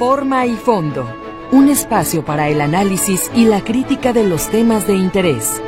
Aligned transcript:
Forma 0.00 0.46
y 0.46 0.56
fondo. 0.56 1.06
Un 1.52 1.68
espacio 1.68 2.24
para 2.24 2.48
el 2.48 2.62
análisis 2.62 3.30
y 3.34 3.44
la 3.44 3.62
crítica 3.62 4.14
de 4.14 4.26
los 4.26 4.50
temas 4.50 4.86
de 4.86 4.94
interés. 4.94 5.60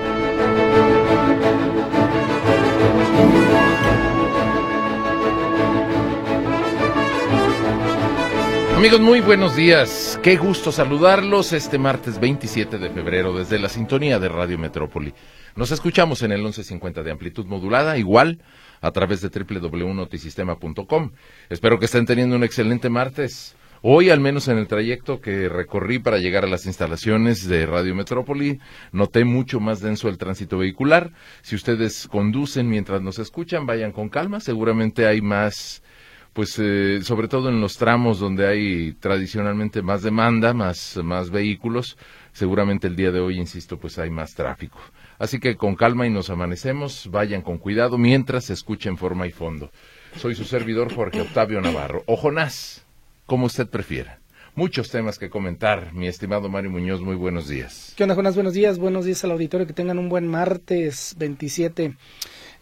Amigos, 8.75 9.01
muy 9.01 9.21
buenos 9.21 9.55
días. 9.55 10.19
Qué 10.23 10.39
gusto 10.39 10.73
saludarlos 10.73 11.53
este 11.53 11.77
martes 11.77 12.19
27 12.19 12.79
de 12.79 12.89
febrero 12.89 13.37
desde 13.37 13.59
la 13.59 13.69
sintonía 13.69 14.19
de 14.19 14.31
Radio 14.31 14.57
Metrópoli. 14.57 15.13
Nos 15.57 15.73
escuchamos 15.73 16.23
en 16.23 16.33
el 16.33 16.39
1150 16.39 17.03
de 17.03 17.11
amplitud 17.11 17.45
modulada, 17.45 17.99
igual 17.99 18.41
a 18.81 18.93
través 18.93 19.21
de 19.21 19.29
www.notisistema.com. 19.29 21.13
Espero 21.51 21.79
que 21.79 21.85
estén 21.85 22.07
teniendo 22.07 22.35
un 22.35 22.45
excelente 22.45 22.89
martes. 22.89 23.57
Hoy, 23.85 24.11
al 24.11 24.21
menos 24.21 24.47
en 24.47 24.59
el 24.59 24.69
trayecto 24.69 25.21
que 25.21 25.49
recorrí 25.49 25.99
para 25.99 26.19
llegar 26.19 26.45
a 26.45 26.49
las 26.49 26.67
instalaciones 26.67 27.49
de 27.49 27.67
Radio 27.67 27.97
Metrópoli, 27.97 28.61
noté 28.93 29.25
mucho 29.25 29.59
más 29.59 29.81
denso 29.81 30.09
el 30.09 30.19
tránsito 30.19 30.57
vehicular. 30.57 31.11
Si 31.43 31.57
ustedes 31.57 32.07
conducen 32.07 32.69
mientras 32.69 33.03
nos 33.03 33.19
escuchan, 33.19 33.67
vayan 33.67 33.91
con 33.91 34.09
calma. 34.09 34.39
Seguramente 34.39 35.09
hay 35.09 35.21
más 35.21 35.83
pues 36.33 36.59
eh, 36.61 37.01
sobre 37.03 37.27
todo 37.27 37.49
en 37.49 37.61
los 37.61 37.77
tramos 37.77 38.21
donde 38.21 38.47
hay 38.47 38.93
tradicionalmente 38.93 39.83
más 39.83 40.03
demanda, 40.03 40.55
más, 40.55 40.99
más 41.03 41.31
vehículos, 41.31 41.99
seguramente 42.33 42.87
el 42.87 42.95
día 42.95 43.11
de 43.11 43.19
hoy, 43.21 43.39
insisto, 43.39 43.79
pues 43.79 43.99
hay 43.99 44.11
más 44.11 44.35
tráfico. 44.35 44.79
Así 45.19 45.41
que 45.41 45.57
con 45.57 45.75
calma 45.75 46.07
y 46.07 46.11
nos 46.11 46.31
amanecemos, 46.31 47.09
vayan 47.11 47.43
con 47.43 47.59
cuidado 47.59 47.99
mientras 47.99 48.49
escuchen 48.49 48.97
forma 48.97 49.27
y 49.27 49.33
fondo. 49.33 49.73
Soy 50.17 50.35
su 50.35 50.45
servidor 50.45 50.95
Jorge 50.95 51.21
Octavio 51.21 51.61
Navarro, 51.61 52.03
o 52.07 52.17
Jonás, 52.17 52.87
como 53.27 53.47
usted 53.47 53.69
prefiera. 53.69 54.21
Muchos 54.55 54.91
temas 54.91 55.19
que 55.19 55.31
comentar, 55.31 55.95
mi 55.95 56.07
estimado 56.07 56.51
Mario 56.51 56.71
Muñoz, 56.71 57.01
muy 57.01 57.17
buenos 57.17 57.49
días. 57.49 57.95
¿Qué 57.97 58.03
onda, 58.03 58.15
Jonás? 58.15 58.35
Buenos 58.35 58.53
días, 58.53 58.79
buenos 58.79 59.07
días 59.07 59.25
al 59.25 59.31
auditorio, 59.31 59.67
que 59.67 59.73
tengan 59.73 59.99
un 59.99 60.11
buen 60.11 60.27
martes 60.27 61.15
27 61.19 61.97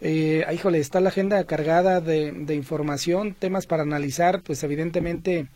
eh, 0.03 0.47
híjole, 0.53 0.79
está 0.79 1.01
la 1.01 1.11
agenda 1.11 1.45
cargada 1.45 2.01
de, 2.01 2.33
de, 2.33 2.55
información, 2.55 3.35
temas 3.39 3.67
para 3.67 3.83
analizar, 3.83 4.41
pues 4.43 4.63
evidentemente 4.63 5.49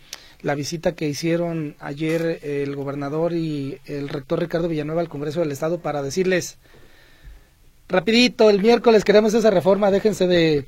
la 0.42 0.54
visita 0.54 0.94
que 0.94 1.08
hicieron 1.08 1.76
ayer 1.80 2.40
el 2.42 2.76
gobernador 2.76 3.32
y 3.32 3.78
el 3.86 4.10
rector 4.10 4.40
Ricardo 4.40 4.68
Villanueva 4.68 5.00
al 5.00 5.08
Congreso 5.08 5.40
del 5.40 5.50
Estado 5.50 5.78
para 5.78 6.02
decirles, 6.02 6.58
rapidito, 7.88 8.50
el 8.50 8.60
miércoles 8.60 9.04
queremos 9.04 9.32
esa 9.32 9.50
reforma, 9.50 9.90
déjense 9.90 10.26
de... 10.26 10.66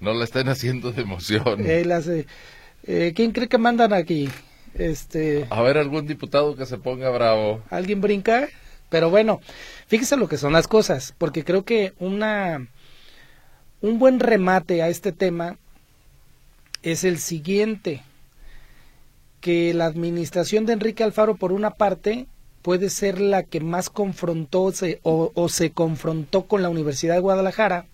No 0.00 0.14
la 0.14 0.24
están 0.24 0.48
haciendo 0.48 0.90
de 0.92 1.02
emoción. 1.02 1.66
Eh, 1.66 1.84
las, 1.84 2.08
eh, 2.08 2.26
¿Quién 2.86 3.32
cree 3.32 3.48
que 3.48 3.58
mandan 3.58 3.92
aquí? 3.92 4.28
Este... 4.74 5.46
A 5.50 5.62
ver, 5.62 5.76
algún 5.78 6.06
diputado 6.06 6.56
que 6.56 6.66
se 6.66 6.78
ponga 6.78 7.10
bravo. 7.10 7.62
¿Alguien 7.70 8.00
brinca? 8.00 8.48
Pero 8.88 9.10
bueno, 9.10 9.40
fíjese 9.88 10.16
lo 10.16 10.28
que 10.28 10.36
son 10.36 10.52
las 10.52 10.68
cosas, 10.68 11.14
porque 11.18 11.44
creo 11.44 11.64
que 11.64 11.92
una 11.98 12.68
un 13.80 13.98
buen 13.98 14.20
remate 14.20 14.82
a 14.82 14.88
este 14.88 15.12
tema 15.12 15.58
es 16.82 17.04
el 17.04 17.18
siguiente, 17.18 18.02
que 19.40 19.74
la 19.74 19.86
administración 19.86 20.66
de 20.66 20.72
Enrique 20.74 21.04
Alfaro, 21.04 21.36
por 21.36 21.52
una 21.52 21.72
parte, 21.72 22.26
puede 22.62 22.90
ser 22.90 23.20
la 23.20 23.42
que 23.42 23.60
más 23.60 23.90
confrontó 23.90 24.72
o, 25.02 25.32
o 25.34 25.48
se 25.48 25.70
confrontó 25.70 26.46
con 26.46 26.62
la 26.62 26.68
Universidad 26.68 27.14
de 27.14 27.20
Guadalajara, 27.20 27.86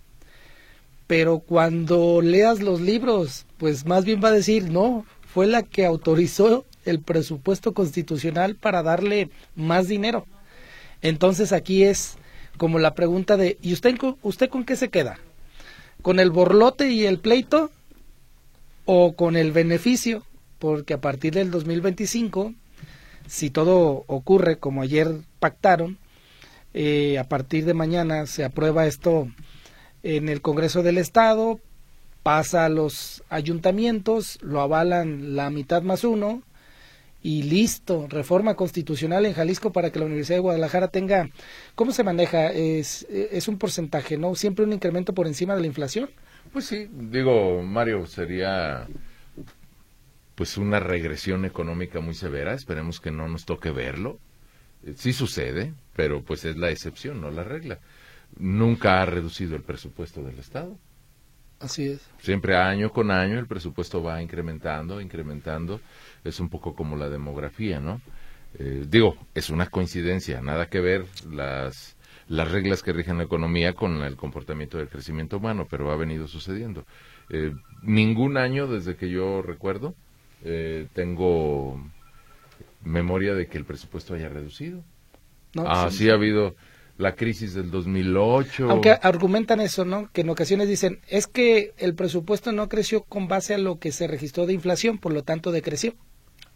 pero 1.07 1.39
cuando 1.39 2.21
leas 2.21 2.61
los 2.61 2.81
libros, 2.81 3.45
pues 3.57 3.85
más 3.85 4.05
bien 4.05 4.21
va 4.23 4.29
a 4.29 4.33
decir, 4.33 4.71
no, 4.71 5.05
fue 5.21 5.47
la 5.47 5.63
que 5.63 5.85
autorizó 5.85 6.65
el 6.85 6.99
presupuesto 6.99 7.73
constitucional 7.73 8.55
para 8.55 8.83
darle 8.83 9.29
más 9.55 9.87
dinero. 9.87 10.25
Entonces 11.01 11.51
aquí 11.51 11.83
es 11.83 12.15
como 12.57 12.79
la 12.79 12.93
pregunta 12.93 13.37
de, 13.37 13.57
¿y 13.61 13.73
usted, 13.73 13.95
usted 14.21 14.49
con 14.49 14.63
qué 14.63 14.75
se 14.75 14.89
queda? 14.89 15.17
con 16.03 16.19
el 16.19 16.29
borlote 16.29 16.91
y 16.91 17.05
el 17.05 17.17
pleito 17.17 17.71
o 18.85 19.13
con 19.13 19.37
el 19.37 19.53
beneficio, 19.53 20.23
porque 20.59 20.93
a 20.93 21.01
partir 21.01 21.33
del 21.33 21.49
2025, 21.49 22.53
si 23.25 23.49
todo 23.49 24.03
ocurre 24.07 24.57
como 24.59 24.81
ayer 24.81 25.07
pactaron, 25.39 25.97
eh, 26.73 27.17
a 27.17 27.23
partir 27.23 27.65
de 27.65 27.73
mañana 27.73 28.25
se 28.25 28.43
aprueba 28.43 28.85
esto 28.85 29.29
en 30.03 30.29
el 30.29 30.41
Congreso 30.41 30.83
del 30.83 30.97
Estado, 30.97 31.59
pasa 32.21 32.65
a 32.65 32.69
los 32.69 33.23
ayuntamientos, 33.29 34.37
lo 34.41 34.61
avalan 34.61 35.35
la 35.35 35.49
mitad 35.49 35.81
más 35.81 36.03
uno, 36.03 36.43
y 37.23 37.43
listo, 37.43 38.07
reforma 38.09 38.55
constitucional 38.55 39.25
en 39.25 39.33
Jalisco 39.33 39.71
para 39.71 39.91
que 39.91 39.99
la 39.99 40.05
Universidad 40.05 40.37
de 40.37 40.41
Guadalajara 40.41 40.89
tenga, 40.89 41.29
¿cómo 41.73 41.93
se 41.93 42.03
maneja? 42.03 42.51
Es, 42.51 43.07
un 43.47 43.57
porcentaje, 43.57 44.17
¿no? 44.17 44.35
Siempre 44.35 44.65
un 44.65 44.73
incremento 44.73 45.13
por 45.13 45.25
encima 45.25 45.55
de 45.55 45.61
la 45.61 45.67
inflación. 45.67 46.09
Pues 46.51 46.65
sí, 46.65 46.89
digo, 46.91 47.63
Mario, 47.63 48.05
sería 48.05 48.87
pues 50.35 50.57
una 50.57 50.81
regresión 50.81 51.45
económica 51.45 52.01
muy 52.01 52.13
severa, 52.13 52.53
esperemos 52.53 52.99
que 52.99 53.11
no 53.11 53.29
nos 53.29 53.45
toque 53.45 53.71
verlo. 53.71 54.19
Sí 54.97 55.13
sucede, 55.13 55.73
pero 55.95 56.23
pues 56.23 56.43
es 56.43 56.57
la 56.57 56.71
excepción, 56.71 57.21
no 57.21 57.31
la 57.31 57.45
regla. 57.45 57.79
Nunca 58.37 59.01
ha 59.01 59.05
reducido 59.05 59.55
el 59.55 59.61
presupuesto 59.61 60.23
del 60.23 60.39
Estado. 60.39 60.77
Así 61.59 61.87
es. 61.87 62.01
Siempre 62.19 62.57
año 62.57 62.91
con 62.91 63.09
año 63.09 63.39
el 63.39 63.47
presupuesto 63.47 64.03
va 64.03 64.21
incrementando, 64.21 64.99
incrementando 64.99 65.79
es 66.23 66.39
un 66.39 66.49
poco 66.49 66.75
como 66.75 66.97
la 66.97 67.09
demografía, 67.09 67.79
¿no? 67.79 68.01
Eh, 68.59 68.85
digo, 68.87 69.15
es 69.33 69.49
una 69.49 69.67
coincidencia, 69.67 70.41
nada 70.41 70.67
que 70.67 70.79
ver 70.79 71.05
las, 71.31 71.95
las 72.27 72.51
reglas 72.51 72.83
que 72.83 72.93
rigen 72.93 73.17
la 73.17 73.23
economía 73.23 73.73
con 73.73 74.03
el 74.03 74.15
comportamiento 74.15 74.77
del 74.77 74.89
crecimiento 74.89 75.37
humano, 75.37 75.67
pero 75.69 75.91
ha 75.91 75.95
venido 75.95 76.27
sucediendo. 76.27 76.85
Eh, 77.29 77.53
ningún 77.81 78.37
año, 78.37 78.67
desde 78.67 78.95
que 78.95 79.09
yo 79.09 79.41
recuerdo, 79.41 79.95
eh, 80.43 80.87
tengo 80.93 81.81
memoria 82.83 83.33
de 83.33 83.47
que 83.47 83.57
el 83.57 83.65
presupuesto 83.65 84.13
haya 84.13 84.29
reducido. 84.29 84.83
No, 85.55 85.63
ah, 85.65 85.89
sí, 85.89 86.09
ha 86.09 86.13
habido 86.13 86.55
la 87.03 87.15
crisis 87.15 87.53
del 87.53 87.69
2008. 87.69 88.71
Aunque 88.71 88.97
argumentan 89.01 89.59
eso, 89.59 89.85
¿no? 89.85 90.09
Que 90.11 90.21
en 90.21 90.29
ocasiones 90.29 90.67
dicen, 90.67 91.01
es 91.07 91.27
que 91.27 91.73
el 91.77 91.93
presupuesto 91.93 92.51
no 92.51 92.69
creció 92.69 93.03
con 93.03 93.27
base 93.27 93.53
a 93.53 93.57
lo 93.57 93.77
que 93.77 93.91
se 93.91 94.07
registró 94.07 94.45
de 94.45 94.53
inflación, 94.53 94.97
por 94.97 95.13
lo 95.13 95.23
tanto 95.23 95.51
decreció. 95.51 95.93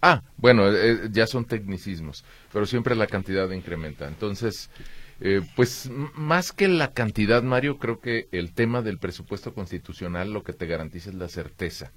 Ah, 0.02 0.24
bueno, 0.38 0.72
eh, 0.72 0.92
eh, 0.92 1.10
ya 1.12 1.28
son 1.28 1.46
tecnicismos, 1.46 2.24
pero 2.54 2.66
siempre 2.66 2.96
la 2.96 3.08
cantidad 3.08 3.50
incrementa. 3.52 4.08
Entonces, 4.08 4.70
eh, 5.20 5.42
pues 5.56 5.90
más 6.16 6.54
que 6.54 6.68
la 6.68 6.94
cantidad, 6.94 7.44
Mario, 7.44 7.78
creo 7.78 8.00
que 8.00 8.28
el 8.32 8.54
tema 8.54 8.82
del 8.82 9.00
presupuesto 9.00 9.54
constitucional 9.54 10.32
lo 10.32 10.44
que 10.44 10.54
te 10.54 10.66
garantiza 10.66 11.10
es 11.10 11.16
la 11.16 11.28
certeza. 11.28 11.92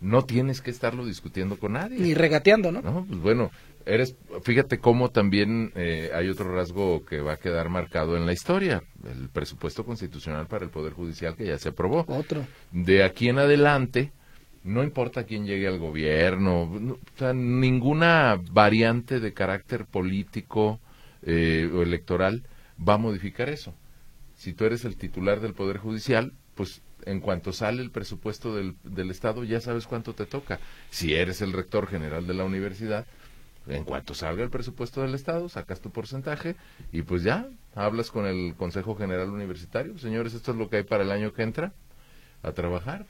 No 0.00 0.24
tienes 0.24 0.60
que 0.60 0.70
estarlo 0.70 1.06
discutiendo 1.06 1.58
con 1.58 1.72
nadie. 1.72 1.98
Ni 1.98 2.14
regateando, 2.14 2.70
¿no? 2.70 2.82
No, 2.82 3.04
pues 3.06 3.20
bueno, 3.20 3.50
eres, 3.86 4.14
fíjate 4.42 4.78
cómo 4.78 5.10
también 5.10 5.72
hay 5.74 6.28
otro 6.28 6.54
rasgo 6.54 7.04
que 7.04 7.20
va 7.20 7.34
a 7.34 7.36
quedar 7.38 7.70
marcado 7.70 8.16
en 8.16 8.26
la 8.26 8.32
historia, 8.32 8.82
el 9.08 9.28
presupuesto 9.30 9.84
constitucional 9.84 10.46
para 10.46 10.64
el 10.64 10.70
Poder 10.70 10.92
Judicial 10.92 11.34
que 11.34 11.46
ya 11.46 11.58
se 11.58 11.70
aprobó. 11.70 12.04
Otro. 12.08 12.46
De 12.72 13.04
aquí 13.04 13.28
en 13.28 13.38
adelante, 13.38 14.12
no 14.64 14.82
importa 14.82 15.24
quién 15.24 15.46
llegue 15.46 15.68
al 15.68 15.78
gobierno, 15.78 16.62
o 16.64 16.98
sea, 17.16 17.32
ninguna 17.32 18.38
variante 18.50 19.20
de 19.20 19.32
carácter 19.32 19.86
político 19.86 20.80
eh, 21.22 21.70
o 21.72 21.82
electoral 21.82 22.42
va 22.86 22.94
a 22.94 22.98
modificar 22.98 23.48
eso. 23.48 23.72
Si 24.34 24.52
tú 24.52 24.64
eres 24.64 24.84
el 24.84 24.96
titular 24.96 25.40
del 25.40 25.54
Poder 25.54 25.78
Judicial, 25.78 26.32
pues 26.54 26.82
en 27.06 27.20
cuanto 27.20 27.52
sale 27.52 27.82
el 27.82 27.90
presupuesto 27.90 28.54
del, 28.54 28.76
del 28.84 29.10
Estado 29.10 29.44
ya 29.44 29.60
sabes 29.60 29.86
cuánto 29.86 30.14
te 30.14 30.26
toca. 30.26 30.60
Si 30.90 31.14
eres 31.14 31.40
el 31.40 31.52
rector 31.52 31.86
general 31.86 32.26
de 32.26 32.34
la 32.34 32.44
universidad, 32.44 33.06
en 33.66 33.84
cuanto 33.84 34.14
salga 34.14 34.44
el 34.44 34.50
presupuesto 34.50 35.00
del 35.02 35.14
Estado, 35.14 35.48
sacas 35.48 35.80
tu 35.80 35.90
porcentaje 35.90 36.56
y 36.92 37.02
pues 37.02 37.22
ya 37.22 37.48
hablas 37.74 38.10
con 38.10 38.26
el 38.26 38.54
Consejo 38.56 38.94
General 38.94 39.30
Universitario. 39.30 39.98
Señores, 39.98 40.34
esto 40.34 40.52
es 40.52 40.58
lo 40.58 40.68
que 40.68 40.76
hay 40.76 40.84
para 40.84 41.02
el 41.02 41.10
año 41.10 41.32
que 41.32 41.42
entra 41.42 41.72
a 42.42 42.52
trabajar 42.52 43.06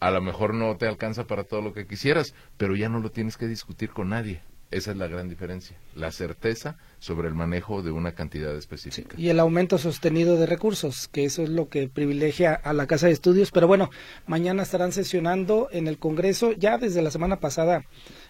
a 0.00 0.10
lo 0.10 0.20
mejor 0.20 0.54
no 0.54 0.76
te 0.76 0.86
alcanza 0.86 1.26
para 1.26 1.44
todo 1.44 1.60
lo 1.60 1.72
que 1.72 1.86
quisieras, 1.86 2.34
pero 2.56 2.76
ya 2.76 2.88
no 2.88 3.00
lo 3.00 3.10
tienes 3.10 3.36
que 3.36 3.46
discutir 3.46 3.90
con 3.90 4.10
nadie. 4.10 4.42
Esa 4.70 4.90
es 4.90 4.98
la 4.98 5.06
gran 5.06 5.30
diferencia, 5.30 5.78
la 5.94 6.12
certeza 6.12 6.76
sobre 6.98 7.28
el 7.28 7.34
manejo 7.34 7.82
de 7.82 7.90
una 7.90 8.12
cantidad 8.12 8.54
específica. 8.54 9.16
y 9.18 9.30
el 9.30 9.40
aumento 9.40 9.78
sostenido 9.78 10.36
de 10.36 10.44
recursos, 10.44 11.08
que 11.08 11.24
eso 11.24 11.42
es 11.42 11.48
lo 11.48 11.70
que 11.70 11.88
privilegia 11.88 12.52
a 12.52 12.74
la 12.74 12.86
Casa 12.86 13.06
de 13.06 13.14
Estudios. 13.14 13.50
Pero 13.50 13.66
bueno, 13.66 13.90
mañana 14.26 14.62
estarán 14.62 14.92
sesionando 14.92 15.68
en 15.72 15.88
el 15.88 15.98
Congreso. 15.98 16.52
Ya 16.52 16.76
desde 16.76 17.00
la 17.00 17.10
semana 17.10 17.40
pasada 17.40 17.86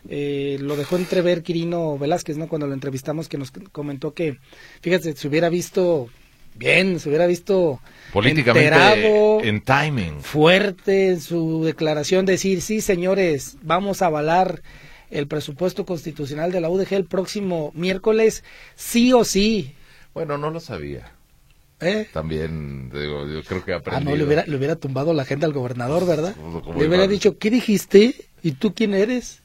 eh, 0.09 0.59
lo 0.61 0.77
dejó 0.77 0.97
entrever 0.97 1.43
Quirino 1.43 1.99
Velázquez, 1.99 2.37
¿no? 2.37 2.47
Cuando 2.47 2.69
lo 2.69 2.75
entrevistamos, 2.75 3.29
que 3.29 3.37
nos 3.37 3.51
comentó 3.73 4.15
que, 4.15 4.39
fíjate, 4.81 5.17
se 5.17 5.27
hubiera 5.27 5.49
visto 5.49 6.09
bien, 6.55 7.01
se 7.01 7.09
hubiera 7.09 7.27
visto 7.27 7.81
políticamente 8.13 9.49
en 9.49 9.61
timing 9.61 10.21
fuerte 10.21 11.11
en 11.11 11.21
su 11.21 11.63
declaración 11.63 12.27
decir 12.27 12.63
sí 12.63 12.81
señores 12.81 13.59
vamos 13.63 14.03
a 14.03 14.07
avalar 14.07 14.63
el 15.11 15.27
presupuesto 15.27 15.85
constitucional 15.87 16.53
de 16.53 16.61
la 16.61 16.69
UDG 16.71 16.95
el 16.95 17.05
próximo 17.05 17.71
miércoles, 17.75 18.45
sí 18.75 19.13
o 19.13 19.25
sí. 19.25 19.75
Bueno, 20.15 20.39
no 20.39 20.51
lo 20.51 20.61
sabía. 20.61 21.13
¿Eh? 21.81 22.09
También, 22.13 22.91
digo, 22.91 23.27
yo 23.29 23.43
creo 23.45 23.65
que 23.65 23.73
Ah, 23.73 23.77
aprendí. 23.77 24.05
no, 24.05 24.17
le 24.17 24.25
hubiera, 24.25 24.45
le 24.47 24.57
hubiera 24.57 24.75
tumbado 24.77 25.15
la 25.15 25.23
agenda 25.23 25.47
al 25.47 25.53
gobernador, 25.53 26.07
¿verdad? 26.07 26.35
Como- 26.35 26.61
como 26.61 26.81
Le 26.81 26.89
hubiera 26.89 27.07
dicho, 27.07 27.39
¿qué 27.39 27.51
dijiste? 27.51 28.17
¿Y 28.43 28.53
tú 28.53 28.75
quién 28.75 28.95
eres? 28.95 29.43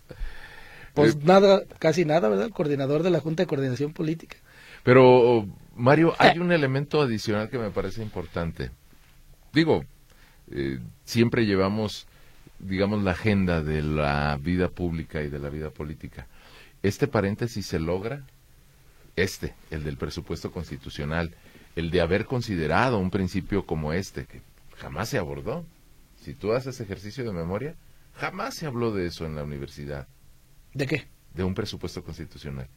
Pues 0.96 1.14
Eh, 1.16 1.20
nada, 1.24 1.64
casi 1.80 2.06
nada, 2.06 2.30
¿verdad? 2.30 2.46
El 2.48 2.54
coordinador 2.54 3.04
de 3.04 3.12
la 3.12 3.20
Junta 3.20 3.44
de 3.44 3.48
Coordinación 3.48 3.94
Política. 3.94 4.38
Pero, 4.84 5.48
Mario, 5.76 6.14
hay 6.18 6.40
un 6.40 6.52
elemento 6.52 7.02
adicional 7.02 7.50
que 7.50 7.58
me 7.60 7.70
parece 7.70 8.02
importante. 8.02 8.72
Digo, 9.54 9.86
eh, 10.52 10.80
siempre 11.06 11.46
llevamos, 11.46 12.08
digamos, 12.64 13.04
la 13.04 13.12
agenda 13.12 13.62
de 13.62 13.82
la 13.82 14.38
vida 14.42 14.70
pública 14.70 15.22
y 15.22 15.30
de 15.30 15.40
la 15.40 15.50
vida 15.50 15.70
política. 15.70 16.28
Este 16.82 17.08
paréntesis 17.08 17.66
se 17.66 17.80
logra, 17.80 18.24
este, 19.16 19.54
el 19.72 19.84
del 19.84 19.98
presupuesto 19.98 20.52
constitucional, 20.52 21.34
el 21.76 21.92
de 21.92 22.02
haber 22.02 22.26
considerado 22.26 23.00
un 23.00 23.10
principio 23.10 23.66
como 23.66 23.94
este, 23.94 24.26
que 24.26 24.42
jamás 24.78 25.10
se 25.10 25.18
abordó. 25.18 25.66
Si 26.22 26.34
tú 26.34 26.54
haces 26.54 26.80
ejercicio 26.80 27.24
de 27.24 27.32
memoria, 27.32 27.76
jamás 28.16 28.56
se 28.56 28.66
habló 28.66 28.94
de 28.94 29.08
eso 29.08 29.26
en 29.26 29.36
la 29.36 29.44
universidad 29.44 30.08
¿De 30.74 30.88
qué? 30.88 31.08
de 31.34 31.44
un 31.44 31.54
presupuesto 31.54 32.04
constitucional. 32.04 32.68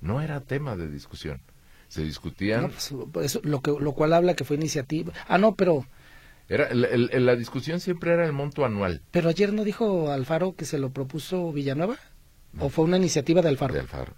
No 0.00 0.20
era 0.20 0.40
tema 0.40 0.76
de 0.76 0.90
discusión. 0.90 1.40
Se 1.88 2.02
discutían, 2.02 2.62
No, 2.62 3.06
pues, 3.06 3.26
eso, 3.26 3.40
lo, 3.42 3.60
que, 3.60 3.72
lo 3.72 3.92
cual 3.92 4.12
habla 4.12 4.34
que 4.34 4.44
fue 4.44 4.56
iniciativa. 4.56 5.12
Ah, 5.26 5.38
no, 5.38 5.54
pero, 5.56 5.86
era, 6.50 6.66
el- 6.66 6.84
el- 6.84 7.08
el- 7.12 7.24
la 7.26 7.34
discusión 7.36 7.80
siempre 7.80 8.12
era 8.12 8.26
el 8.26 8.32
monto 8.34 8.64
anual 8.66 9.00
pero 9.10 9.30
ayer 9.30 9.52
no 9.54 9.64
dijo 9.64 10.10
Alfaro 10.10 10.54
que 10.54 10.66
se 10.66 10.78
lo 10.78 10.90
propuso 10.90 11.50
Villanueva. 11.52 11.96
¿O 12.58 12.68
fue 12.68 12.84
una 12.84 12.96
iniciativa 12.98 13.40
de 13.40 13.48
Alfaro? 13.48 13.72
de 13.74 13.80
Alfaro. 13.80 14.12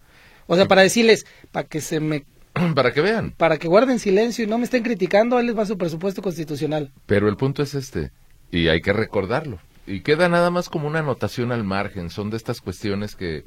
O 0.46 0.56
sea, 0.56 0.66
para 0.66 0.82
decirles, 0.82 1.26
para 1.52 1.68
que 1.68 1.80
se 1.80 2.00
me, 2.00 2.24
Para 2.74 2.92
que 2.92 3.00
vean. 3.02 3.32
para 3.36 3.58
que 3.58 3.68
guarden 3.68 3.98
silencio 3.98 4.44
y 4.44 4.48
no 4.48 4.58
me 4.58 4.64
estén 4.64 4.82
criticando, 4.82 5.36
ahí 5.36 5.46
les 5.46 5.56
va 5.56 5.66
su 5.66 5.76
presupuesto 5.78 6.20
constitucional. 6.22 6.90
Pero 7.06 7.28
el 7.28 7.36
punto 7.36 7.62
es 7.62 7.74
este, 7.74 8.10
y 8.50 8.68
hay 8.68 8.80
que 8.80 8.92
recordarlo. 8.92 9.58
Y 9.86 10.00
queda 10.00 10.28
nada 10.28 10.50
más 10.50 10.68
como 10.68 10.86
una 10.88 11.00
anotación 11.00 11.52
al 11.52 11.64
margen. 11.64 12.08
Son 12.10 12.30
de 12.30 12.36
estas 12.38 12.60
cuestiones 12.60 13.16
que 13.16 13.44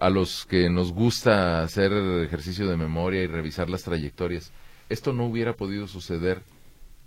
a 0.00 0.10
los 0.10 0.44
que 0.46 0.68
nos 0.68 0.92
gusta 0.92 1.62
hacer 1.62 1.92
ejercicio 2.24 2.66
de 2.66 2.76
memoria 2.76 3.22
y 3.22 3.26
revisar 3.28 3.70
las 3.70 3.84
trayectorias. 3.84 4.52
Esto 4.90 5.12
no 5.14 5.24
hubiera 5.26 5.54
podido 5.54 5.86
suceder 5.88 6.42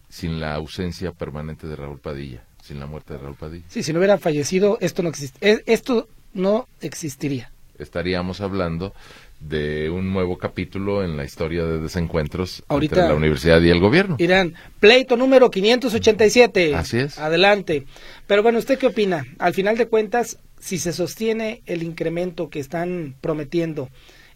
sin 0.10 0.40
la 0.40 0.56
ausencia 0.56 1.12
permanente 1.12 1.68
de 1.68 1.76
Raúl 1.76 2.00
Padilla, 2.00 2.44
sin 2.64 2.80
la 2.80 2.86
muerte 2.88 3.14
de 3.14 3.20
Raúl 3.20 3.36
Padilla. 3.36 3.66
Sí, 3.70 3.84
si 3.84 3.94
no 3.94 4.00
hubiera 4.00 4.18
fallecido, 4.18 4.78
esto 4.82 5.04
no 5.04 5.12
eh, 5.42 5.62
esto 5.66 6.08
no 6.34 6.68
existiría. 6.82 7.52
estaríamos 7.78 8.42
hablando 8.42 8.94
de 9.40 9.90
un 9.90 10.12
nuevo 10.12 10.38
capítulo 10.38 11.02
en 11.04 11.16
la 11.16 11.24
historia 11.24 11.64
de 11.64 11.80
desencuentros 11.80 12.62
Ahorita- 12.68 12.96
entre 12.96 13.10
la 13.10 13.16
universidad 13.16 13.62
y 13.62 13.70
el 13.70 13.80
gobierno. 13.80 14.18
Irán, 14.20 14.54
pleito 14.82 15.16
número 15.16 15.50
587. 15.50 16.76
Así 16.76 16.98
es. 17.00 17.18
Adelante. 17.18 17.86
Pero 18.28 18.44
bueno, 18.44 18.60
¿usted 18.60 18.78
qué 18.78 18.88
opina? 18.88 19.26
Al 19.38 19.54
final 19.54 19.78
de 19.78 19.88
cuentas, 19.88 20.38
si 20.60 20.78
se 20.78 20.92
sostiene 20.92 21.62
el 21.68 21.84
incremento 21.84 22.50
que 22.50 22.60
están 22.60 23.16
prometiendo 23.22 23.90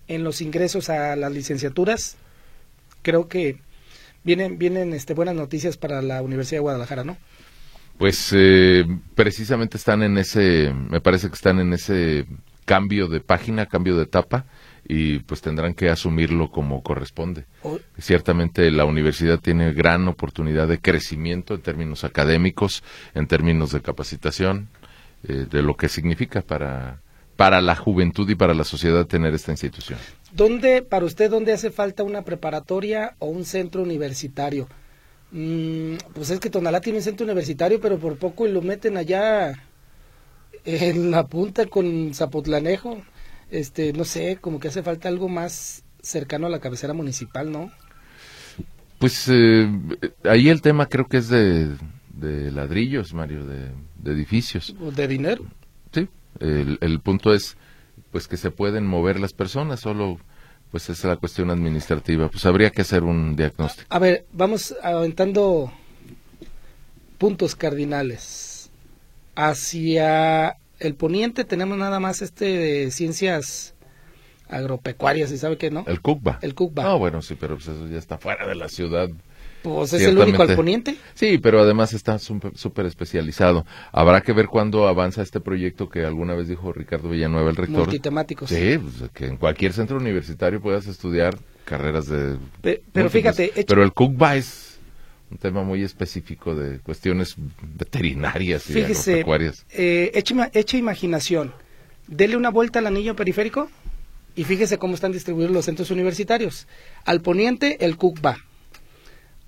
en 0.08 0.24
los 0.24 0.40
ingresos 0.42 0.90
a 0.90 1.18
las 1.18 1.34
licenciaturas, 1.34 2.16
creo 3.02 3.28
que 3.28 3.58
vienen 4.24 4.58
vienen 4.58 4.94
este 4.94 5.14
buenas 5.14 5.36
noticias 5.36 5.78
para 5.78 6.02
la 6.02 6.22
Universidad 6.22 6.58
de 6.58 6.64
Guadalajara, 6.64 7.04
¿no? 7.04 7.18
Pues 7.98 8.32
eh, 8.34 8.86
precisamente 9.16 9.78
están 9.78 10.02
en 10.04 10.18
ese, 10.18 10.74
me 10.74 11.00
parece 11.00 11.28
que 11.28 11.36
están 11.36 11.60
en 11.60 11.74
ese 11.74 12.26
cambio 12.66 13.08
de 13.08 13.22
página, 13.22 13.68
cambio 13.68 13.96
de 13.96 14.04
etapa 14.04 14.46
y 14.86 15.20
pues 15.20 15.42
tendrán 15.42 15.74
que 15.74 15.90
asumirlo 15.90 16.50
como 16.50 16.82
corresponde. 16.82 17.46
Ciertamente 17.98 18.70
la 18.72 18.86
universidad 18.86 19.40
tiene 19.40 19.74
gran 19.74 20.08
oportunidad 20.08 20.68
de 20.68 20.80
crecimiento 20.80 21.54
en 21.54 21.62
términos 21.62 22.04
académicos, 22.04 22.84
en 23.14 23.28
términos 23.28 23.72
de 23.72 23.82
capacitación, 23.82 24.70
eh, 25.28 25.46
de 25.50 25.62
lo 25.62 25.78
que 25.78 25.88
significa 25.88 26.42
para, 26.42 27.00
para 27.36 27.62
la 27.62 27.76
juventud 27.76 28.30
y 28.30 28.36
para 28.36 28.54
la 28.54 28.64
sociedad 28.64 29.06
tener 29.06 29.34
esta 29.34 29.52
institución. 29.52 30.00
¿Dónde, 30.36 30.82
para 30.82 31.06
usted, 31.06 31.30
dónde 31.30 31.54
hace 31.54 31.70
falta 31.70 32.04
una 32.04 32.24
preparatoria 32.24 33.16
o 33.20 33.28
un 33.28 33.46
centro 33.46 33.84
universitario? 33.84 34.68
Mm, 35.32 35.96
pues 36.14 36.32
es 36.32 36.40
que 36.40 36.50
Tonalá 36.50 36.82
tiene 36.82 36.98
un 37.00 37.04
centro 37.04 37.24
universitario, 37.24 37.80
pero 37.80 38.00
por 38.00 38.18
poco 38.18 38.48
y 38.48 38.52
lo 38.52 38.62
meten 38.62 38.98
allá 38.98 39.54
en 40.66 41.12
la 41.12 41.28
punta 41.28 41.68
con 41.68 42.14
Zapotlanejo. 42.16 43.02
Este, 43.52 43.94
no 43.94 44.06
sé, 44.06 44.38
como 44.42 44.60
que 44.60 44.70
hace 44.70 44.82
falta 44.82 45.08
algo 45.08 45.30
más 45.30 45.84
cercano 46.02 46.48
a 46.48 46.50
la 46.50 46.60
cabecera 46.60 46.94
municipal, 46.94 47.52
¿no? 47.52 47.72
Pues 48.98 49.28
eh, 49.30 49.70
ahí 50.24 50.50
el 50.50 50.62
tema 50.62 50.88
creo 50.88 51.08
que 51.08 51.18
es 51.18 51.30
de, 51.30 51.76
de 52.14 52.52
ladrillos, 52.52 53.14
Mario, 53.14 53.46
de, 53.46 53.70
de 53.98 54.12
edificios. 54.12 54.76
De 54.96 55.08
dinero. 55.08 55.46
Sí, 55.92 56.08
el, 56.40 56.80
el 56.82 57.00
punto 57.02 57.34
es 57.34 57.56
pues 58.14 58.28
que 58.28 58.38
se 58.38 58.52
pueden 58.52 58.86
mover 58.86 59.20
las 59.20 59.34
personas, 59.34 59.82
solo 59.82 60.20
pues 60.72 60.88
es 60.90 61.04
la 61.04 61.18
cuestión 61.18 61.50
administrativa. 61.50 62.30
Pues 62.30 62.46
habría 62.46 62.70
que 62.70 62.84
hacer 62.84 63.04
un 63.04 63.36
diagnóstico. 63.36 63.88
A 63.90 64.00
ver, 64.00 64.26
vamos 64.32 64.76
aventando 64.84 65.74
puntos 67.18 67.56
cardinales. 67.56 68.70
Hacia 69.36 70.58
el 70.80 70.94
poniente 70.94 71.44
tenemos 71.44 71.76
nada 71.78 72.00
más 72.00 72.22
este 72.22 72.46
de 72.46 72.92
ciencias 72.92 73.74
agropecuarias, 74.48 75.32
¿y 75.32 75.40
sabe 75.40 75.58
qué, 75.58 75.72
no? 75.72 75.84
El 75.88 76.00
CUCBA. 76.00 76.38
El 76.44 76.54
CUCBA. 76.54 76.84
No, 76.84 77.00
bueno, 77.00 77.24
sí, 77.24 77.36
pero 77.40 77.56
pues 77.56 77.68
eso 77.68 77.88
ya 77.88 77.98
está 77.98 78.20
fuera 78.20 78.48
de 78.48 78.54
la 78.54 78.70
ciudad. 78.70 79.10
Pues 79.64 79.94
es 79.94 80.02
el 80.02 80.18
único 80.18 80.44
al 80.44 80.56
poniente. 80.56 80.96
Sí, 81.14 81.38
pero 81.38 81.62
además 81.62 81.94
está 81.94 82.20
súper 82.20 82.86
especializado. 82.86 83.66
Habrá 83.92 84.22
que 84.22 84.34
ver 84.34 84.48
cuándo 84.48 84.88
avanza 84.88 85.22
este 85.22 85.40
proyecto 85.40 85.90
que 85.90 86.06
alguna 86.06 86.34
vez 86.36 86.50
dijo 86.50 86.74
Ricardo 86.74 87.10
Villanueva, 87.10 87.50
el 87.50 87.56
rector. 87.56 87.80
Multitemáticos. 87.86 88.50
Sí, 88.50 88.78
pues, 88.78 89.10
que 89.12 89.26
en 89.28 89.38
cualquier 89.38 89.72
centro 89.74 89.96
universitario 89.98 90.62
puedas 90.62 90.86
estudiar 90.88 91.38
carreras 91.64 92.08
de... 92.08 92.38
Pe- 92.62 92.82
pero 92.92 93.10
fíjate, 93.10 93.52
Pero 93.66 93.84
el 93.84 93.94
CUCBA 93.94 94.36
es 94.36 94.80
un 95.32 95.38
tema 95.38 95.64
muy 95.64 95.82
específico 95.82 96.54
de 96.54 96.80
cuestiones 96.80 97.36
veterinarias 97.78 98.70
y 98.70 98.74
Fíjese, 98.74 99.12
agropecuarias. 99.14 99.66
eh, 99.72 100.12
imaginación. 100.74 101.54
Dele 102.08 102.36
una 102.36 102.50
vuelta 102.50 102.80
al 102.80 102.88
anillo 102.88 103.16
periférico 103.16 103.70
y 104.36 104.44
fíjese 104.44 104.78
cómo 104.78 104.94
están 104.96 105.12
distribuidos 105.14 105.52
los 105.54 105.66
centros 105.66 105.90
universitarios. 105.90 106.68
Al 107.06 107.22
poniente, 107.22 107.86
el 107.86 107.96
CUCBA. 107.96 108.38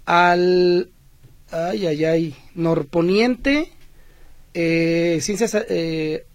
Al. 0.06 0.90
Ay, 1.52 1.86
ay, 1.88 2.06
ay. 2.06 2.36
Norponiente, 2.56 3.72
eh, 4.54 5.20
ciencias. 5.22 5.56
Eh, 5.70 6.26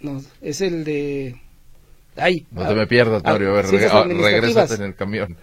no, 0.00 0.22
es 0.40 0.60
el 0.60 0.84
de. 0.84 1.36
Ay. 2.16 2.46
No 2.50 2.66
te 2.66 2.74
me 2.74 2.86
pierdas, 2.86 3.22
Mario. 3.22 3.50
A 3.50 3.52
ver, 3.54 3.66
reg- 3.66 3.88
ah, 3.90 4.00
administrativas. 4.00 4.32
regrésate 4.32 4.74
en 4.74 4.82
el 4.82 4.94
camión. 4.94 5.36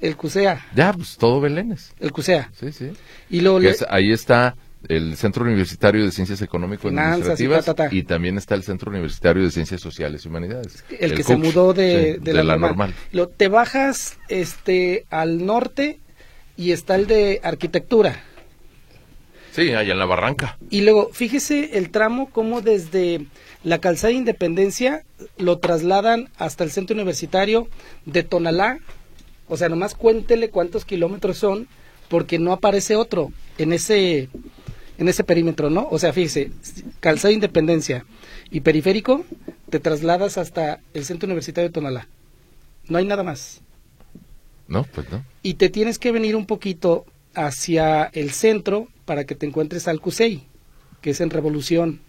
El 0.00 0.16
CUSEA. 0.16 0.66
Ya, 0.74 0.92
pues 0.92 1.16
todo 1.16 1.40
Belénes. 1.40 1.92
El 2.00 2.10
CUSEA. 2.12 2.50
Sí, 2.58 2.72
sí. 2.72 2.90
Y 3.30 3.40
luego 3.40 3.60
le- 3.60 3.70
es- 3.70 3.84
ahí 3.88 4.10
está 4.12 4.56
el 4.88 5.16
Centro 5.16 5.44
Universitario 5.44 6.04
de 6.04 6.10
Ciencias 6.10 6.40
Finanzas 6.40 6.42
y 6.42 6.44
Económico-Administrativas 6.44 7.64
ta, 7.64 7.74
ta, 7.74 7.88
ta. 7.88 7.94
y 7.94 8.02
también 8.02 8.36
está 8.36 8.56
el 8.56 8.64
Centro 8.64 8.90
Universitario 8.90 9.44
de 9.44 9.50
Ciencias 9.52 9.80
Sociales 9.80 10.24
y 10.24 10.28
Humanidades. 10.28 10.82
el, 10.98 11.14
que 11.14 11.22
se 11.22 11.36
mudó 11.36 11.72
de, 11.72 12.14
sí, 12.18 12.20
de 12.24 12.42
la, 12.42 12.56
normal. 12.56 12.92
Lo, 13.12 13.28
te 13.28 13.46
bajas 13.46 14.18
este 14.28 15.06
al 15.10 15.46
norte 15.46 16.00
y 16.56 16.72
está 16.72 16.94
el 16.94 17.06
de 17.06 17.40
arquitectura. 17.42 18.22
Sí, 19.52 19.70
allá 19.72 19.92
en 19.92 19.98
la 19.98 20.06
barranca. 20.06 20.56
Y 20.70 20.80
luego, 20.80 21.10
fíjese 21.12 21.76
el 21.76 21.90
tramo 21.90 22.30
como 22.30 22.62
desde 22.62 23.26
la 23.64 23.78
calzada 23.78 24.08
de 24.08 24.18
Independencia 24.18 25.04
lo 25.36 25.58
trasladan 25.58 26.30
hasta 26.38 26.64
el 26.64 26.70
centro 26.70 26.94
universitario 26.94 27.68
de 28.06 28.22
Tonalá. 28.22 28.78
O 29.48 29.58
sea, 29.58 29.68
nomás 29.68 29.94
cuéntele 29.94 30.48
cuántos 30.48 30.86
kilómetros 30.86 31.36
son, 31.36 31.68
porque 32.08 32.38
no 32.38 32.52
aparece 32.52 32.96
otro 32.96 33.30
en 33.58 33.74
ese, 33.74 34.30
en 34.96 35.08
ese 35.08 35.22
perímetro, 35.22 35.68
¿no? 35.68 35.86
O 35.90 35.98
sea, 35.98 36.14
fíjese, 36.14 36.50
calzada 37.00 37.28
de 37.28 37.34
Independencia 37.34 38.06
y 38.50 38.60
periférico, 38.60 39.24
te 39.68 39.80
trasladas 39.80 40.38
hasta 40.38 40.80
el 40.94 41.04
centro 41.04 41.26
universitario 41.26 41.68
de 41.68 41.74
Tonalá. 41.74 42.08
No 42.88 42.96
hay 42.96 43.04
nada 43.04 43.22
más. 43.22 43.60
No, 44.72 44.84
pues 44.84 45.10
no. 45.10 45.24
Y 45.42 45.54
te 45.54 45.68
tienes 45.68 45.98
que 45.98 46.12
venir 46.12 46.34
un 46.36 46.46
poquito 46.46 47.04
hacia 47.34 48.04
el 48.12 48.30
centro 48.30 48.88
para 49.04 49.24
que 49.24 49.34
te 49.34 49.46
encuentres 49.46 49.86
al 49.88 50.00
CUSEI, 50.00 50.46
que 51.00 51.10
es 51.10 51.20
en 51.20 51.30
Revolución. 51.30 52.00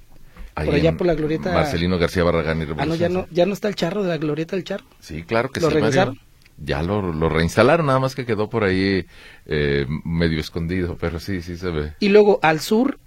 Ahí 0.55 0.65
por 0.67 0.75
allá 0.75 0.96
por 0.98 1.08
la 1.08 1.15
glorieta. 1.15 1.51
Marcelino 1.51 1.98
García 1.98 2.24
Barragán 2.24 2.60
y 2.60 2.63
Ah, 2.63 2.65
no, 2.65 2.75
Revolución. 2.75 3.00
ya 3.00 3.10
no, 3.10 3.27
ya 3.32 3.46
no 3.46 3.53
está 3.53 3.67
el 3.67 3.75
charro 3.75 4.03
de 4.03 4.10
la 4.10 4.17
glorieta 4.17 4.55
del 4.55 4.63
charro. 4.65 4.86
Sí, 5.00 5.24
claro 5.24 5.50
que 5.50 5.60
¿Lo 5.60 5.67
sí, 5.70 5.74
regresaron? 5.75 6.20
Ya 6.58 6.84
lo, 6.84 7.12
lo 7.12 7.29
reinstalaron, 7.29 7.88
nada 7.88 8.00
más 8.00 8.13
que 8.13 8.25
quedó 8.27 8.48
por 8.50 8.63
ahí 8.63 9.05
eh, 9.48 9.88
medio 10.05 10.39
escondido, 10.39 10.96
pero 11.00 11.20
sí, 11.20 11.41
sí 11.41 11.58
se 11.58 11.70
ve. 11.72 11.93
Y 12.00 12.10
luego 12.10 12.39
al 12.43 12.60
sur, 12.60 13.00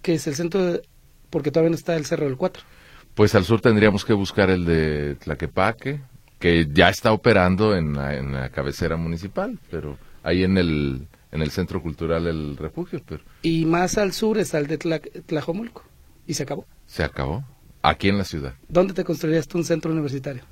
que 0.00 0.14
es 0.14 0.26
el 0.26 0.34
centro, 0.34 0.64
de- 0.64 0.82
porque 1.28 1.50
todavía 1.50 1.70
no 1.70 1.76
está 1.76 1.94
el 1.96 2.06
Cerro 2.06 2.24
del 2.24 2.38
Cuatro. 2.38 2.62
Pues 3.14 3.34
al 3.34 3.44
sur 3.44 3.60
tendríamos 3.60 4.04
que 4.06 4.14
buscar 4.14 4.48
el 4.48 4.64
de 4.64 5.16
Tlaquepaque, 5.16 6.00
que 6.38 6.68
ya 6.72 6.88
está 6.88 7.12
operando 7.12 7.76
en 7.76 7.94
la, 7.94 8.48
cabecera 8.50 8.96
municipal, 8.96 9.58
pero 9.70 9.98
ahí 10.22 10.44
en 10.44 10.56
el, 10.56 11.06
en 11.32 11.42
el 11.42 11.50
Centro 11.50 11.82
Cultural 11.82 12.26
El 12.26 12.56
Refugio. 12.56 13.00
Pero... 13.06 13.22
Y 13.42 13.64
más 13.64 13.98
al 13.98 14.12
sur 14.12 14.38
está 14.38 14.58
el 14.58 14.66
de 14.66 14.78
Tlajomulco, 14.78 15.84
y 16.26 16.34
se 16.34 16.44
acabó. 16.44 16.66
Se 16.86 17.02
acabó, 17.02 17.44
aquí 17.82 18.08
en 18.08 18.18
la 18.18 18.24
ciudad. 18.24 18.54
¿Dónde 18.68 18.94
te 18.94 19.04
construirías 19.04 19.48
tú 19.48 19.58
un 19.58 19.64
centro 19.64 19.90
universitario? 19.90 20.42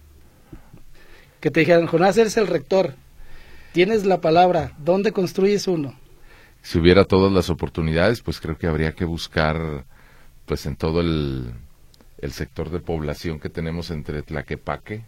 Que 1.40 1.50
te 1.50 1.60
dijeran, 1.60 1.86
Jonás, 1.86 2.16
eres 2.18 2.36
el 2.36 2.46
rector, 2.46 2.94
tienes 3.72 4.04
la 4.06 4.20
palabra, 4.20 4.72
¿dónde 4.78 5.12
construyes 5.12 5.68
uno? 5.68 5.94
Si 6.62 6.78
hubiera 6.78 7.04
todas 7.04 7.32
las 7.32 7.48
oportunidades, 7.48 8.22
pues 8.22 8.40
creo 8.40 8.58
que 8.58 8.66
habría 8.66 8.92
que 8.92 9.04
buscar, 9.04 9.84
pues 10.46 10.66
en 10.66 10.74
todo 10.74 11.00
el, 11.00 11.52
el 12.18 12.32
sector 12.32 12.70
de 12.70 12.80
población 12.80 13.38
que 13.38 13.48
tenemos 13.48 13.92
entre 13.92 14.22
Tlaquepaque, 14.22 15.04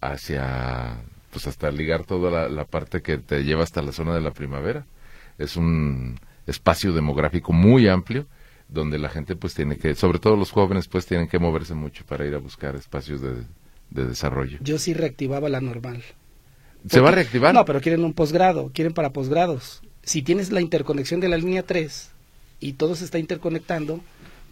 hacia, 0.00 0.96
pues 1.30 1.46
hasta 1.46 1.70
ligar 1.70 2.04
toda 2.04 2.48
la, 2.48 2.64
parte 2.64 3.02
que 3.02 3.18
te 3.18 3.44
lleva 3.44 3.62
hasta 3.62 3.82
la 3.82 3.92
zona 3.92 4.14
de 4.14 4.20
la 4.20 4.30
primavera. 4.32 4.86
Es 5.38 5.56
un 5.56 6.18
espacio 6.46 6.92
demográfico 6.92 7.52
muy 7.52 7.88
amplio 7.88 8.26
donde 8.68 8.98
la 8.98 9.08
gente 9.08 9.36
pues 9.36 9.54
tiene 9.54 9.76
que, 9.76 9.94
sobre 9.94 10.18
todo 10.18 10.36
los 10.36 10.52
jóvenes 10.52 10.88
pues 10.88 11.06
tienen 11.06 11.28
que 11.28 11.38
moverse 11.38 11.74
mucho 11.74 12.04
para 12.06 12.24
ir 12.26 12.34
a 12.34 12.38
buscar 12.38 12.76
espacios 12.76 13.20
de, 13.20 13.44
desarrollo. 13.90 14.58
Yo 14.60 14.78
sí 14.78 14.94
reactivaba 14.94 15.48
la 15.48 15.60
normal. 15.60 16.02
¿Se 16.88 17.00
va 17.00 17.08
a 17.08 17.12
reactivar? 17.12 17.52
No, 17.52 17.64
pero 17.64 17.80
quieren 17.80 18.04
un 18.04 18.14
posgrado, 18.14 18.70
quieren 18.72 18.94
para 18.94 19.10
posgrados. 19.10 19.82
Si 20.02 20.22
tienes 20.22 20.50
la 20.50 20.60
interconexión 20.60 21.20
de 21.20 21.28
la 21.28 21.36
línea 21.36 21.64
3 21.64 22.10
y 22.60 22.74
todo 22.74 22.94
se 22.94 23.04
está 23.04 23.18
interconectando, 23.18 24.00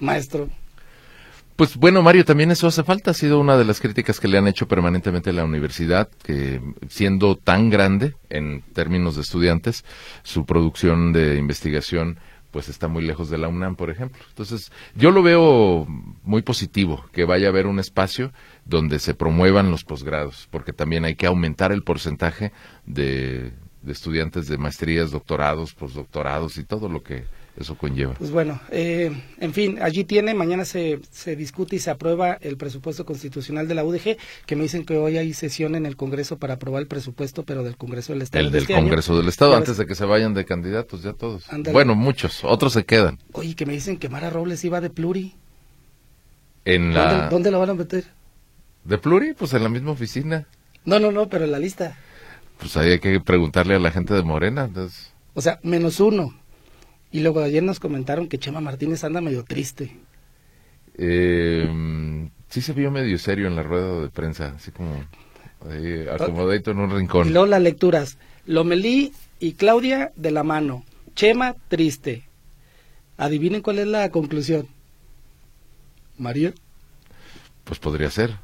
maestro, 0.00 0.50
pues 1.58 1.76
bueno, 1.76 2.02
Mario, 2.02 2.24
también 2.24 2.52
eso 2.52 2.68
hace 2.68 2.84
falta. 2.84 3.10
Ha 3.10 3.14
sido 3.14 3.40
una 3.40 3.56
de 3.56 3.64
las 3.64 3.80
críticas 3.80 4.20
que 4.20 4.28
le 4.28 4.38
han 4.38 4.46
hecho 4.46 4.68
permanentemente 4.68 5.30
a 5.30 5.32
la 5.32 5.44
universidad, 5.44 6.08
que 6.22 6.62
siendo 6.88 7.34
tan 7.34 7.68
grande 7.68 8.14
en 8.30 8.62
términos 8.74 9.16
de 9.16 9.22
estudiantes, 9.22 9.84
su 10.22 10.46
producción 10.46 11.12
de 11.12 11.36
investigación 11.36 12.20
pues 12.52 12.68
está 12.68 12.86
muy 12.86 13.04
lejos 13.04 13.28
de 13.28 13.38
la 13.38 13.48
UNAM, 13.48 13.74
por 13.74 13.90
ejemplo. 13.90 14.22
Entonces, 14.28 14.70
yo 14.94 15.10
lo 15.10 15.24
veo 15.24 15.84
muy 16.22 16.42
positivo 16.42 17.04
que 17.12 17.24
vaya 17.24 17.48
a 17.48 17.50
haber 17.50 17.66
un 17.66 17.80
espacio 17.80 18.32
donde 18.64 19.00
se 19.00 19.14
promuevan 19.14 19.72
los 19.72 19.82
posgrados, 19.82 20.46
porque 20.52 20.72
también 20.72 21.04
hay 21.04 21.16
que 21.16 21.26
aumentar 21.26 21.72
el 21.72 21.82
porcentaje 21.82 22.52
de, 22.86 23.52
de 23.82 23.92
estudiantes 23.92 24.46
de 24.46 24.58
maestrías, 24.58 25.10
doctorados, 25.10 25.74
postdoctorados 25.74 26.56
y 26.56 26.62
todo 26.62 26.88
lo 26.88 27.02
que 27.02 27.24
eso 27.58 27.76
conlleva. 27.76 28.14
Pues 28.14 28.30
bueno, 28.30 28.60
eh, 28.70 29.10
en 29.40 29.52
fin, 29.52 29.78
allí 29.82 30.04
tiene, 30.04 30.34
mañana 30.34 30.64
se, 30.64 31.00
se 31.10 31.36
discute 31.36 31.76
y 31.76 31.78
se 31.78 31.90
aprueba 31.90 32.38
el 32.40 32.56
presupuesto 32.56 33.04
constitucional 33.04 33.66
de 33.66 33.74
la 33.74 33.84
UDG, 33.84 34.16
que 34.46 34.56
me 34.56 34.62
dicen 34.62 34.84
que 34.84 34.96
hoy 34.96 35.18
hay 35.18 35.32
sesión 35.34 35.74
en 35.74 35.86
el 35.86 35.96
Congreso 35.96 36.38
para 36.38 36.54
aprobar 36.54 36.82
el 36.82 36.88
presupuesto, 36.88 37.44
pero 37.44 37.64
del 37.64 37.76
Congreso 37.76 38.12
del 38.12 38.22
Estado. 38.22 38.44
El 38.44 38.52
del 38.52 38.62
este 38.62 38.74
Congreso 38.74 39.16
del 39.16 39.28
Estado, 39.28 39.56
antes 39.56 39.76
de 39.76 39.86
que 39.86 39.94
se 39.94 40.04
vayan 40.04 40.34
de 40.34 40.44
candidatos, 40.44 41.02
ya 41.02 41.12
todos. 41.12 41.46
Bueno, 41.72 41.94
muchos, 41.94 42.44
otros 42.44 42.72
se 42.72 42.84
quedan. 42.84 43.18
Oye, 43.32 43.54
que 43.54 43.66
me 43.66 43.72
dicen 43.72 43.98
que 43.98 44.08
Mara 44.08 44.30
Robles 44.30 44.64
iba 44.64 44.80
de 44.80 44.90
pluri. 44.90 45.34
En 46.64 46.94
la... 46.94 47.28
¿Dónde, 47.28 47.50
la 47.50 47.58
van 47.58 47.70
a 47.70 47.74
meter? 47.74 48.04
¿De 48.84 48.98
pluri? 48.98 49.34
Pues 49.34 49.54
en 49.54 49.62
la 49.62 49.68
misma 49.68 49.92
oficina. 49.92 50.46
No, 50.84 50.98
no, 51.00 51.10
no, 51.10 51.28
pero 51.28 51.44
en 51.44 51.52
la 51.52 51.58
lista. 51.58 51.96
Pues 52.58 52.76
ahí 52.76 52.92
hay 52.92 52.98
que 52.98 53.20
preguntarle 53.20 53.74
a 53.74 53.78
la 53.78 53.90
gente 53.90 54.14
de 54.14 54.22
Morena. 54.22 54.64
Entonces... 54.64 55.12
O 55.34 55.40
sea, 55.40 55.60
menos 55.62 56.00
uno. 56.00 56.34
Y 57.10 57.20
luego 57.20 57.40
ayer 57.40 57.62
nos 57.62 57.80
comentaron 57.80 58.28
que 58.28 58.38
Chema 58.38 58.60
Martínez 58.60 59.02
anda 59.04 59.20
medio 59.20 59.44
triste. 59.44 59.96
Eh, 60.96 62.28
sí 62.48 62.60
se 62.60 62.72
vio 62.72 62.90
medio 62.90 63.18
serio 63.18 63.46
en 63.46 63.56
la 63.56 63.62
rueda 63.62 64.00
de 64.00 64.08
prensa, 64.08 64.54
así 64.56 64.70
como 64.70 65.04
acomodadito 66.12 66.72
en 66.72 66.78
un 66.78 66.90
rincón. 66.90 67.28
Y 67.28 67.30
luego 67.30 67.46
las 67.46 67.62
lecturas. 67.62 68.18
Lomelí 68.46 69.12
y 69.40 69.52
Claudia 69.52 70.12
de 70.16 70.30
la 70.30 70.42
mano. 70.42 70.84
Chema 71.14 71.54
triste. 71.68 72.24
Adivinen 73.16 73.62
cuál 73.62 73.78
es 73.78 73.86
la 73.86 74.10
conclusión. 74.10 74.68
Mario. 76.18 76.52
Pues 77.64 77.78
podría 77.78 78.10
ser. 78.10 78.36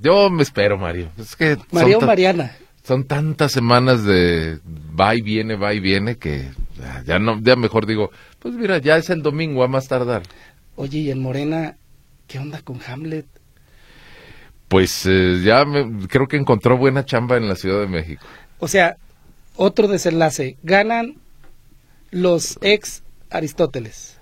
Yo 0.00 0.30
me 0.30 0.42
espero, 0.42 0.78
Mario. 0.78 1.10
Es 1.18 1.36
que 1.36 1.56
Mario 1.70 1.98
o 1.98 2.00
Mariana. 2.00 2.56
Son 2.84 3.04
tantas 3.04 3.50
semanas 3.50 4.04
de 4.04 4.60
va 4.98 5.14
y 5.14 5.22
viene, 5.22 5.56
va 5.56 5.72
y 5.72 5.80
viene 5.80 6.16
que 6.16 6.50
ya 7.06 7.18
no, 7.18 7.40
ya 7.40 7.56
mejor 7.56 7.86
digo, 7.86 8.10
pues 8.38 8.54
mira, 8.54 8.76
ya 8.76 8.98
es 8.98 9.08
el 9.08 9.22
domingo, 9.22 9.64
a 9.64 9.68
más 9.68 9.88
tardar. 9.88 10.22
Oye, 10.76 10.98
y 10.98 11.10
en 11.10 11.22
Morena, 11.22 11.78
¿qué 12.26 12.38
onda 12.38 12.60
con 12.60 12.80
Hamlet? 12.86 13.24
Pues 14.68 15.06
eh, 15.06 15.40
ya 15.42 15.64
creo 16.08 16.26
que 16.26 16.36
encontró 16.36 16.76
buena 16.76 17.06
chamba 17.06 17.38
en 17.38 17.48
la 17.48 17.56
Ciudad 17.56 17.80
de 17.80 17.86
México. 17.86 18.26
O 18.58 18.68
sea, 18.68 18.98
otro 19.56 19.88
desenlace, 19.88 20.58
ganan 20.62 21.16
los 22.10 22.58
ex 22.60 23.02
Aristóteles. 23.30 24.20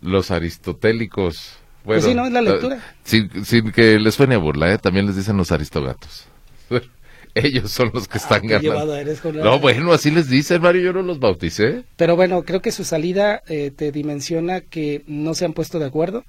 Los 0.00 0.32
aristotélicos. 0.32 1.56
Bueno, 1.84 2.02
pues 2.02 2.04
sí, 2.04 2.14
¿no? 2.14 2.26
Es 2.26 2.32
la 2.32 2.42
lectura. 2.42 2.82
sin, 3.04 3.44
sin, 3.44 3.70
que 3.70 4.00
les 4.00 4.14
suene 4.14 4.34
a 4.34 4.38
burla, 4.38 4.72
¿eh? 4.72 4.78
también 4.78 5.06
les 5.06 5.14
dicen 5.14 5.36
los 5.36 5.52
aristogatos. 5.52 6.26
Ellos 7.36 7.70
son 7.70 7.90
los 7.92 8.08
que 8.08 8.16
están 8.16 8.44
ah, 8.46 8.58
ganando. 8.58 8.96
no, 9.34 9.60
bueno, 9.60 9.92
así 9.92 10.10
les 10.10 10.30
dicen, 10.30 10.62
Mario, 10.62 10.80
yo 10.80 10.92
no 10.94 11.02
los 11.02 11.18
bauticé. 11.20 11.84
Pero 11.96 12.16
bueno, 12.16 12.44
creo 12.44 12.62
que 12.62 12.72
su 12.72 12.82
salida 12.82 13.42
eh, 13.46 13.70
te 13.70 13.92
dimensiona 13.92 14.62
que 14.62 15.02
no 15.06 15.34
se 15.34 15.44
han 15.44 15.52
puesto 15.52 15.78
de 15.78 15.84
acuerdo, 15.84 16.24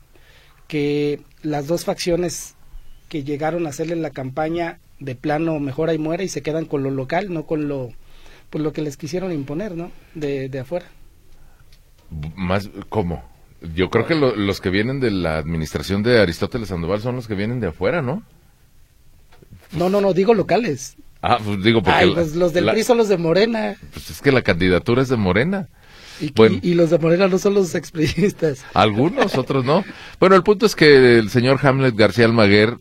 que 0.67 1.21
las 1.43 1.67
dos 1.67 1.85
facciones 1.85 2.55
que 3.07 3.23
llegaron 3.23 3.65
a 3.65 3.69
hacerle 3.69 3.95
la 3.95 4.09
campaña 4.09 4.79
de 4.99 5.15
plano 5.15 5.61
mejora 5.61 5.93
y 5.93 5.97
muere 5.97 6.25
y 6.25 6.27
se 6.27 6.41
quedan 6.41 6.65
con 6.65 6.83
lo 6.83 6.91
local, 6.91 7.33
no 7.33 7.45
con 7.45 7.69
lo, 7.69 7.93
pues 8.49 8.61
lo 8.61 8.73
que 8.73 8.81
les 8.81 8.97
quisieron 8.97 9.31
imponer, 9.31 9.75
¿no? 9.75 9.91
De, 10.13 10.49
de 10.49 10.59
afuera. 10.59 10.87
Más, 12.35 12.69
¿cómo? 12.89 13.23
Yo 13.75 13.89
creo 13.89 14.05
que 14.05 14.15
los 14.15 14.59
que 14.59 14.69
vienen 14.69 14.99
de 14.99 15.11
la 15.11 15.37
administración 15.37 16.03
de 16.03 16.19
Aristóteles 16.19 16.67
Sandoval 16.67 16.99
son 16.99 17.15
los 17.15 17.29
que 17.29 17.35
vienen 17.35 17.61
de 17.61 17.67
afuera, 17.67 18.01
¿no? 18.01 18.23
No, 19.71 19.89
no, 19.89 20.01
no, 20.01 20.13
digo 20.13 20.33
locales. 20.33 20.97
Ah, 21.21 21.39
pues 21.43 21.63
digo 21.63 21.81
porque... 21.81 21.99
Ay, 21.99 22.13
pues 22.13 22.35
los 22.35 22.53
del 22.53 22.65
PRI 22.65 22.83
son 22.83 22.97
los 22.97 23.09
de 23.09 23.17
Morena. 23.17 23.75
Pues 23.91 24.09
es 24.09 24.21
que 24.21 24.31
la 24.31 24.41
candidatura 24.41 25.01
es 25.01 25.09
de 25.09 25.17
Morena. 25.17 25.67
Y, 26.19 26.33
y, 26.63 26.73
los 26.73 26.89
de 26.89 26.97
Morena 26.97 27.27
no 27.27 27.37
son 27.37 27.53
los 27.53 27.75
exprimistas. 27.75 28.65
Algunos, 28.73 29.37
otros 29.37 29.65
no. 29.65 29.83
Bueno, 30.19 30.35
el 30.35 30.43
punto 30.43 30.65
es 30.65 30.75
que 30.75 31.19
el 31.19 31.29
señor 31.29 31.59
Hamlet 31.61 31.95
García 31.95 32.25
Almaguer 32.25 32.77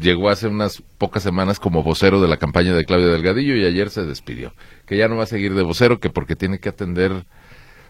llegó 0.00 0.30
hace 0.30 0.48
unas 0.48 0.82
pocas 0.98 1.22
semanas 1.22 1.60
como 1.60 1.82
vocero 1.82 2.20
de 2.20 2.28
la 2.28 2.38
campaña 2.38 2.74
de 2.74 2.84
Claudia 2.84 3.06
Delgadillo 3.08 3.54
y 3.56 3.64
ayer 3.64 3.90
se 3.90 4.04
despidió. 4.04 4.52
Que 4.86 4.96
ya 4.96 5.06
no 5.06 5.16
va 5.16 5.24
a 5.24 5.26
seguir 5.26 5.54
de 5.54 5.62
vocero, 5.62 6.00
que 6.00 6.10
porque 6.10 6.34
tiene 6.34 6.58
que 6.58 6.70
atender 6.70 7.24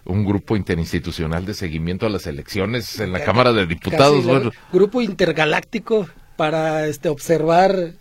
un 0.04 0.24
grupo 0.24 0.56
interinstitucional 0.56 1.46
de 1.46 1.54
seguimiento 1.54 2.06
a 2.06 2.10
las 2.10 2.26
elecciones 2.26 2.98
en 3.00 3.12
la 3.12 3.24
Cámara 3.24 3.52
de 3.52 3.66
Diputados. 3.66 4.24
Grupo 4.72 5.00
intergaláctico 5.00 6.08
para 6.36 6.86
este 6.86 7.08
observar 7.08 7.94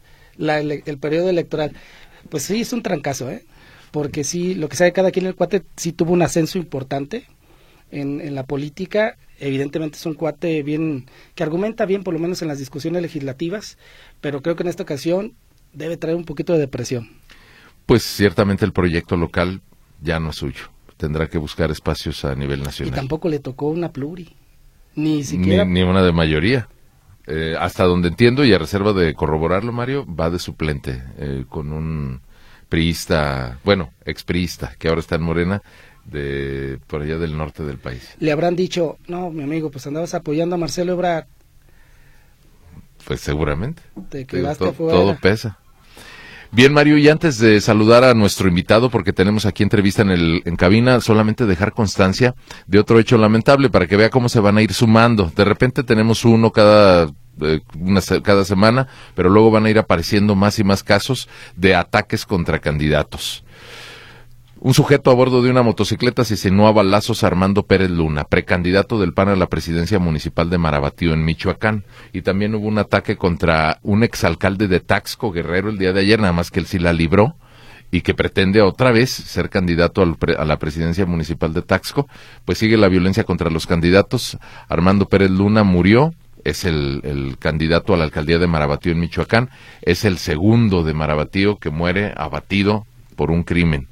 el 0.49 0.97
periodo 0.97 1.29
electoral. 1.29 1.73
Pues 2.29 2.43
sí, 2.43 2.61
es 2.61 2.73
un 2.73 2.83
trancazo, 2.83 3.29
¿eh? 3.29 3.45
Porque 3.91 4.23
sí, 4.23 4.55
lo 4.55 4.69
que 4.69 4.77
sabe 4.77 4.93
cada 4.93 5.11
quien, 5.11 5.25
el 5.25 5.35
cuate 5.35 5.63
sí 5.75 5.91
tuvo 5.91 6.13
un 6.13 6.21
ascenso 6.21 6.57
importante 6.57 7.25
en, 7.91 8.21
en 8.21 8.35
la 8.35 8.45
política. 8.45 9.17
Evidentemente 9.39 9.97
es 9.97 10.05
un 10.05 10.13
cuate 10.13 10.63
bien, 10.63 11.07
que 11.35 11.43
argumenta 11.43 11.85
bien, 11.85 12.03
por 12.03 12.13
lo 12.13 12.19
menos 12.19 12.41
en 12.41 12.47
las 12.47 12.59
discusiones 12.59 13.01
legislativas, 13.01 13.77
pero 14.21 14.41
creo 14.41 14.55
que 14.55 14.63
en 14.63 14.69
esta 14.69 14.83
ocasión 14.83 15.33
debe 15.73 15.97
traer 15.97 16.15
un 16.15 16.25
poquito 16.25 16.53
de 16.53 16.59
depresión. 16.59 17.09
Pues 17.85 18.03
ciertamente 18.03 18.63
el 18.65 18.71
proyecto 18.71 19.17
local 19.17 19.61
ya 20.01 20.19
no 20.19 20.29
es 20.29 20.37
suyo. 20.37 20.65
Tendrá 20.97 21.27
que 21.27 21.37
buscar 21.37 21.71
espacios 21.71 22.23
a 22.23 22.35
nivel 22.35 22.61
nacional. 22.61 22.93
Y 22.93 22.95
tampoco 22.95 23.27
le 23.27 23.39
tocó 23.39 23.67
una 23.67 23.91
pluri. 23.91 24.29
Ni 24.95 25.23
siquiera. 25.23 25.65
ni 25.65 25.81
una 25.81 26.03
de 26.03 26.11
mayoría. 26.11 26.69
Eh, 27.27 27.55
hasta 27.59 27.83
donde 27.83 28.07
entiendo 28.07 28.43
y 28.43 28.53
a 28.53 28.57
reserva 28.57 28.93
de 28.93 29.13
corroborarlo, 29.13 29.71
Mario, 29.71 30.05
va 30.07 30.29
de 30.29 30.39
suplente 30.39 31.03
eh, 31.17 31.45
con 31.47 31.71
un 31.71 32.21
priista, 32.67 33.59
bueno, 33.63 33.91
expriista, 34.05 34.73
que 34.79 34.87
ahora 34.87 35.01
está 35.01 35.15
en 35.15 35.23
Morena, 35.23 35.61
de 36.05 36.79
por 36.87 37.01
allá 37.01 37.17
del 37.17 37.37
norte 37.37 37.63
del 37.63 37.77
país. 37.77 38.15
Le 38.19 38.31
habrán 38.31 38.55
dicho, 38.55 38.97
no, 39.07 39.29
mi 39.29 39.43
amigo, 39.43 39.69
pues 39.69 39.85
andabas 39.87 40.13
apoyando 40.13 40.55
a 40.55 40.57
Marcelo 40.57 40.93
Ebrard. 40.93 41.25
Pues 43.05 43.21
seguramente. 43.21 43.81
Te 44.09 44.25
quedaste 44.25 44.71
Todo 44.71 45.17
pesa. 45.17 45.59
Bien, 46.53 46.73
Mario, 46.73 46.97
y 46.97 47.07
antes 47.07 47.37
de 47.37 47.61
saludar 47.61 48.03
a 48.03 48.13
nuestro 48.13 48.49
invitado, 48.49 48.89
porque 48.89 49.13
tenemos 49.13 49.45
aquí 49.45 49.63
entrevista 49.63 50.01
en, 50.01 50.11
el, 50.11 50.41
en 50.43 50.57
cabina, 50.57 50.99
solamente 50.99 51.45
dejar 51.45 51.71
constancia 51.71 52.35
de 52.67 52.77
otro 52.77 52.99
hecho 52.99 53.17
lamentable 53.17 53.69
para 53.69 53.87
que 53.87 53.95
vea 53.95 54.09
cómo 54.09 54.27
se 54.27 54.41
van 54.41 54.57
a 54.57 54.61
ir 54.61 54.73
sumando. 54.73 55.31
De 55.33 55.45
repente 55.45 55.81
tenemos 55.83 56.25
uno 56.25 56.51
cada, 56.51 57.09
eh, 57.39 57.61
una, 57.79 58.01
cada 58.21 58.43
semana, 58.43 58.89
pero 59.15 59.29
luego 59.29 59.49
van 59.49 59.65
a 59.65 59.69
ir 59.69 59.79
apareciendo 59.79 60.35
más 60.35 60.59
y 60.59 60.65
más 60.65 60.83
casos 60.83 61.29
de 61.55 61.73
ataques 61.73 62.25
contra 62.25 62.59
candidatos. 62.59 63.45
Un 64.63 64.75
sujeto 64.75 65.09
a 65.09 65.15
bordo 65.15 65.41
de 65.41 65.49
una 65.49 65.63
motocicleta 65.63 66.23
se 66.23 66.47
a 66.47 66.71
balazos 66.71 67.23
a 67.23 67.27
Armando 67.27 67.63
Pérez 67.63 67.89
Luna, 67.89 68.25
precandidato 68.25 68.99
del 68.99 69.11
PAN 69.11 69.29
a 69.29 69.35
la 69.35 69.47
presidencia 69.47 69.97
municipal 69.97 70.51
de 70.51 70.59
Marabatío 70.59 71.13
en 71.13 71.25
Michoacán. 71.25 71.83
Y 72.13 72.21
también 72.21 72.53
hubo 72.53 72.67
un 72.67 72.77
ataque 72.77 73.17
contra 73.17 73.79
un 73.81 74.03
exalcalde 74.03 74.67
de 74.67 74.79
Taxco, 74.79 75.31
Guerrero, 75.31 75.71
el 75.71 75.79
día 75.79 75.93
de 75.93 76.01
ayer, 76.01 76.19
nada 76.19 76.31
más 76.31 76.51
que 76.51 76.59
él 76.59 76.67
sí 76.67 76.77
la 76.77 76.93
libró 76.93 77.37
y 77.89 78.01
que 78.01 78.13
pretende 78.13 78.61
otra 78.61 78.91
vez 78.91 79.09
ser 79.09 79.49
candidato 79.49 80.03
a 80.03 80.45
la 80.45 80.59
presidencia 80.59 81.07
municipal 81.07 81.53
de 81.55 81.63
Taxco. 81.63 82.07
Pues 82.45 82.59
sigue 82.59 82.77
la 82.77 82.87
violencia 82.87 83.23
contra 83.23 83.49
los 83.49 83.65
candidatos. 83.65 84.37
Armando 84.69 85.07
Pérez 85.07 85.31
Luna 85.31 85.63
murió, 85.63 86.13
es 86.43 86.65
el, 86.65 87.01
el, 87.03 87.39
candidato 87.39 87.95
a 87.95 87.97
la 87.97 88.03
alcaldía 88.03 88.37
de 88.37 88.45
Marabatío 88.45 88.91
en 88.91 88.99
Michoacán, 88.99 89.49
es 89.81 90.05
el 90.05 90.19
segundo 90.19 90.83
de 90.83 90.93
Marabatío 90.93 91.57
que 91.57 91.71
muere 91.71 92.13
abatido 92.15 92.85
por 93.15 93.31
un 93.31 93.41
crimen 93.41 93.87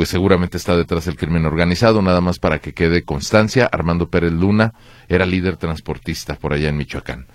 pues 0.00 0.08
seguramente 0.08 0.56
está 0.56 0.78
detrás 0.78 1.04
del 1.04 1.18
crimen 1.18 1.44
organizado, 1.44 2.00
nada 2.00 2.22
más 2.22 2.38
para 2.38 2.58
que 2.58 2.72
quede 2.72 3.02
constancia. 3.02 3.68
Armando 3.70 4.08
Pérez 4.08 4.32
Luna 4.32 4.72
era 5.10 5.26
líder 5.26 5.58
transportista 5.58 6.36
por 6.36 6.54
allá 6.54 6.70
en 6.70 6.78
Michoacán. 6.78 7.26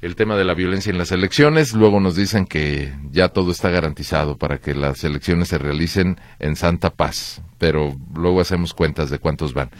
El 0.00 0.14
tema 0.14 0.36
de 0.36 0.44
la 0.44 0.54
violencia 0.54 0.90
en 0.90 0.98
las 0.98 1.10
elecciones, 1.10 1.72
luego 1.72 1.98
nos 1.98 2.14
dicen 2.14 2.46
que 2.46 2.92
ya 3.10 3.30
todo 3.30 3.50
está 3.50 3.70
garantizado 3.70 4.38
para 4.38 4.58
que 4.58 4.76
las 4.76 5.02
elecciones 5.02 5.48
se 5.48 5.58
realicen 5.58 6.20
en 6.38 6.54
santa 6.54 6.90
paz, 6.90 7.42
pero 7.58 7.96
luego 8.14 8.40
hacemos 8.40 8.74
cuentas 8.74 9.10
de 9.10 9.18
cuántos 9.18 9.52
van. 9.52 9.70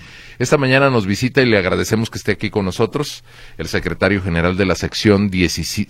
Esta 0.40 0.58
mañana 0.58 0.90
nos 0.90 1.06
visita 1.06 1.40
y 1.40 1.46
le 1.46 1.56
agradecemos 1.56 2.10
que 2.10 2.18
esté 2.18 2.32
aquí 2.32 2.50
con 2.50 2.64
nosotros 2.64 3.22
el 3.58 3.68
secretario 3.68 4.20
general 4.20 4.56
de 4.56 4.66
la 4.66 4.74
sección 4.74 5.30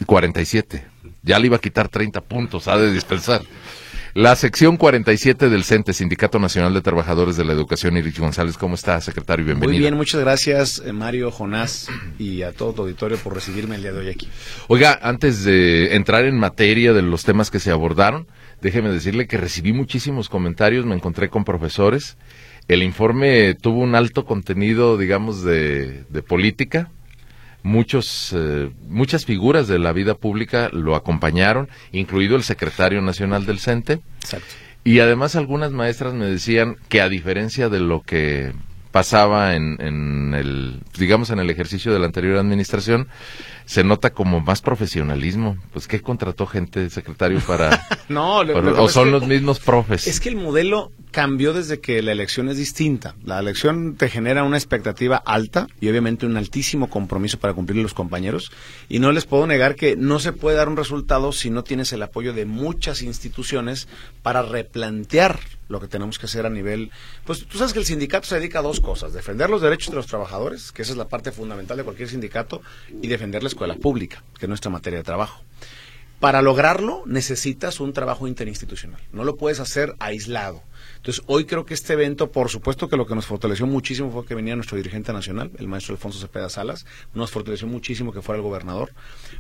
47. 0.04 0.85
Ya 1.23 1.38
le 1.38 1.47
iba 1.47 1.56
a 1.56 1.61
quitar 1.61 1.88
30 1.88 2.20
puntos, 2.20 2.68
ha 2.68 2.76
de 2.76 2.92
dispensar. 2.92 3.40
La 4.19 4.35
sección 4.35 4.77
47 4.77 5.49
del 5.49 5.63
CENTE, 5.63 5.93
Sindicato 5.93 6.41
Nacional 6.41 6.75
de 6.75 6.81
Trabajadores 6.81 7.37
de 7.37 7.45
la 7.45 7.53
Educación, 7.53 7.97
Iris 7.97 8.19
González. 8.19 8.59
¿Cómo 8.59 8.75
está, 8.75 9.01
secretario? 9.01 9.45
Bienvenido. 9.45 9.71
Muy 9.71 9.79
bien, 9.79 9.95
muchas 9.95 10.21
gracias, 10.21 10.83
eh, 10.85 10.93
Mario, 10.93 11.31
Jonás 11.31 11.89
y 12.19 12.43
a 12.43 12.51
todo 12.51 12.73
tu 12.73 12.83
auditorio 12.83 13.17
por 13.17 13.33
recibirme 13.33 13.77
el 13.77 13.83
día 13.83 13.93
de 13.93 14.01
hoy 14.01 14.09
aquí. 14.09 14.29
Oiga, 14.67 14.99
antes 15.03 15.45
de 15.45 15.95
entrar 15.95 16.25
en 16.25 16.37
materia 16.37 16.93
de 16.93 17.03
los 17.03 17.23
temas 17.23 17.53
que 17.53 17.61
se 17.61 17.71
abordaron, 17.71 18.27
déjeme 18.61 18.89
decirle 18.89 19.29
que 19.29 19.37
recibí 19.37 19.73
muchísimos 19.73 20.29
comentarios, 20.29 20.85
me 20.85 20.97
encontré 20.97 21.29
con 21.29 21.45
profesores. 21.45 22.17
El 22.67 22.83
informe 22.83 23.55
tuvo 23.55 23.79
un 23.79 23.95
alto 23.95 24.25
contenido, 24.25 24.97
digamos, 24.97 25.45
de, 25.45 26.03
de 26.09 26.23
política, 26.25 26.91
muchos, 27.62 28.33
eh, 28.37 28.71
muchas 28.88 29.25
figuras 29.25 29.69
de 29.69 29.79
la 29.79 29.93
vida 29.93 30.15
pública 30.15 30.69
lo 30.73 30.95
acompañaron, 30.95 31.69
incluido 31.93 32.37
el 32.37 32.43
secretario 32.43 33.00
nacional 33.00 33.47
del 33.47 33.59
CENTE. 33.59 34.00
Y 34.85 35.00
además 35.00 35.37
algunas 35.37 35.73
maestras 35.73 36.15
me 36.15 36.27
decían 36.27 36.77
que 36.88 37.00
a 37.00 37.09
diferencia 37.09 37.69
de 37.69 37.81
lo 37.81 38.03
que 38.03 38.53
pasaba 38.91 39.55
en, 39.55 39.77
en 39.81 40.35
el, 40.35 40.81
digamos, 40.99 41.31
en 41.31 41.38
el 41.41 41.50
ejercicio 41.50 41.93
de 41.93 41.99
la 41.99 42.07
anterior 42.07 42.38
administración, 42.38 43.09
se 43.69 43.85
nota 43.85 44.15
como 44.15 44.41
más 44.41 44.63
profesionalismo. 44.63 45.59
Pues 45.75 45.87
¿qué 45.87 46.01
contrató 46.01 46.47
gente, 46.47 46.89
secretario, 46.89 47.39
para... 47.41 47.87
no, 48.09 48.39
o 48.39 48.89
son 48.89 49.11
los 49.11 49.27
mismos 49.27 49.61
profes. 49.61 50.07
Es 50.07 50.21
que 50.21 50.31
el 50.31 50.37
modelo 50.37 50.91
cambió 51.11 51.53
desde 51.53 51.79
que 51.79 52.01
la 52.01 52.13
elección 52.13 52.49
es 52.49 52.57
distinta. 52.57 53.15
La 53.23 53.39
elección 53.39 53.97
te 53.97 54.09
genera 54.09 54.43
una 54.43 54.57
expectativa 54.57 55.19
alta 55.19 55.67
y 55.83 55.89
obviamente 55.91 56.25
un 56.25 56.39
altísimo 56.39 56.89
compromiso 56.89 57.39
para 57.39 57.53
cumplir 57.53 57.83
los 57.83 57.93
compañeros. 57.93 58.51
Y 58.89 59.01
no 59.01 59.13
les 59.13 59.27
puedo 59.27 59.47
negar 59.47 59.75
que 59.75 59.97
no 59.97 60.19
se 60.19 60.33
puede 60.33 60.57
dar 60.57 60.71
un 60.71 60.77
resultado 60.79 61.33
si 61.33 61.51
no 61.51 61.63
tienes 61.63 61.93
el 61.93 62.03
apoyo 62.03 62.33
de 62.33 62.47
muchas 62.47 63.03
instituciones 63.03 63.87
para 64.23 64.41
replantear 64.41 65.41
lo 65.69 65.81
que 65.81 65.89
tenemos 65.89 66.19
que 66.19 66.27
hacer 66.27 66.47
a 66.47 66.51
nivel... 66.51 66.91
Pues 67.25 67.47
tú 67.47 67.59
sabes 67.59 67.73
que 67.73 67.79
el 67.79 67.85
sindicato 67.85 68.27
se 68.27 68.37
dedica 68.37 68.61
a 68.61 68.63
dos 68.63 68.81
cosas, 68.81 69.13
defender 69.13 69.51
los 69.51 69.61
derechos 69.61 69.91
de 69.91 69.97
los 69.97 70.07
trabajadores, 70.07 70.73
que 70.73 70.83
esa 70.83 70.93
es 70.93 70.99
la 70.99 71.09
parte 71.09 71.31
fundamental 71.31 71.77
de 71.77 71.85
cualquier 71.85 72.09
sindicato, 72.09 72.63
y 73.03 73.09
defender 73.09 73.43
la 73.43 73.49
escuela 73.59 73.75
pública, 73.75 74.23
que 74.38 74.47
es 74.47 74.49
nuestra 74.49 74.71
materia 74.71 75.00
de 75.00 75.05
trabajo. 75.05 75.43
Para 76.21 76.43
lograrlo 76.43 77.03
necesitas 77.07 77.80
un 77.80 77.93
trabajo 77.93 78.28
interinstitucional, 78.28 79.00
no 79.13 79.25
lo 79.25 79.37
puedes 79.37 79.59
hacer 79.59 79.97
aislado. 79.99 80.63
Entonces, 81.08 81.25
hoy 81.26 81.47
creo 81.47 81.64
que 81.64 81.73
este 81.73 81.94
evento, 81.94 82.30
por 82.30 82.50
supuesto 82.50 82.86
que 82.86 82.99
lo 82.99 83.06
que 83.06 83.14
nos 83.14 83.25
fortaleció 83.25 83.66
muchísimo 83.66 84.12
fue 84.12 84.26
que 84.26 84.34
venía 84.34 84.54
nuestro 84.54 84.76
dirigente 84.76 85.10
nacional, 85.10 85.50
el 85.58 85.66
maestro 85.66 85.94
Alfonso 85.94 86.18
Cepeda 86.18 86.50
Salas, 86.50 86.84
nos 87.14 87.30
fortaleció 87.30 87.66
muchísimo 87.66 88.12
que 88.12 88.21
fuera 88.21 88.36
el 88.36 88.42
gobernador, 88.42 88.92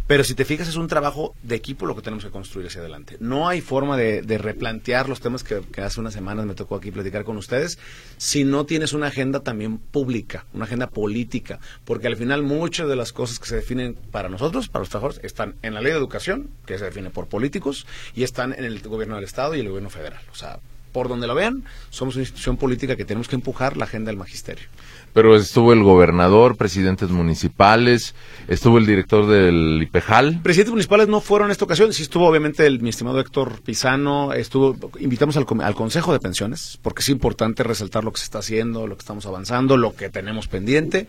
pero 0.06 0.24
si 0.24 0.34
te 0.34 0.46
fijas 0.46 0.66
es 0.66 0.76
un 0.76 0.88
trabajo 0.88 1.34
de 1.42 1.56
equipo 1.56 1.84
lo 1.84 1.94
que 1.94 2.00
tenemos 2.00 2.24
que 2.24 2.30
construir 2.30 2.68
hacia 2.68 2.80
adelante. 2.80 3.18
No 3.20 3.48
hay 3.48 3.60
forma 3.60 3.98
de, 3.98 4.22
replantear 4.38 5.10
los 5.10 5.20
temas 5.20 5.44
que, 5.44 5.60
hace 5.82 6.00
unas 6.00 6.14
semanas 6.14 6.46
me 6.46 6.54
tocó 6.54 6.74
aquí 6.74 6.90
platicar 6.90 7.24
con 7.24 7.36
ustedes 7.36 7.78
si 8.16 8.44
no 8.44 8.64
tienes 8.64 8.94
una 8.94 9.08
agenda 9.08 9.40
también 9.40 9.76
pública, 9.76 10.46
una 10.54 10.64
agenda 10.64 10.88
política, 10.88 11.60
porque 11.84 12.06
al 12.06 12.16
final 12.16 12.44
muchas 12.44 12.88
de 12.88 12.96
las 12.96 13.12
cosas 13.12 13.38
que 13.38 13.46
se 13.46 13.56
definen 13.56 13.92
para 14.10 14.30
nosotros, 14.30 14.68
para 14.68 14.84
los 14.84 14.88
trabajadores, 14.88 15.22
están 15.22 15.54
en 15.60 15.74
la 15.74 15.82
ley 15.82 15.92
de 15.92 15.98
educación, 15.98 16.48
que 16.64 16.78
se 16.78 16.86
define 16.86 17.10
por 17.10 17.26
políticos, 17.26 17.86
y 18.14 18.22
están 18.22 18.54
en 18.54 18.64
el 18.64 18.80
gobierno 18.80 19.16
del 19.16 19.24
Estado 19.24 19.54
y 19.54 19.60
el 19.60 19.68
gobierno 19.68 19.90
federal. 19.90 20.22
O 20.32 20.34
sea, 20.34 20.60
por 20.92 21.08
donde 21.08 21.26
lo 21.26 21.34
vean, 21.34 21.64
somos 21.90 22.14
una 22.14 22.22
institución 22.22 22.56
política 22.56 22.96
que 22.96 23.04
tenemos 23.04 23.28
que 23.28 23.36
empujar 23.36 23.76
la 23.76 23.84
agenda 23.84 24.10
del 24.10 24.18
magisterio. 24.18 24.66
Pero 25.12 25.36
estuvo 25.36 25.72
el 25.72 25.82
gobernador, 25.82 26.56
presidentes 26.56 27.10
municipales, 27.10 28.14
estuvo 28.46 28.78
el 28.78 28.86
director 28.86 29.26
del 29.26 29.80
IPEJAL. 29.82 30.40
Presidentes 30.42 30.72
municipales 30.72 31.08
no 31.08 31.20
fueron 31.20 31.48
en 31.48 31.52
esta 31.52 31.64
ocasión, 31.64 31.92
sí 31.92 32.02
estuvo 32.02 32.26
obviamente 32.26 32.66
el, 32.66 32.80
mi 32.80 32.90
estimado 32.90 33.18
Héctor 33.18 33.60
Pizano, 33.62 34.32
estuvo, 34.32 34.76
invitamos 35.00 35.36
al, 35.36 35.46
al 35.62 35.74
Consejo 35.74 36.12
de 36.12 36.20
Pensiones, 36.20 36.78
porque 36.82 37.00
es 37.00 37.08
importante 37.08 37.62
resaltar 37.62 38.04
lo 38.04 38.12
que 38.12 38.18
se 38.18 38.24
está 38.24 38.40
haciendo, 38.40 38.86
lo 38.86 38.96
que 38.96 39.00
estamos 39.02 39.26
avanzando, 39.26 39.76
lo 39.76 39.96
que 39.96 40.10
tenemos 40.10 40.46
pendiente. 40.48 41.08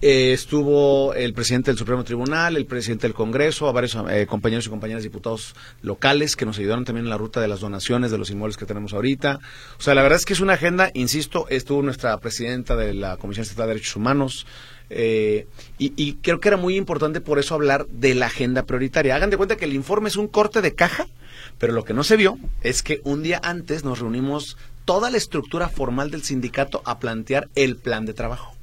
Eh, 0.00 0.32
estuvo 0.32 1.14
el 1.14 1.32
presidente 1.32 1.70
del 1.70 1.78
Supremo 1.78 2.02
Tribunal, 2.04 2.56
el 2.56 2.66
presidente 2.66 3.06
del 3.06 3.14
Congreso, 3.14 3.68
a 3.68 3.72
varios 3.72 3.96
eh, 4.10 4.26
compañeros 4.26 4.66
y 4.66 4.70
compañeras 4.70 5.02
diputados 5.02 5.54
locales 5.80 6.34
que 6.34 6.44
nos 6.44 6.58
ayudaron 6.58 6.84
también 6.84 7.06
en 7.06 7.10
la 7.10 7.18
ruta 7.18 7.40
de 7.40 7.48
las 7.48 7.60
donaciones 7.60 8.10
de 8.10 8.18
los 8.18 8.30
inmuebles 8.30 8.56
que 8.56 8.66
tenemos 8.66 8.92
ahorita. 8.92 9.38
O 9.78 9.82
sea, 9.82 9.94
la 9.94 10.02
verdad 10.02 10.18
es 10.18 10.24
que 10.24 10.32
es 10.32 10.40
una 10.40 10.54
agenda, 10.54 10.90
insisto, 10.94 11.46
estuvo 11.48 11.82
nuestra 11.82 12.18
presidenta 12.18 12.74
de 12.76 12.94
la 12.94 13.16
Comisión 13.16 13.42
Estatal 13.42 13.66
de 13.66 13.74
Derechos 13.74 13.96
Humanos, 13.96 14.46
eh, 14.90 15.46
y, 15.78 15.92
y, 15.96 16.14
creo 16.16 16.38
que 16.38 16.48
era 16.48 16.58
muy 16.58 16.76
importante 16.76 17.22
por 17.22 17.38
eso 17.38 17.54
hablar 17.54 17.86
de 17.86 18.14
la 18.14 18.26
agenda 18.26 18.64
prioritaria. 18.64 19.16
Hagan 19.16 19.30
de 19.30 19.38
cuenta 19.38 19.56
que 19.56 19.64
el 19.64 19.72
informe 19.72 20.08
es 20.08 20.16
un 20.16 20.28
corte 20.28 20.60
de 20.60 20.74
caja, 20.74 21.06
pero 21.58 21.72
lo 21.72 21.84
que 21.84 21.94
no 21.94 22.04
se 22.04 22.16
vio 22.16 22.38
es 22.62 22.82
que 22.82 23.00
un 23.04 23.22
día 23.22 23.40
antes 23.42 23.84
nos 23.84 24.00
reunimos 24.00 24.58
toda 24.84 25.10
la 25.10 25.16
estructura 25.16 25.68
formal 25.68 26.10
del 26.10 26.24
sindicato 26.24 26.82
a 26.84 26.98
plantear 26.98 27.48
el 27.54 27.76
plan 27.76 28.04
de 28.04 28.14
trabajo. 28.14 28.54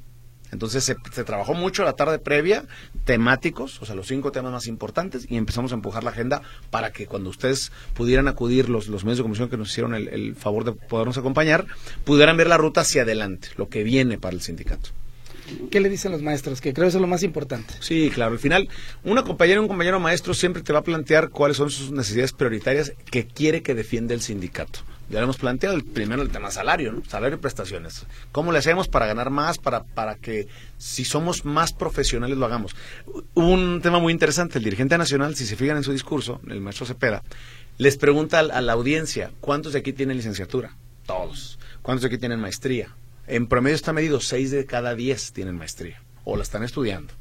Entonces 0.52 0.84
se, 0.84 1.24
trabajó 1.24 1.54
mucho 1.54 1.84
la 1.84 1.94
tarde 1.94 2.18
previa, 2.18 2.64
temáticos, 3.04 3.80
o 3.82 3.86
sea, 3.86 3.94
los 3.94 4.06
cinco 4.06 4.32
temas 4.32 4.52
más 4.52 4.66
importantes, 4.66 5.26
y 5.28 5.36
empezamos 5.36 5.72
a 5.72 5.74
empujar 5.74 6.04
la 6.04 6.10
agenda 6.10 6.42
para 6.70 6.92
que 6.92 7.06
cuando 7.06 7.30
ustedes 7.30 7.72
pudieran 7.94 8.28
acudir, 8.28 8.68
los, 8.68 8.88
los 8.88 9.04
medios 9.04 9.18
de 9.18 9.24
comisión 9.24 9.48
que 9.48 9.56
nos 9.56 9.70
hicieron 9.70 9.94
el, 9.94 10.34
favor 10.36 10.64
de 10.64 10.72
podernos 10.72 11.18
acompañar, 11.18 11.66
pudieran 12.04 12.36
ver 12.36 12.48
la 12.48 12.56
ruta 12.56 12.82
hacia 12.82 13.02
adelante, 13.02 13.48
lo 13.56 13.68
que 13.68 13.82
viene 13.82 14.18
para 14.18 14.34
el 14.34 14.42
sindicato. 14.42 14.90
¿Qué 15.70 15.80
le 15.80 15.88
dicen 15.88 16.12
los 16.12 16.22
maestros? 16.22 16.60
Que 16.60 16.72
creo 16.72 16.84
que 16.84 16.90
eso 16.90 16.98
es 16.98 17.02
lo 17.02 17.08
más 17.08 17.24
importante. 17.24 17.74
Sí, 17.80 18.10
claro. 18.14 18.32
Al 18.32 18.38
final, 18.38 18.68
una 19.02 19.24
compañera, 19.24 19.60
un 19.60 19.66
compañero 19.66 19.98
maestro 19.98 20.32
siempre 20.32 20.62
te 20.62 20.72
va 20.72 20.78
a 20.78 20.84
plantear 20.84 21.30
cuáles 21.30 21.56
son 21.56 21.70
sus 21.70 21.90
necesidades 21.90 22.32
prioritarias 22.32 22.92
que 23.10 23.26
quiere 23.26 23.62
que 23.62 23.74
defienda 23.74 24.14
el 24.14 24.20
sindicato 24.20 24.80
ya 25.10 25.18
lo 25.18 25.24
hemos 25.24 25.38
planteado, 25.38 25.74
el 25.74 25.84
primero 25.84 26.22
el 26.22 26.30
tema 26.30 26.50
salario, 26.50 26.92
¿no? 26.92 27.02
salario 27.04 27.36
y 27.36 27.40
prestaciones. 27.40 28.06
¿Cómo 28.30 28.52
le 28.52 28.58
hacemos 28.58 28.86
para 28.86 29.06
ganar 29.06 29.30
más, 29.30 29.58
para, 29.58 29.82
para 29.82 30.14
que 30.14 30.46
si 30.78 31.04
somos 31.04 31.44
más 31.44 31.72
profesionales 31.72 32.38
lo 32.38 32.46
hagamos? 32.46 32.76
Un 33.34 33.80
tema 33.82 33.98
muy 33.98 34.12
interesante, 34.12 34.58
el 34.58 34.64
dirigente 34.64 34.96
nacional, 34.96 35.34
si 35.34 35.46
se 35.46 35.56
fijan 35.56 35.76
en 35.76 35.82
su 35.82 35.92
discurso, 35.92 36.40
el 36.48 36.60
maestro 36.60 36.86
Cepeda, 36.86 37.22
les 37.76 37.96
pregunta 37.96 38.38
a 38.38 38.60
la 38.60 38.72
audiencia, 38.72 39.32
¿cuántos 39.40 39.72
de 39.72 39.80
aquí 39.80 39.92
tienen 39.92 40.16
licenciatura? 40.16 40.76
Todos. 41.06 41.58
¿Cuántos 41.82 42.02
de 42.02 42.08
aquí 42.08 42.18
tienen 42.18 42.38
maestría? 42.38 42.94
En 43.26 43.48
promedio 43.48 43.74
está 43.74 43.92
medido, 43.92 44.20
seis 44.20 44.50
de 44.52 44.64
cada 44.64 44.94
diez 44.94 45.32
tienen 45.32 45.56
maestría 45.56 46.00
o 46.24 46.36
la 46.36 46.42
están 46.42 46.62
estudiando. 46.62 47.12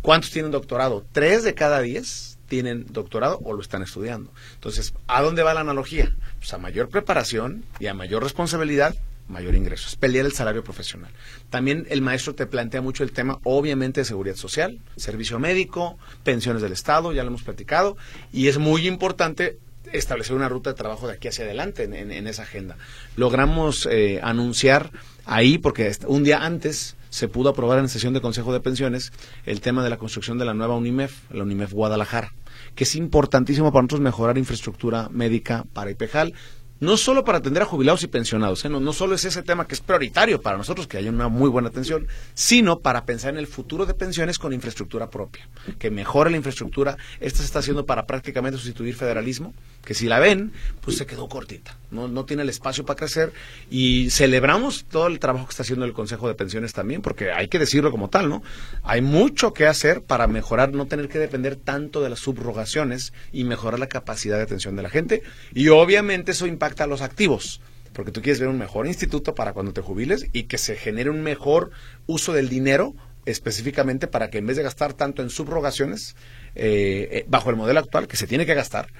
¿Cuántos 0.00 0.30
tienen 0.30 0.52
doctorado? 0.52 1.04
Tres 1.12 1.44
de 1.44 1.54
cada 1.54 1.80
diez 1.80 2.35
tienen 2.48 2.86
doctorado 2.90 3.38
o 3.44 3.52
lo 3.52 3.60
están 3.60 3.82
estudiando. 3.82 4.32
Entonces, 4.54 4.94
¿a 5.06 5.22
dónde 5.22 5.42
va 5.42 5.54
la 5.54 5.60
analogía? 5.60 6.14
Pues 6.38 6.52
a 6.52 6.58
mayor 6.58 6.88
preparación 6.88 7.64
y 7.80 7.86
a 7.86 7.94
mayor 7.94 8.22
responsabilidad, 8.22 8.94
mayor 9.28 9.54
ingreso. 9.54 9.88
Es 9.88 9.96
pelear 9.96 10.26
el 10.26 10.32
salario 10.32 10.62
profesional. 10.62 11.10
También 11.50 11.86
el 11.90 12.02
maestro 12.02 12.34
te 12.34 12.46
plantea 12.46 12.82
mucho 12.82 13.02
el 13.02 13.12
tema, 13.12 13.40
obviamente, 13.42 14.00
de 14.00 14.04
seguridad 14.04 14.36
social, 14.36 14.78
servicio 14.96 15.38
médico, 15.38 15.98
pensiones 16.22 16.62
del 16.62 16.72
Estado, 16.72 17.12
ya 17.12 17.22
lo 17.22 17.28
hemos 17.28 17.42
platicado, 17.42 17.96
y 18.32 18.48
es 18.48 18.58
muy 18.58 18.86
importante 18.86 19.58
establecer 19.92 20.34
una 20.34 20.48
ruta 20.48 20.70
de 20.70 20.76
trabajo 20.76 21.06
de 21.06 21.14
aquí 21.14 21.28
hacia 21.28 21.44
adelante 21.44 21.84
en, 21.84 22.26
esa 22.26 22.42
agenda. 22.42 22.76
Logramos 23.16 23.86
eh, 23.90 24.20
anunciar 24.22 24.90
ahí, 25.24 25.58
porque 25.58 25.92
un 26.06 26.24
día 26.24 26.44
antes 26.44 26.96
se 27.16 27.28
pudo 27.28 27.48
aprobar 27.48 27.78
en 27.78 27.88
sesión 27.88 28.12
de 28.12 28.20
Consejo 28.20 28.52
de 28.52 28.60
Pensiones 28.60 29.10
el 29.46 29.62
tema 29.62 29.82
de 29.82 29.88
la 29.88 29.96
construcción 29.96 30.36
de 30.36 30.44
la 30.44 30.52
nueva 30.52 30.76
UNIMEF, 30.76 31.30
la 31.30 31.44
UNIMEF 31.44 31.72
Guadalajara, 31.72 32.34
que 32.74 32.84
es 32.84 32.94
importantísimo 32.94 33.72
para 33.72 33.84
nosotros 33.84 34.02
mejorar 34.02 34.36
infraestructura 34.36 35.08
médica 35.10 35.64
para 35.72 35.90
IPEJAL. 35.90 36.34
No 36.80 36.96
solo 36.96 37.24
para 37.24 37.38
atender 37.38 37.62
a 37.62 37.66
jubilados 37.66 38.02
y 38.02 38.06
pensionados, 38.06 38.64
¿eh? 38.64 38.68
no, 38.68 38.92
solo 38.92 39.14
es 39.14 39.24
ese 39.24 39.42
tema 39.42 39.66
que 39.66 39.74
es 39.74 39.80
prioritario 39.80 40.40
para 40.42 40.58
nosotros, 40.58 40.86
que 40.86 40.98
haya 40.98 41.10
una 41.10 41.28
muy 41.28 41.48
buena 41.48 41.68
atención, 41.68 42.06
sino 42.34 42.80
para 42.80 43.04
pensar 43.04 43.32
en 43.32 43.38
el 43.38 43.46
futuro 43.46 43.86
de 43.86 43.94
pensiones 43.94 44.38
con 44.38 44.52
infraestructura 44.52 45.08
propia, 45.08 45.48
que 45.78 45.90
mejore 45.90 46.30
la 46.30 46.36
infraestructura. 46.36 46.96
Esta 47.20 47.38
se 47.38 47.46
está 47.46 47.60
haciendo 47.60 47.86
para 47.86 48.06
prácticamente 48.06 48.58
sustituir 48.58 48.94
federalismo, 48.94 49.54
que 49.84 49.94
si 49.94 50.06
la 50.06 50.18
ven, 50.18 50.52
pues 50.82 50.96
se 50.96 51.06
quedó 51.06 51.28
cortita, 51.28 51.76
no, 51.90 52.08
no 52.08 52.24
tiene 52.24 52.42
el 52.42 52.48
espacio 52.48 52.84
para 52.84 52.98
crecer 52.98 53.32
y 53.70 54.10
celebramos 54.10 54.84
todo 54.84 55.06
el 55.06 55.18
trabajo 55.18 55.46
que 55.46 55.50
está 55.52 55.62
haciendo 55.62 55.86
el 55.86 55.92
Consejo 55.92 56.28
de 56.28 56.34
Pensiones 56.34 56.72
también, 56.74 57.00
porque 57.00 57.32
hay 57.32 57.48
que 57.48 57.58
decirlo 57.58 57.90
como 57.90 58.10
tal, 58.10 58.28
¿no? 58.28 58.42
Hay 58.82 59.00
mucho 59.00 59.54
que 59.54 59.66
hacer 59.66 60.02
para 60.02 60.26
mejorar, 60.26 60.72
no 60.72 60.86
tener 60.86 61.08
que 61.08 61.18
depender 61.18 61.56
tanto 61.56 62.02
de 62.02 62.10
las 62.10 62.18
subrogaciones 62.18 63.12
y 63.32 63.44
mejorar 63.44 63.78
la 63.78 63.86
capacidad 63.86 64.36
de 64.36 64.42
atención 64.42 64.76
de 64.76 64.82
la 64.82 64.90
gente 64.90 65.22
y 65.54 65.68
obviamente 65.68 66.32
eso 66.32 66.46
impacta 66.46 66.65
a 66.84 66.86
los 66.86 67.02
activos, 67.02 67.60
porque 67.92 68.12
tú 68.12 68.22
quieres 68.22 68.40
ver 68.40 68.48
un 68.48 68.58
mejor 68.58 68.86
instituto 68.86 69.34
para 69.34 69.52
cuando 69.52 69.72
te 69.72 69.80
jubiles 69.80 70.26
y 70.32 70.44
que 70.44 70.58
se 70.58 70.76
genere 70.76 71.10
un 71.10 71.22
mejor 71.22 71.70
uso 72.06 72.32
del 72.32 72.48
dinero 72.48 72.94
específicamente 73.26 74.06
para 74.06 74.30
que 74.30 74.38
en 74.38 74.46
vez 74.46 74.56
de 74.56 74.62
gastar 74.62 74.94
tanto 74.94 75.20
en 75.20 75.30
subrogaciones, 75.30 76.14
eh, 76.54 77.08
eh, 77.10 77.24
bajo 77.28 77.50
el 77.50 77.56
modelo 77.56 77.80
actual, 77.80 78.06
que 78.06 78.16
se 78.16 78.26
tiene 78.26 78.46
que 78.46 78.54
gastar, 78.54 78.92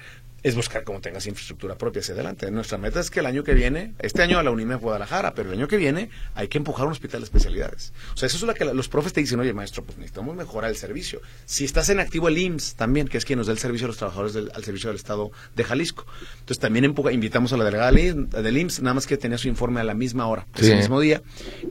es 0.43 0.55
buscar 0.55 0.83
cómo 0.83 1.01
tengas 1.01 1.25
infraestructura 1.27 1.77
propia 1.77 2.01
hacia 2.01 2.13
adelante. 2.13 2.49
Nuestra 2.51 2.77
meta 2.77 2.99
es 2.99 3.09
que 3.09 3.19
el 3.19 3.25
año 3.25 3.43
que 3.43 3.53
viene, 3.53 3.93
este 3.99 4.21
año 4.21 4.39
a 4.39 4.43
la 4.43 4.51
UNIME 4.51 4.75
Guadalajara, 4.75 5.33
pero 5.33 5.49
el 5.49 5.57
año 5.57 5.67
que 5.67 5.77
viene 5.77 6.09
hay 6.35 6.47
que 6.47 6.57
empujar 6.57 6.85
un 6.85 6.91
hospital 6.91 7.21
de 7.21 7.25
especialidades. 7.25 7.93
O 8.13 8.17
sea, 8.17 8.27
eso 8.27 8.37
es 8.37 8.43
lo 8.43 8.53
que 8.53 8.65
los 8.65 8.89
profes 8.89 9.13
te 9.13 9.21
dicen, 9.21 9.39
oye 9.39 9.53
maestro, 9.53 9.83
pues 9.83 9.97
necesitamos 9.97 10.35
mejorar 10.35 10.69
el 10.69 10.77
servicio. 10.77 11.21
Si 11.45 11.65
estás 11.65 11.89
en 11.89 11.99
activo 11.99 12.27
el 12.27 12.37
IMSS 12.37 12.75
también, 12.75 13.07
que 13.07 13.17
es 13.17 13.25
quien 13.25 13.37
nos 13.37 13.47
da 13.47 13.53
el 13.53 13.59
servicio 13.59 13.85
a 13.85 13.89
los 13.89 13.97
trabajadores 13.97 14.33
del 14.33 14.51
al 14.53 14.63
servicio 14.63 14.89
del 14.89 14.97
Estado 14.97 15.31
de 15.55 15.63
Jalisco. 15.63 16.05
Entonces 16.39 16.59
también 16.59 16.85
empuja, 16.85 17.11
invitamos 17.11 17.53
a 17.53 17.57
la 17.57 17.63
delegada 17.63 17.91
del 17.91 18.57
IMSS, 18.57 18.81
nada 18.81 18.95
más 18.95 19.07
que 19.07 19.17
tenía 19.17 19.37
su 19.37 19.47
informe 19.47 19.79
a 19.79 19.83
la 19.83 19.93
misma 19.93 20.27
hora, 20.27 20.47
ese 20.55 20.75
mismo 20.75 20.99
día, 20.99 21.21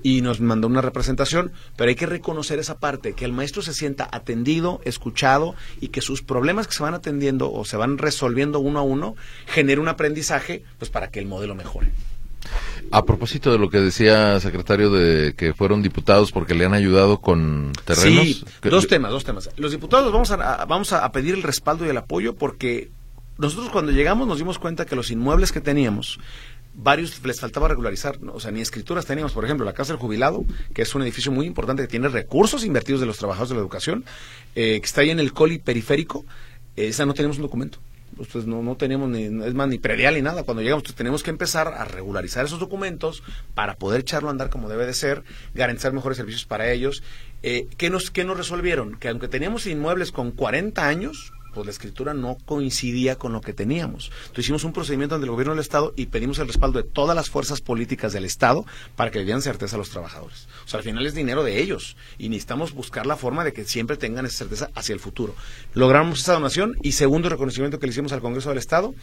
y 0.03 0.23
nos 0.23 0.41
mandó 0.41 0.67
una 0.67 0.81
representación, 0.81 1.53
pero 1.77 1.89
hay 1.89 1.97
que 1.97 2.07
reconocer 2.07 2.59
esa 2.59 2.79
parte, 2.79 3.15
que 3.15 3.25
el 3.25 3.33
maestro 3.33 3.63
se 3.63 3.75
sienta 3.75 4.09
atendido, 4.11 4.81
escuchado 4.85 5.55
y 5.81 5.89
que 5.89 6.01
sus 6.01 6.23
problemas 6.23 6.67
que 6.67 6.75
se 6.75 6.83
van 6.83 6.95
atendiendo 6.95 7.53
o 7.53 7.65
se 7.65 7.77
van 7.77 7.99
resolviendo 7.99 8.56
uno 8.59 8.79
a 8.79 8.83
uno, 8.83 9.17
genera 9.47 9.81
un 9.81 9.89
aprendizaje 9.89 10.63
pues 10.79 10.91
para 10.91 11.11
que 11.11 11.19
el 11.19 11.27
modelo 11.27 11.55
mejore. 11.55 11.91
A 12.93 13.05
propósito 13.05 13.51
de 13.51 13.59
lo 13.59 13.69
que 13.69 13.81
decía 13.81 14.39
secretario 14.41 14.91
de 14.91 15.35
que 15.35 15.53
fueron 15.53 15.83
diputados 15.83 16.31
porque 16.31 16.55
le 16.55 16.65
han 16.65 16.75
ayudado 16.75 17.21
con 17.21 17.73
terrenos. 17.85 18.25
Sí, 18.25 18.45
dos 18.63 18.87
temas, 18.87 19.11
dos 19.11 19.25
temas. 19.25 19.51
Los 19.57 19.73
diputados 19.73 20.13
vamos 20.13 20.31
a, 20.31 20.65
vamos 20.67 20.93
a 20.93 21.11
pedir 21.11 21.35
el 21.35 21.43
respaldo 21.43 21.85
y 21.85 21.89
el 21.89 21.97
apoyo 21.97 22.37
porque 22.37 22.91
nosotros 23.39 23.71
cuando 23.71 23.91
llegamos 23.93 24.29
nos 24.29 24.39
dimos 24.39 24.59
cuenta 24.59 24.87
que 24.87 24.95
los 24.95 25.11
inmuebles 25.11 25.51
que 25.51 25.61
teníamos 25.61 26.21
varios 26.77 27.25
les 27.25 27.41
faltaba 27.41 27.69
regularizar, 27.69 28.19
o 28.33 28.39
sea, 28.39 28.51
ni 28.51 28.61
escrituras 28.61 29.07
teníamos, 29.07 29.33
por 29.33 29.45
ejemplo, 29.45 29.65
la 29.65 29.73
Casa 29.73 29.95
del 29.95 30.01
Jubilado, 30.01 30.45
que 30.75 30.83
es 30.83 30.95
un 30.95 31.03
edificio 31.03 31.33
muy 31.33 31.47
importante 31.47 31.83
que 31.83 31.89
tiene 31.89 32.09
recursos 32.09 32.65
invertidos 32.65 33.01
de 33.01 33.07
los 33.07 33.17
trabajadores 33.17 33.49
de 33.51 33.55
la 33.55 33.63
educación, 33.63 34.05
eh, 34.55 34.79
que 34.81 34.87
está 34.87 35.01
ahí 35.01 35.11
en 35.11 35.19
el 35.19 35.33
coli 35.33 35.59
periférico, 35.59 36.27
esa 36.77 37.07
no 37.07 37.15
tenemos 37.15 37.39
un 37.39 37.45
documento 37.45 37.79
pues 38.17 38.47
no, 38.47 38.63
no 38.63 38.77
tenemos 38.77 39.09
ni, 39.09 39.25
es 39.25 39.55
más, 39.55 39.69
ni 39.69 39.79
predial 39.79 40.15
ni 40.15 40.23
nada. 40.23 40.43
Cuando 40.43 40.63
llegamos, 40.63 40.85
pues 40.85 40.95
tenemos 40.95 41.23
que 41.23 41.31
empezar 41.31 41.69
a 41.69 41.85
regularizar 41.85 42.45
esos 42.45 42.59
documentos 42.59 43.23
para 43.55 43.77
poder 43.77 44.01
echarlo 44.01 44.29
a 44.29 44.33
andar 44.33 44.51
como 44.51 44.69
debe 44.69 44.87
de 44.87 44.95
ser, 44.95 45.23
garantizar 45.55 45.93
mejores 45.93 46.17
servicios 46.17 46.45
para 46.47 46.71
ellos. 46.71 47.03
Eh, 47.43 47.69
¿qué, 47.77 47.91
nos, 47.91 48.11
¿Qué 48.11 48.25
nos 48.25 48.37
resolvieron? 48.37 48.97
Que 48.99 49.09
aunque 49.09 49.29
teníamos 49.29 49.67
inmuebles 49.67 50.13
con 50.13 50.31
40 50.31 50.87
años, 50.87 51.33
pues 51.57 51.65
la 51.65 51.73
escritura 51.73 52.13
no 52.13 52.37
coincidía 52.45 53.17
con 53.17 53.33
lo 53.33 53.41
que 53.41 53.55
teníamos. 53.55 54.11
Entonces 54.27 54.45
hicimos 54.45 54.65
un 54.65 54.75
procedimiento 54.75 55.15
ante 55.15 55.25
el 55.25 55.31
gobierno 55.31 55.55
del 55.55 55.63
Estado 55.63 55.95
y 55.97 56.05
pedimos 56.05 56.39
el 56.39 56.49
respaldo 56.49 56.83
de 56.83 56.87
todas 56.87 57.17
las 57.17 57.31
fuerzas 57.31 57.63
políticas 57.63 58.13
del 58.13 58.27
Estado 58.27 58.67
para 58.95 59.11
que 59.11 59.21
le 59.21 59.25
dieran 59.25 59.41
certeza 59.41 59.77
a 59.77 59.79
los 59.79 59.89
trabajadores. 59.89 60.49
O 60.67 60.69
sea, 60.69 60.77
al 60.81 60.85
final 60.85 61.07
es 61.07 61.15
dinero 61.15 61.45
de 61.45 61.63
ellos 61.63 61.97
y 62.19 62.29
necesitamos 62.29 62.75
buscar 62.75 63.07
la 63.07 63.17
forma 63.17 63.43
de 63.43 63.55
que 63.55 63.65
siempre 63.65 63.97
tengan 63.97 64.27
esa 64.27 64.37
certeza 64.37 64.71
hacia 64.75 64.93
el 64.93 65.01
futuro. 65.01 65.35
Logramos 65.73 66.21
esa 66.21 66.35
donación 66.35 66.77
y 66.83 66.93
segundo 66.93 67.31
reconocimiento 67.31 67.79
que 67.79 67.87
le 67.87 67.93
hicimos 67.93 68.13
al 68.13 68.21
Congreso 68.21 68.51
del 68.51 68.59
Estado, 68.59 68.95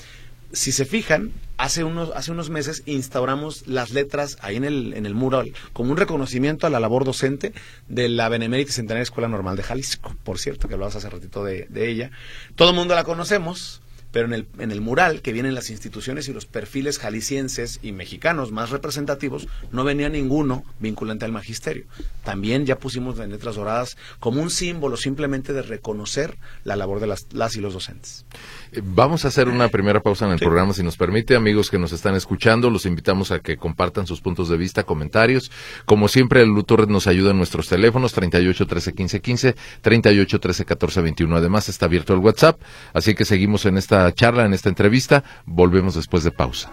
si 0.54 0.72
se 0.72 0.86
fijan, 0.86 1.34
hace 1.58 1.84
unos, 1.84 2.12
hace 2.16 2.32
unos 2.32 2.50
meses 2.50 2.84
instauramos 2.86 3.68
las 3.68 3.92
letras 3.92 4.38
ahí 4.42 4.56
en 4.56 4.64
el, 4.64 4.94
en 4.94 5.06
el 5.06 5.14
mural 5.16 5.54
como 5.74 5.92
un 5.92 5.98
reconocimiento 5.98 6.68
a 6.68 6.70
la 6.70 6.80
labor 6.80 7.06
docente 7.06 7.54
de 7.88 8.10
la 8.10 8.30
Benemérita 8.30 8.72
Centenaria 8.72 9.04
Escuela 9.04 9.28
Normal 9.28 9.58
de 9.58 9.64
Jalisco. 9.64 10.16
Por 10.24 10.40
cierto, 10.40 10.68
que 10.68 10.76
hablabas 10.76 10.96
hace 10.96 11.10
ratito 11.10 11.44
de, 11.44 11.68
de 11.70 11.90
ella. 11.90 12.12
Todo 12.56 12.70
el 12.70 12.76
mundo 12.76 12.96
la 12.96 13.04
conocemos, 13.04 13.82
pero 14.14 14.28
en 14.28 14.34
el, 14.34 14.48
en 14.60 14.72
el 14.72 14.80
mural 14.80 15.22
que 15.22 15.34
vienen 15.34 15.56
las 15.56 15.72
instituciones 15.72 16.30
y 16.30 16.34
los 16.34 16.46
perfiles 16.46 17.00
jaliscienses 17.00 17.80
y 17.82 17.92
mexicanos 17.92 18.52
más 18.52 18.70
representativos, 18.70 19.48
no 19.72 19.84
venía 19.84 20.08
ninguno 20.08 20.64
vinculante 20.80 21.26
al 21.26 21.32
magisterio. 21.32 21.86
También 22.24 22.66
ya 22.68 22.78
pusimos 22.78 23.20
en 23.20 23.32
letras 23.32 23.56
doradas 23.56 23.98
como 24.20 24.40
un 24.42 24.52
símbolo 24.52 24.98
simplemente 24.98 25.52
de 25.52 25.64
reconocer 25.64 26.38
la 26.64 26.76
labor 26.76 27.00
de 27.00 27.08
las, 27.08 27.26
las 27.34 27.56
y 27.56 27.60
los 27.60 27.74
docentes. 27.74 28.26
Eh, 28.72 28.82
vamos 28.84 29.26
a 29.26 29.30
hacer 29.30 29.50
una 29.50 29.68
primera 29.70 30.02
pausa 30.02 30.28
en 30.28 30.34
el 30.34 30.40
programa, 30.40 30.74
si 30.74 30.84
nos 30.84 30.96
permite. 30.96 31.36
Amigos 31.36 31.72
que 31.72 31.80
nos 31.80 31.92
están 31.92 32.14
escuchando, 32.14 32.70
los 32.70 32.86
invitamos 32.86 33.32
a 33.32 33.40
que 33.40 33.58
compartan 33.58 34.06
sus 34.06 34.22
puntos 34.22 34.48
de 34.48 34.58
vista, 34.58 34.84
comentarios. 34.84 35.52
Como 35.86 36.08
siempre, 36.08 36.44
el 36.44 36.50
Lutorred 36.50 36.88
nos 36.88 37.08
ayuda 37.08 37.32
en 37.32 37.38
nuestros 37.38 37.68
teléfonos 37.68 38.14
38 38.14 38.68
13 38.68 38.94
15 38.94 39.22
15, 39.22 39.56
38 39.82 40.40
13 40.40 40.66
14 40.66 41.02
21. 41.02 41.36
Además, 41.36 41.68
está 41.68 41.88
abierto 41.88 42.14
el 42.14 42.20
WhatsApp, 42.20 42.62
así 42.94 43.16
que 43.16 43.26
seguimos 43.26 43.66
en 43.66 43.78
esta 43.80 44.03
charla, 44.12 44.46
en 44.46 44.54
esta 44.54 44.70
entrevista. 44.70 45.24
Volvemos 45.46 45.96
después 45.96 46.24
de 46.24 46.32
pausa. 46.32 46.72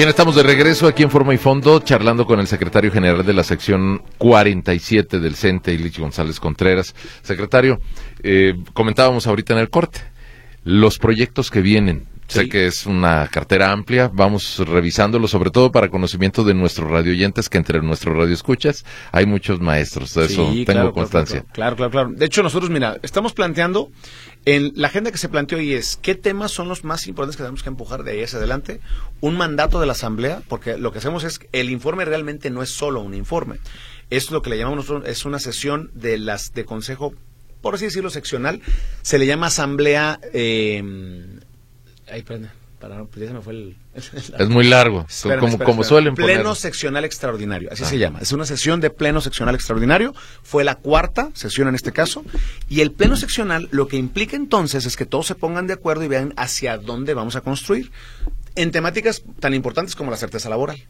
Bien, 0.00 0.08
estamos 0.08 0.34
de 0.34 0.42
regreso 0.42 0.86
aquí 0.86 1.02
en 1.02 1.10
Forma 1.10 1.34
y 1.34 1.36
Fondo, 1.36 1.78
charlando 1.80 2.24
con 2.24 2.40
el 2.40 2.46
secretario 2.46 2.90
general 2.90 3.26
de 3.26 3.34
la 3.34 3.44
sección 3.44 4.02
47 4.16 5.20
del 5.20 5.36
CENTE, 5.36 5.74
Ilich 5.74 5.98
González 5.98 6.40
Contreras. 6.40 6.94
Secretario, 7.20 7.80
eh, 8.22 8.54
comentábamos 8.72 9.26
ahorita 9.26 9.52
en 9.52 9.58
el 9.58 9.68
corte, 9.68 10.00
los 10.64 10.98
proyectos 10.98 11.50
que 11.50 11.60
vienen, 11.60 12.06
Sé 12.30 12.48
que 12.48 12.66
es 12.66 12.86
una 12.86 13.26
cartera 13.26 13.72
amplia, 13.72 14.08
vamos 14.12 14.58
revisándolo, 14.58 15.26
sobre 15.26 15.50
todo 15.50 15.72
para 15.72 15.88
conocimiento 15.88 16.44
de 16.44 16.54
nuestros 16.54 16.88
radioyentes, 16.88 17.48
que 17.48 17.58
entre 17.58 17.82
nuestros 17.82 18.16
radioescuchas 18.16 18.84
hay 19.10 19.26
muchos 19.26 19.60
maestros, 19.60 20.14
de 20.14 20.26
eso 20.26 20.52
tengo 20.64 20.92
constancia. 20.92 21.44
Claro, 21.52 21.74
claro, 21.74 21.90
claro, 21.90 22.10
De 22.12 22.26
hecho, 22.26 22.44
nosotros, 22.44 22.70
mira, 22.70 22.98
estamos 23.02 23.32
planteando, 23.32 23.90
en 24.44 24.72
la 24.76 24.88
agenda 24.88 25.10
que 25.10 25.18
se 25.18 25.28
planteó 25.28 25.58
hoy 25.58 25.74
es, 25.74 25.98
¿qué 26.00 26.14
temas 26.14 26.52
son 26.52 26.68
los 26.68 26.84
más 26.84 27.08
importantes 27.08 27.36
que 27.36 27.42
tenemos 27.42 27.64
que 27.64 27.68
empujar 27.68 28.04
de 28.04 28.12
ahí 28.12 28.22
hacia 28.22 28.38
adelante? 28.38 28.80
Un 29.20 29.36
mandato 29.36 29.80
de 29.80 29.86
la 29.86 29.92
Asamblea, 29.92 30.42
porque 30.48 30.78
lo 30.78 30.92
que 30.92 30.98
hacemos 30.98 31.24
es, 31.24 31.40
el 31.50 31.68
informe 31.68 32.04
realmente 32.04 32.48
no 32.50 32.62
es 32.62 32.70
solo 32.70 33.00
un 33.00 33.14
informe, 33.14 33.56
es 34.08 34.30
lo 34.30 34.40
que 34.40 34.50
le 34.50 34.58
llamamos 34.58 34.88
nosotros, 34.88 35.08
es 35.08 35.24
una 35.24 35.40
sesión 35.40 35.90
de 35.94 36.18
las, 36.18 36.54
de 36.54 36.64
consejo 36.64 37.12
por 37.60 37.74
así 37.74 37.84
decirlo, 37.84 38.08
seccional, 38.08 38.62
se 39.02 39.18
le 39.18 39.26
llama 39.26 39.48
asamblea 39.48 40.18
eh, 40.32 40.82
Ay, 42.10 42.22
perdón. 42.22 42.50
Para, 42.80 43.04
pues 43.04 43.20
ya 43.20 43.26
se 43.26 43.34
me 43.34 43.42
fue 43.42 43.52
el, 43.52 43.76
es 43.94 44.48
muy 44.48 44.66
largo, 44.66 45.06
como, 45.38 45.58
como 45.58 45.84
suelen 45.84 46.14
Pleno 46.14 46.54
seccional 46.54 47.04
extraordinario, 47.04 47.68
así 47.70 47.84
se 47.84 47.96
ah. 47.96 47.98
llama. 47.98 48.20
Es 48.20 48.32
una 48.32 48.46
sesión 48.46 48.80
de 48.80 48.88
pleno 48.88 49.20
seccional 49.20 49.54
extraordinario. 49.54 50.14
Fue 50.42 50.64
la 50.64 50.76
cuarta 50.76 51.28
sesión 51.34 51.68
en 51.68 51.74
este 51.74 51.92
caso. 51.92 52.24
Y 52.70 52.80
el 52.80 52.90
pleno 52.92 53.16
seccional 53.16 53.68
lo 53.70 53.86
que 53.86 53.98
implica 53.98 54.34
entonces 54.34 54.86
es 54.86 54.96
que 54.96 55.04
todos 55.04 55.26
se 55.26 55.34
pongan 55.34 55.66
de 55.66 55.74
acuerdo 55.74 56.04
y 56.04 56.08
vean 56.08 56.32
hacia 56.38 56.78
dónde 56.78 57.12
vamos 57.12 57.36
a 57.36 57.42
construir. 57.42 57.90
En 58.54 58.70
temáticas 58.70 59.24
tan 59.40 59.52
importantes 59.52 59.94
como 59.94 60.10
la 60.10 60.16
certeza 60.16 60.48
laboral 60.48 60.82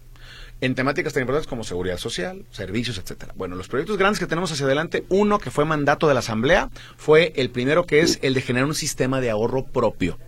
en 0.61 0.75
temáticas 0.75 1.13
tan 1.13 1.23
importantes 1.23 1.49
como 1.49 1.65
seguridad 1.65 1.99
social, 1.99 2.45
servicios, 2.51 2.99
etcétera. 2.99 3.33
Bueno, 3.37 3.57
los 3.57 3.69
proyectos 3.69 3.97
grandes 3.97 4.19
que 4.19 4.27
tenemos 4.27 4.53
hacia 4.53 4.67
adelante, 4.67 5.05
uno 5.09 5.39
que 5.39 5.51
fue 5.51 5.65
mandato 5.65 6.09
de 6.09 6.15
la 6.15 6.21
Asamblea, 6.21 6.71
fue 6.97 7.33
el 7.37 7.51
primero 7.51 7.87
que 7.87 8.01
es 8.01 8.19
el 8.23 8.35
de 8.35 8.43
generar 8.43 8.67
un 8.67 8.75
sistema 8.75 9.21
de 9.21 9.31
ahorro 9.31 9.65
propio. 9.65 10.19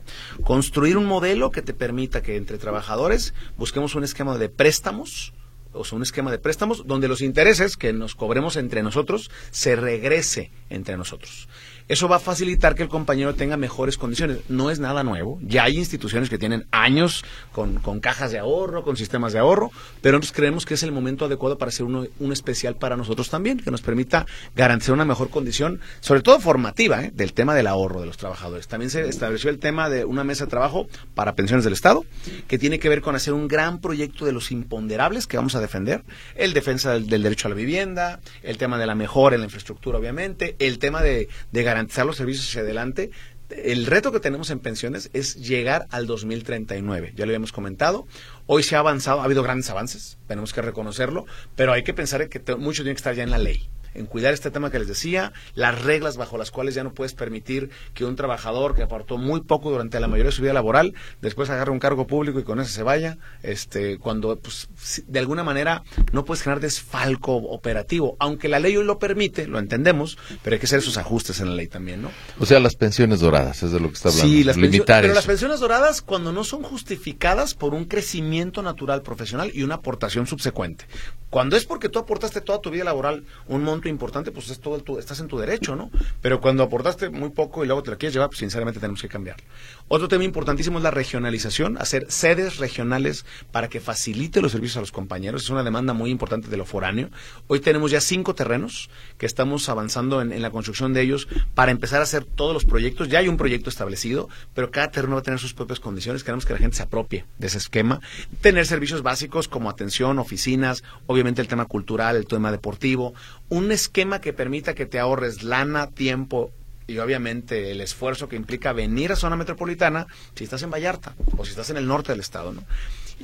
Construir 0.42 0.96
un 0.96 1.06
modelo 1.06 1.50
que 1.50 1.62
te 1.62 1.74
permita 1.74 2.22
que 2.22 2.36
entre 2.36 2.58
trabajadores 2.58 3.34
busquemos 3.56 3.94
un 3.94 4.04
esquema 4.04 4.38
de 4.38 4.48
préstamos, 4.48 5.32
o 5.72 5.84
sea, 5.84 5.96
un 5.96 6.02
esquema 6.02 6.30
de 6.30 6.38
préstamos 6.38 6.86
donde 6.86 7.08
los 7.08 7.20
intereses 7.20 7.76
que 7.76 7.92
nos 7.92 8.14
cobremos 8.14 8.56
entre 8.56 8.82
nosotros 8.82 9.30
se 9.50 9.76
regrese 9.76 10.50
entre 10.70 10.96
nosotros. 10.96 11.48
Eso 11.88 12.08
va 12.08 12.16
a 12.16 12.20
facilitar 12.20 12.74
que 12.74 12.82
el 12.82 12.88
compañero 12.88 13.34
tenga 13.34 13.56
mejores 13.56 13.98
condiciones. 13.98 14.38
No 14.48 14.70
es 14.70 14.80
nada 14.80 15.02
nuevo. 15.02 15.38
Ya 15.42 15.64
hay 15.64 15.76
instituciones 15.76 16.30
que 16.30 16.38
tienen 16.38 16.66
años 16.70 17.24
con, 17.52 17.76
con 17.76 18.00
cajas 18.00 18.32
de 18.32 18.38
ahorro, 18.38 18.82
con 18.82 18.96
sistemas 18.96 19.32
de 19.32 19.38
ahorro, 19.38 19.70
pero 20.00 20.18
nosotros 20.18 20.36
creemos 20.36 20.66
que 20.66 20.74
es 20.74 20.82
el 20.82 20.92
momento 20.92 21.26
adecuado 21.26 21.58
para 21.58 21.70
hacer 21.70 21.84
uno, 21.84 22.06
un 22.18 22.32
especial 22.32 22.76
para 22.76 22.96
nosotros 22.96 23.30
también, 23.30 23.58
que 23.58 23.70
nos 23.70 23.82
permita 23.82 24.26
garantizar 24.54 24.94
una 24.94 25.04
mejor 25.04 25.30
condición, 25.30 25.80
sobre 26.00 26.22
todo 26.22 26.40
formativa, 26.40 27.04
¿eh? 27.04 27.10
del 27.14 27.32
tema 27.32 27.54
del 27.54 27.66
ahorro 27.66 28.00
de 28.00 28.06
los 28.06 28.16
trabajadores. 28.16 28.68
También 28.68 28.90
se 28.90 29.08
estableció 29.08 29.50
el 29.50 29.58
tema 29.58 29.88
de 29.88 30.04
una 30.04 30.24
mesa 30.24 30.44
de 30.44 30.50
trabajo 30.50 30.88
para 31.14 31.34
pensiones 31.34 31.64
del 31.64 31.72
Estado, 31.72 32.04
que 32.48 32.58
tiene 32.58 32.78
que 32.78 32.88
ver 32.88 33.02
con 33.02 33.14
hacer 33.14 33.34
un 33.34 33.48
gran 33.48 33.80
proyecto 33.80 34.24
de 34.24 34.32
los 34.32 34.50
imponderables 34.50 35.26
que 35.26 35.36
vamos 35.36 35.54
a 35.54 35.60
defender, 35.60 36.02
el 36.34 36.52
defensa 36.52 36.92
del, 36.92 37.22
derecho 37.22 37.48
a 37.48 37.50
la 37.50 37.56
vivienda, 37.56 38.20
el 38.42 38.58
tema 38.58 38.78
de 38.78 38.86
la 38.86 38.94
mejora 38.94 39.34
en 39.34 39.40
la 39.40 39.46
infraestructura, 39.46 39.98
obviamente, 39.98 40.56
el 40.58 40.78
tema 40.78 41.02
de, 41.02 41.28
de 41.50 41.62
garantizar 41.74 42.06
los 42.06 42.16
servicios 42.16 42.48
hacia 42.48 42.62
adelante, 42.62 43.10
el 43.50 43.86
reto 43.86 44.12
que 44.12 44.20
tenemos 44.20 44.50
en 44.50 44.60
pensiones 44.60 45.10
es 45.12 45.36
llegar 45.36 45.86
al 45.90 46.06
2039. 46.06 47.12
Ya 47.16 47.26
lo 47.26 47.30
habíamos 47.30 47.52
comentado. 47.52 48.06
Hoy 48.46 48.62
se 48.62 48.76
ha 48.76 48.78
avanzado, 48.78 49.20
ha 49.20 49.24
habido 49.24 49.42
grandes 49.42 49.68
avances, 49.70 50.18
tenemos 50.26 50.52
que 50.52 50.62
reconocerlo, 50.62 51.26
pero 51.56 51.72
hay 51.72 51.82
que 51.82 51.94
pensar 51.94 52.28
que 52.28 52.40
mucho 52.56 52.82
tiene 52.82 52.94
que 52.94 52.98
estar 52.98 53.14
ya 53.14 53.22
en 53.22 53.30
la 53.30 53.38
ley 53.38 53.68
en 53.94 54.06
cuidar 54.06 54.34
este 54.34 54.50
tema 54.50 54.70
que 54.70 54.78
les 54.78 54.88
decía, 54.88 55.32
las 55.54 55.82
reglas 55.82 56.16
bajo 56.16 56.38
las 56.38 56.50
cuales 56.50 56.74
ya 56.74 56.84
no 56.84 56.92
puedes 56.92 57.14
permitir 57.14 57.70
que 57.94 58.04
un 58.04 58.16
trabajador 58.16 58.74
que 58.74 58.82
aportó 58.82 59.18
muy 59.18 59.42
poco 59.42 59.70
durante 59.70 60.00
la 60.00 60.08
mayoría 60.08 60.30
de 60.30 60.36
su 60.36 60.42
vida 60.42 60.52
laboral, 60.52 60.94
después 61.20 61.50
agarre 61.50 61.70
un 61.70 61.78
cargo 61.78 62.06
público 62.06 62.38
y 62.38 62.44
con 62.44 62.60
ese 62.60 62.72
se 62.72 62.82
vaya, 62.82 63.18
este, 63.42 63.98
cuando 63.98 64.38
pues, 64.38 64.68
de 65.06 65.18
alguna 65.18 65.44
manera 65.44 65.82
no 66.12 66.24
puedes 66.24 66.42
generar 66.42 66.60
desfalco 66.60 67.34
operativo, 67.36 68.16
aunque 68.18 68.48
la 68.48 68.58
ley 68.58 68.76
hoy 68.76 68.84
lo 68.84 68.98
permite, 68.98 69.46
lo 69.46 69.58
entendemos, 69.58 70.18
pero 70.42 70.54
hay 70.54 70.60
que 70.60 70.66
hacer 70.66 70.80
esos 70.80 70.96
ajustes 70.96 71.40
en 71.40 71.50
la 71.50 71.54
ley 71.54 71.68
también, 71.68 72.02
¿no? 72.02 72.10
O 72.38 72.46
sea, 72.46 72.60
las 72.60 72.76
pensiones 72.76 73.20
doradas, 73.20 73.62
es 73.62 73.72
de 73.72 73.80
lo 73.80 73.88
que 73.88 73.94
está 73.94 74.08
hablando. 74.08 74.28
Sí, 74.28 74.44
las 74.44 74.56
pero 74.56 75.14
las 75.14 75.26
pensiones 75.26 75.60
doradas 75.60 76.02
cuando 76.02 76.32
no 76.32 76.44
son 76.44 76.62
justificadas 76.62 77.54
por 77.54 77.74
un 77.74 77.84
crecimiento 77.84 78.62
natural 78.62 79.02
profesional 79.02 79.50
y 79.54 79.62
una 79.62 79.76
aportación 79.76 80.26
subsecuente. 80.26 80.86
Cuando 81.30 81.56
es 81.56 81.64
porque 81.64 81.88
tú 81.88 81.98
aportaste 81.98 82.40
toda 82.40 82.60
tu 82.60 82.70
vida 82.70 82.84
laboral 82.84 83.24
un 83.48 83.62
monto 83.62 83.81
importante, 83.88 84.32
pues 84.32 84.50
es 84.50 84.60
todo 84.60 84.78
tu, 84.80 84.98
estás 84.98 85.20
en 85.20 85.28
tu 85.28 85.38
derecho, 85.38 85.76
¿no? 85.76 85.90
Pero 86.20 86.40
cuando 86.40 86.62
aportaste 86.62 87.10
muy 87.10 87.30
poco 87.30 87.64
y 87.64 87.66
luego 87.66 87.82
te 87.82 87.90
la 87.90 87.96
quieres 87.96 88.14
llevar, 88.14 88.28
pues 88.28 88.38
sinceramente 88.38 88.80
tenemos 88.80 89.00
que 89.00 89.08
cambiarlo. 89.08 89.44
Otro 89.94 90.08
tema 90.08 90.24
importantísimo 90.24 90.78
es 90.78 90.84
la 90.84 90.90
regionalización, 90.90 91.76
hacer 91.76 92.06
sedes 92.08 92.56
regionales 92.56 93.26
para 93.50 93.68
que 93.68 93.78
facilite 93.78 94.40
los 94.40 94.52
servicios 94.52 94.78
a 94.78 94.80
los 94.80 94.90
compañeros. 94.90 95.42
Es 95.42 95.50
una 95.50 95.62
demanda 95.62 95.92
muy 95.92 96.08
importante 96.08 96.48
de 96.48 96.56
lo 96.56 96.64
foráneo. 96.64 97.10
Hoy 97.46 97.60
tenemos 97.60 97.90
ya 97.90 98.00
cinco 98.00 98.34
terrenos 98.34 98.88
que 99.18 99.26
estamos 99.26 99.68
avanzando 99.68 100.22
en, 100.22 100.40
la 100.40 100.50
construcción 100.50 100.94
de 100.94 101.02
ellos 101.02 101.28
para 101.54 101.72
empezar 101.72 102.00
a 102.00 102.04
hacer 102.04 102.24
todos 102.24 102.54
los 102.54 102.64
proyectos. 102.64 103.10
Ya 103.10 103.18
hay 103.18 103.28
un 103.28 103.36
proyecto 103.36 103.68
establecido, 103.68 104.30
pero 104.54 104.70
cada 104.70 104.90
terreno 104.90 105.16
va 105.16 105.20
a 105.20 105.24
tener 105.24 105.38
sus 105.38 105.52
propias 105.52 105.78
condiciones. 105.78 106.24
Queremos 106.24 106.46
que 106.46 106.54
la 106.54 106.58
gente 106.58 106.78
se 106.78 106.84
apropie 106.84 107.26
de 107.36 107.48
ese 107.48 107.58
esquema. 107.58 108.00
Tener 108.40 108.64
servicios 108.66 109.02
básicos 109.02 109.46
como 109.46 109.68
atención, 109.68 110.18
oficinas, 110.18 110.84
obviamente 111.04 111.42
el 111.42 111.48
tema 111.48 111.66
cultural, 111.66 112.16
el 112.16 112.26
tema 112.26 112.50
deportivo, 112.50 113.12
un 113.50 113.70
esquema 113.70 114.22
que 114.22 114.32
permita 114.32 114.74
que 114.74 114.86
te 114.86 114.98
ahorres 114.98 115.42
lana, 115.42 115.90
tiempo 115.90 116.50
y 116.86 116.98
obviamente 116.98 117.70
el 117.70 117.80
esfuerzo 117.80 118.28
que 118.28 118.36
implica 118.36 118.72
venir 118.72 119.12
a 119.12 119.16
zona 119.16 119.36
metropolitana 119.36 120.06
si 120.34 120.44
estás 120.44 120.62
en 120.62 120.70
Vallarta 120.70 121.14
o 121.36 121.44
si 121.44 121.50
estás 121.50 121.70
en 121.70 121.76
el 121.76 121.86
norte 121.86 122.12
del 122.12 122.20
estado, 122.20 122.52
¿no? 122.52 122.64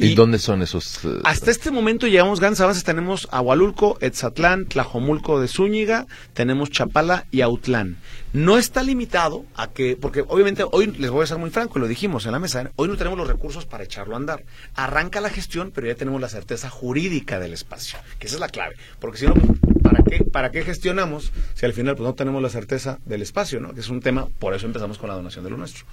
¿Y, 0.01 0.15
dónde 0.15 0.39
son 0.39 0.63
esos? 0.63 1.05
Eh, 1.05 1.21
hasta 1.25 1.51
este 1.51 1.73
momento 1.73 2.07
llevamos 2.07 2.39
grandes 2.39 2.61
avances. 2.61 2.85
Tenemos 2.85 3.27
Agualulco, 3.33 3.99
Etzatlán, 4.01 4.67
Tlajomulco 4.67 5.41
de 5.41 5.49
Zúñiga, 5.49 6.07
tenemos 6.35 6.71
Chapala 6.71 7.27
y 7.33 7.41
Autlán. 7.41 7.99
No 8.33 8.59
está 8.59 8.83
limitado 8.83 9.45
a 9.57 9.69
que, 9.69 9.97
porque 10.01 10.25
obviamente 10.29 10.65
hoy 10.71 10.87
les 10.99 11.11
voy 11.11 11.25
a 11.25 11.27
ser 11.27 11.39
muy 11.39 11.51
franco, 11.51 11.79
lo 11.79 11.89
dijimos 11.89 12.27
en 12.27 12.33
la 12.33 12.39
mesa, 12.39 12.71
hoy 12.77 12.89
no 12.89 12.97
tenemos 12.97 13.19
los 13.19 13.27
recursos 13.27 13.67
para 13.67 13.85
echarlo 13.85 14.15
a 14.15 14.19
andar. 14.19 14.45
Arranca 14.75 15.21
la 15.21 15.31
gestión, 15.31 15.73
pero 15.75 15.89
ya 15.89 15.95
tenemos 15.95 16.21
la 16.21 16.29
certeza 16.29 16.71
jurídica 16.71 17.41
del 17.41 17.55
espacio, 17.55 17.99
que 18.19 18.29
esa 18.29 18.37
es 18.37 18.41
la 18.41 18.51
clave. 18.51 18.77
Porque 19.01 19.19
si 19.19 19.27
no, 19.27 19.35
¿para 19.35 19.68
qué, 20.09 20.25
para 20.25 20.51
qué 20.51 20.63
gestionamos 20.63 21.33
si 21.55 21.67
al 21.67 21.73
final 21.73 21.97
pues, 21.97 22.07
no 22.07 22.15
tenemos 22.15 22.43
la 22.43 22.49
certeza 22.49 22.99
del 23.05 23.23
espacio? 23.23 23.61
¿no? 23.61 23.75
Que 23.75 23.81
es 23.81 23.89
un 23.89 24.01
tema, 24.01 24.29
por 24.39 24.55
eso 24.55 24.67
empezamos 24.67 24.99
con 24.99 25.09
la 25.09 25.15
donación 25.15 25.45
de 25.45 25.51
lo 25.51 25.57
nuestro. 25.57 25.85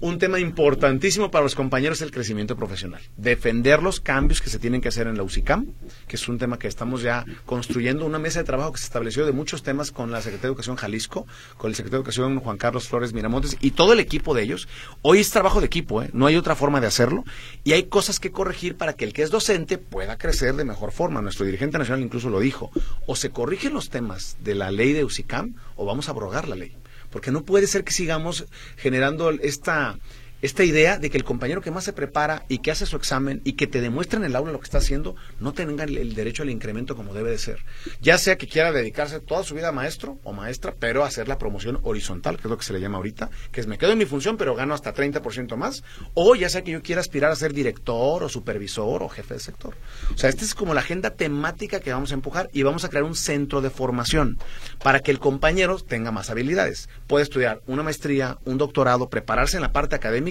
Un 0.00 0.20
tema 0.20 0.38
importantísimo 0.38 1.28
para 1.28 1.42
los 1.42 1.56
compañeros 1.56 1.98
es 1.98 2.02
el 2.02 2.12
crecimiento 2.12 2.54
profesional. 2.54 3.00
Defender 3.16 3.82
los 3.82 3.98
cambios 3.98 4.40
que 4.40 4.48
se 4.48 4.60
tienen 4.60 4.80
que 4.80 4.86
hacer 4.86 5.08
en 5.08 5.16
la 5.16 5.24
UCICAM, 5.24 5.66
que 6.06 6.14
es 6.14 6.28
un 6.28 6.38
tema 6.38 6.56
que 6.56 6.68
estamos 6.68 7.02
ya 7.02 7.24
construyendo, 7.46 8.06
una 8.06 8.20
mesa 8.20 8.38
de 8.38 8.44
trabajo 8.44 8.70
que 8.70 8.78
se 8.78 8.84
estableció 8.84 9.26
de 9.26 9.32
muchos 9.32 9.64
temas 9.64 9.90
con 9.90 10.12
la 10.12 10.18
Secretaría 10.18 10.42
de 10.42 10.48
Educación 10.50 10.76
Jalisco, 10.76 11.26
con 11.56 11.70
el 11.70 11.74
Secretario 11.74 11.98
de 11.98 12.02
Educación 12.02 12.38
Juan 12.38 12.58
Carlos 12.58 12.86
Flores 12.86 13.12
Miramontes 13.12 13.56
y 13.60 13.72
todo 13.72 13.92
el 13.92 13.98
equipo 13.98 14.34
de 14.34 14.44
ellos. 14.44 14.68
Hoy 15.02 15.18
es 15.18 15.30
trabajo 15.30 15.58
de 15.58 15.66
equipo, 15.66 16.00
¿eh? 16.00 16.10
no 16.12 16.26
hay 16.26 16.36
otra 16.36 16.54
forma 16.54 16.80
de 16.80 16.86
hacerlo 16.86 17.24
y 17.64 17.72
hay 17.72 17.82
cosas 17.84 18.20
que 18.20 18.30
corregir 18.30 18.76
para 18.76 18.92
que 18.92 19.04
el 19.04 19.12
que 19.12 19.22
es 19.22 19.30
docente 19.30 19.78
pueda 19.78 20.16
crecer 20.16 20.54
de 20.54 20.64
mejor 20.64 20.92
forma. 20.92 21.22
Nuestro 21.22 21.44
dirigente 21.44 21.76
nacional 21.76 22.04
incluso 22.04 22.30
lo 22.30 22.38
dijo. 22.38 22.70
O 23.08 23.16
se 23.16 23.30
corrigen 23.30 23.74
los 23.74 23.90
temas 23.90 24.36
de 24.44 24.54
la 24.54 24.70
ley 24.70 24.92
de 24.92 25.02
UCICAM 25.02 25.56
o 25.74 25.86
vamos 25.86 26.06
a 26.06 26.12
abrogar 26.12 26.46
la 26.46 26.54
ley 26.54 26.76
porque 27.10 27.30
no 27.30 27.44
puede 27.44 27.66
ser 27.66 27.84
que 27.84 27.92
sigamos 27.92 28.46
generando 28.76 29.30
esta 29.30 29.98
esta 30.40 30.64
idea 30.64 30.98
de 30.98 31.10
que 31.10 31.16
el 31.16 31.24
compañero 31.24 31.60
que 31.60 31.70
más 31.70 31.84
se 31.84 31.92
prepara 31.92 32.44
y 32.48 32.58
que 32.58 32.70
hace 32.70 32.86
su 32.86 32.96
examen 32.96 33.40
y 33.44 33.54
que 33.54 33.66
te 33.66 33.80
demuestra 33.80 34.18
en 34.18 34.24
el 34.24 34.36
aula 34.36 34.52
lo 34.52 34.60
que 34.60 34.64
está 34.64 34.78
haciendo, 34.78 35.16
no 35.40 35.52
tenga 35.52 35.84
el, 35.84 36.14
derecho 36.14 36.42
al 36.42 36.50
incremento 36.50 36.96
como 36.96 37.14
debe 37.14 37.30
de 37.30 37.38
ser. 37.38 37.58
Ya 38.00 38.18
sea 38.18 38.36
que 38.36 38.46
quiera 38.46 38.72
dedicarse 38.72 39.20
toda 39.20 39.42
su 39.42 39.54
vida 39.54 39.68
a 39.68 39.72
maestro 39.72 40.18
o 40.22 40.32
maestra, 40.32 40.74
pero 40.78 41.04
hacer 41.04 41.28
la 41.28 41.38
promoción 41.38 41.80
horizontal, 41.82 42.36
que 42.36 42.42
es 42.42 42.50
lo 42.50 42.56
que 42.56 42.64
se 42.64 42.72
le 42.72 42.80
llama 42.80 42.98
ahorita, 42.98 43.30
que 43.50 43.60
es 43.60 43.66
me 43.66 43.78
quedo 43.78 43.92
en 43.92 43.98
mi 43.98 44.06
función 44.06 44.36
pero 44.36 44.54
gano 44.54 44.74
hasta 44.74 44.94
30% 44.94 45.56
más, 45.56 45.82
o 46.14 46.34
ya 46.34 46.48
sea 46.48 46.62
que 46.62 46.70
yo 46.70 46.82
quiera 46.82 47.00
aspirar 47.00 47.30
a 47.30 47.36
ser 47.36 47.52
director 47.52 48.22
o 48.22 48.28
supervisor 48.28 49.02
o 49.02 49.08
jefe 49.08 49.34
de 49.34 49.40
sector. 49.40 49.74
O 50.14 50.18
sea, 50.18 50.30
esta 50.30 50.44
es 50.44 50.54
como 50.54 50.74
la 50.74 50.80
agenda 50.80 51.10
temática 51.10 51.80
que 51.80 51.92
vamos 51.92 52.12
a 52.12 52.14
empujar 52.14 52.48
y 52.52 52.62
vamos 52.62 52.84
a 52.84 52.88
crear 52.88 53.04
un 53.04 53.16
centro 53.16 53.60
de 53.60 53.70
formación 53.70 54.38
para 54.82 55.00
que 55.00 55.10
el 55.10 55.18
compañero 55.18 55.78
tenga 55.78 56.12
más 56.12 56.30
habilidades. 56.30 56.88
Puede 57.06 57.24
estudiar 57.24 57.60
una 57.66 57.82
maestría, 57.82 58.38
un 58.44 58.58
doctorado, 58.58 59.08
prepararse 59.08 59.56
en 59.56 59.62
la 59.62 59.72
parte 59.72 59.96
académica, 59.96 60.27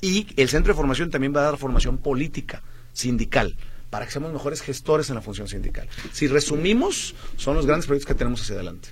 y 0.00 0.26
el 0.36 0.48
centro 0.48 0.72
de 0.72 0.76
formación 0.76 1.10
también 1.10 1.34
va 1.34 1.40
a 1.40 1.44
dar 1.44 1.58
formación 1.58 1.98
política, 1.98 2.62
sindical, 2.92 3.56
para 3.90 4.04
que 4.04 4.12
seamos 4.12 4.32
mejores 4.32 4.60
gestores 4.60 5.08
en 5.08 5.16
la 5.16 5.22
función 5.22 5.48
sindical. 5.48 5.88
Si 6.12 6.26
resumimos, 6.26 7.14
son 7.36 7.56
los 7.56 7.66
grandes 7.66 7.86
proyectos 7.86 8.06
que 8.06 8.18
tenemos 8.18 8.42
hacia 8.42 8.54
adelante. 8.54 8.90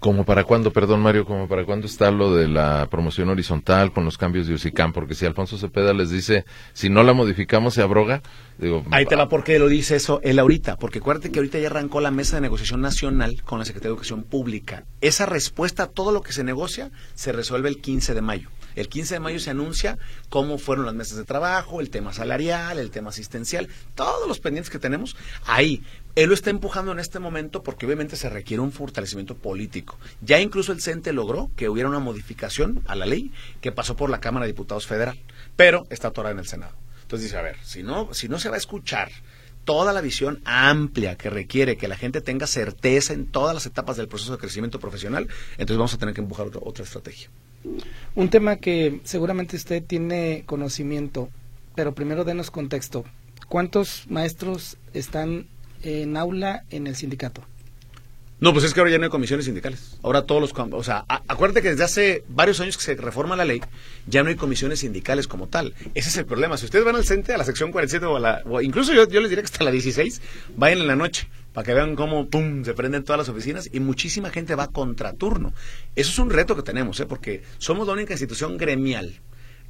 ¿Como 0.00 0.24
para 0.24 0.44
cuándo, 0.44 0.72
perdón 0.72 1.00
Mario, 1.00 1.24
como 1.24 1.46
para 1.46 1.64
cuándo 1.64 1.86
está 1.86 2.10
lo 2.10 2.34
de 2.34 2.48
la 2.48 2.88
promoción 2.90 3.28
horizontal 3.28 3.92
con 3.92 4.04
los 4.04 4.18
cambios 4.18 4.46
de 4.46 4.54
UCICAM? 4.54 4.92
Porque 4.92 5.14
si 5.14 5.24
Alfonso 5.24 5.56
Cepeda 5.56 5.92
les 5.92 6.10
dice, 6.10 6.44
si 6.72 6.90
no 6.90 7.02
la 7.02 7.12
modificamos 7.12 7.74
se 7.74 7.82
abroga, 7.82 8.22
digo... 8.58 8.84
Ahí 8.90 9.06
te 9.06 9.14
va 9.14 9.28
porque 9.28 9.58
lo 9.58 9.68
dice 9.68 9.96
eso 9.96 10.20
él 10.24 10.38
ahorita, 10.38 10.76
porque 10.76 10.98
acuérdate 10.98 11.30
que 11.30 11.38
ahorita 11.38 11.58
ya 11.58 11.68
arrancó 11.68 12.00
la 12.00 12.10
mesa 12.10 12.36
de 12.36 12.42
negociación 12.42 12.80
nacional 12.80 13.42
con 13.44 13.58
la 13.58 13.64
Secretaría 13.64 13.90
de 13.90 13.94
Educación 13.94 14.24
Pública. 14.24 14.84
Esa 15.00 15.26
respuesta 15.26 15.84
a 15.84 15.86
todo 15.86 16.10
lo 16.10 16.22
que 16.22 16.32
se 16.32 16.42
negocia 16.42 16.90
se 17.14 17.32
resuelve 17.32 17.68
el 17.68 17.80
15 17.80 18.14
de 18.14 18.22
mayo. 18.22 18.48
El 18.78 18.88
15 18.88 19.14
de 19.14 19.20
mayo 19.20 19.40
se 19.40 19.50
anuncia 19.50 19.98
cómo 20.28 20.56
fueron 20.56 20.86
las 20.86 20.94
mesas 20.94 21.18
de 21.18 21.24
trabajo, 21.24 21.80
el 21.80 21.90
tema 21.90 22.12
salarial, 22.12 22.78
el 22.78 22.92
tema 22.92 23.10
asistencial, 23.10 23.68
todos 23.96 24.28
los 24.28 24.38
pendientes 24.38 24.70
que 24.70 24.78
tenemos. 24.78 25.16
Ahí, 25.46 25.82
él 26.14 26.28
lo 26.28 26.34
está 26.34 26.50
empujando 26.50 26.92
en 26.92 27.00
este 27.00 27.18
momento 27.18 27.64
porque 27.64 27.86
obviamente 27.86 28.14
se 28.14 28.30
requiere 28.30 28.60
un 28.60 28.70
fortalecimiento 28.70 29.36
político. 29.36 29.98
Ya 30.20 30.38
incluso 30.38 30.70
el 30.70 30.80
CENTE 30.80 31.12
logró 31.12 31.50
que 31.56 31.68
hubiera 31.68 31.88
una 31.88 31.98
modificación 31.98 32.84
a 32.86 32.94
la 32.94 33.04
ley 33.04 33.32
que 33.60 33.72
pasó 33.72 33.96
por 33.96 34.10
la 34.10 34.20
Cámara 34.20 34.46
de 34.46 34.52
Diputados 34.52 34.86
Federal, 34.86 35.18
pero 35.56 35.88
está 35.90 36.08
atorada 36.08 36.34
en 36.34 36.38
el 36.38 36.46
Senado. 36.46 36.76
Entonces 37.02 37.30
dice, 37.30 37.36
a 37.36 37.42
ver, 37.42 37.56
si 37.64 37.82
no, 37.82 38.14
si 38.14 38.28
no 38.28 38.38
se 38.38 38.48
va 38.48 38.54
a 38.54 38.58
escuchar 38.58 39.10
toda 39.64 39.92
la 39.92 40.00
visión 40.00 40.40
amplia 40.44 41.16
que 41.16 41.30
requiere 41.30 41.76
que 41.76 41.88
la 41.88 41.96
gente 41.96 42.20
tenga 42.20 42.46
certeza 42.46 43.12
en 43.12 43.26
todas 43.26 43.54
las 43.54 43.66
etapas 43.66 43.96
del 43.96 44.06
proceso 44.06 44.30
de 44.30 44.38
crecimiento 44.38 44.78
profesional, 44.78 45.26
entonces 45.52 45.76
vamos 45.78 45.94
a 45.94 45.98
tener 45.98 46.14
que 46.14 46.20
empujar 46.20 46.46
otra 46.62 46.84
estrategia. 46.84 47.28
Un 48.14 48.30
tema 48.30 48.56
que 48.56 49.00
seguramente 49.04 49.56
usted 49.56 49.82
tiene 49.82 50.42
conocimiento, 50.46 51.28
pero 51.74 51.94
primero 51.94 52.24
denos 52.24 52.50
contexto. 52.50 53.04
¿Cuántos 53.48 54.04
maestros 54.08 54.76
están 54.92 55.46
en 55.82 56.16
aula 56.16 56.64
en 56.70 56.86
el 56.86 56.96
sindicato? 56.96 57.42
No, 58.40 58.52
pues 58.52 58.64
es 58.64 58.72
que 58.72 58.78
ahora 58.78 58.92
ya 58.92 58.98
no 58.98 59.04
hay 59.04 59.10
comisiones 59.10 59.46
sindicales. 59.46 59.98
Ahora 60.02 60.22
todos 60.22 60.40
los... 60.40 60.52
O 60.56 60.84
sea, 60.84 61.04
acuérdate 61.08 61.60
que 61.60 61.70
desde 61.70 61.82
hace 61.82 62.24
varios 62.28 62.60
años 62.60 62.76
que 62.76 62.84
se 62.84 62.94
reforma 62.94 63.34
la 63.34 63.44
ley, 63.44 63.60
ya 64.06 64.22
no 64.22 64.28
hay 64.28 64.36
comisiones 64.36 64.78
sindicales 64.78 65.26
como 65.26 65.48
tal. 65.48 65.74
Ese 65.94 66.08
es 66.08 66.16
el 66.18 66.24
problema. 66.24 66.56
Si 66.56 66.64
ustedes 66.64 66.84
van 66.84 66.94
al 66.94 67.04
CENTE, 67.04 67.34
a 67.34 67.38
la 67.38 67.44
sección 67.44 67.72
47 67.72 68.06
o 68.06 68.16
a 68.16 68.20
la... 68.20 68.42
O 68.44 68.60
incluso 68.60 68.94
yo, 68.94 69.08
yo 69.08 69.20
les 69.20 69.30
diría 69.30 69.42
que 69.42 69.46
hasta 69.46 69.64
la 69.64 69.72
16, 69.72 70.22
vayan 70.56 70.78
en 70.78 70.86
la 70.86 70.94
noche 70.94 71.28
para 71.58 71.66
que 71.66 71.74
vean 71.74 71.96
cómo 71.96 72.28
pum, 72.28 72.64
se 72.64 72.72
prenden 72.72 73.02
todas 73.02 73.18
las 73.18 73.28
oficinas 73.28 73.68
y 73.72 73.80
muchísima 73.80 74.30
gente 74.30 74.54
va 74.54 74.68
contra 74.68 75.12
turno. 75.12 75.52
Eso 75.96 76.12
es 76.12 76.18
un 76.20 76.30
reto 76.30 76.54
que 76.54 76.62
tenemos, 76.62 77.00
¿eh? 77.00 77.06
porque 77.06 77.42
somos 77.58 77.84
la 77.88 77.94
única 77.94 78.12
institución 78.12 78.56
gremial 78.56 79.18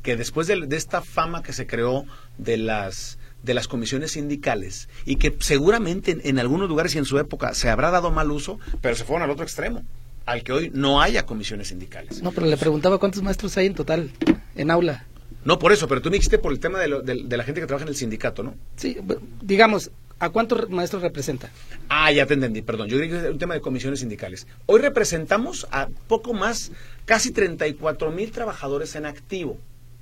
que 0.03 0.14
después 0.14 0.46
de, 0.48 0.66
de 0.66 0.77
esta 0.77 1.01
fama 1.01 1.42
que 1.42 1.55
se 1.55 1.66
creó 1.66 2.05
de 2.37 2.59
las 2.59 3.18
de 3.42 3.55
las 3.55 3.68
comisiones 3.68 4.12
sindicales 4.12 4.90
y 5.07 5.16
que 5.16 5.35
seguramente 5.40 6.18
en, 6.24 6.38
algunos 6.38 6.68
lugares 6.68 6.94
y 6.94 6.98
en 6.98 7.07
su 7.07 7.18
época 7.18 7.55
se 7.55 7.70
habrá 7.70 7.90
dado 7.90 8.11
mal 8.11 8.31
uso, 8.31 8.59
pero 8.83 8.94
se 8.94 9.05
fueron 9.05 9.22
al 9.22 9.31
otro 9.31 9.44
extremo. 9.44 9.83
al 10.27 10.42
que 10.42 10.53
hoy 10.53 10.70
no 10.74 11.01
haya 11.01 11.24
comisiones 11.24 11.68
sindicales. 11.68 12.22
No, 12.22 12.33
pero 12.33 12.46
le 12.46 12.59
preguntaba 12.59 12.98
cuántos 12.98 13.22
maestros 13.22 13.57
hay 13.57 13.64
en 13.64 13.74
total 13.74 14.11
en 14.57 14.70
aula. 14.70 15.07
No 15.44 15.59
por 15.59 15.72
eso, 15.72 15.88
pero 15.88 16.03
tú 16.03 16.11
me 16.11 16.16
dijiste 16.16 16.38
por 16.38 16.53
el 16.53 16.59
tema 16.61 16.79
de, 16.81 16.88
lo- 16.88 17.01
de- 17.01 17.22
de 17.24 17.37
la 17.38 17.44
gente 17.44 17.62
que 17.62 17.66
trabaja 17.66 17.85
en 17.85 17.88
el 17.88 17.96
sindicato, 17.96 18.42
¿no? 18.42 18.55
Sí, 18.77 18.98
digamos, 19.40 19.90
¿a 20.18 20.31
cuántos 20.31 20.68
maestros 20.70 21.02
representa? 21.02 21.50
Ah, 21.88 22.11
ya 22.12 22.26
te 22.26 22.35
entendí, 22.35 22.62
perdón. 22.62 22.88
Yo 22.88 22.96
creí 22.96 23.09
que 23.09 23.16
era 23.16 23.31
un 23.31 23.38
tema 23.38 23.54
de 23.54 23.61
comisiones 23.61 24.00
sindicales. 24.00 24.46
Hoy 24.66 24.81
representamos 24.81 25.66
a 25.70 25.88
poco 26.07 26.35
más, 26.35 26.72
casi 27.04 27.33
34 27.33 28.11
mil 28.11 28.31
trabajadores 28.31 28.94
en 28.96 29.07
activo. 29.07 29.59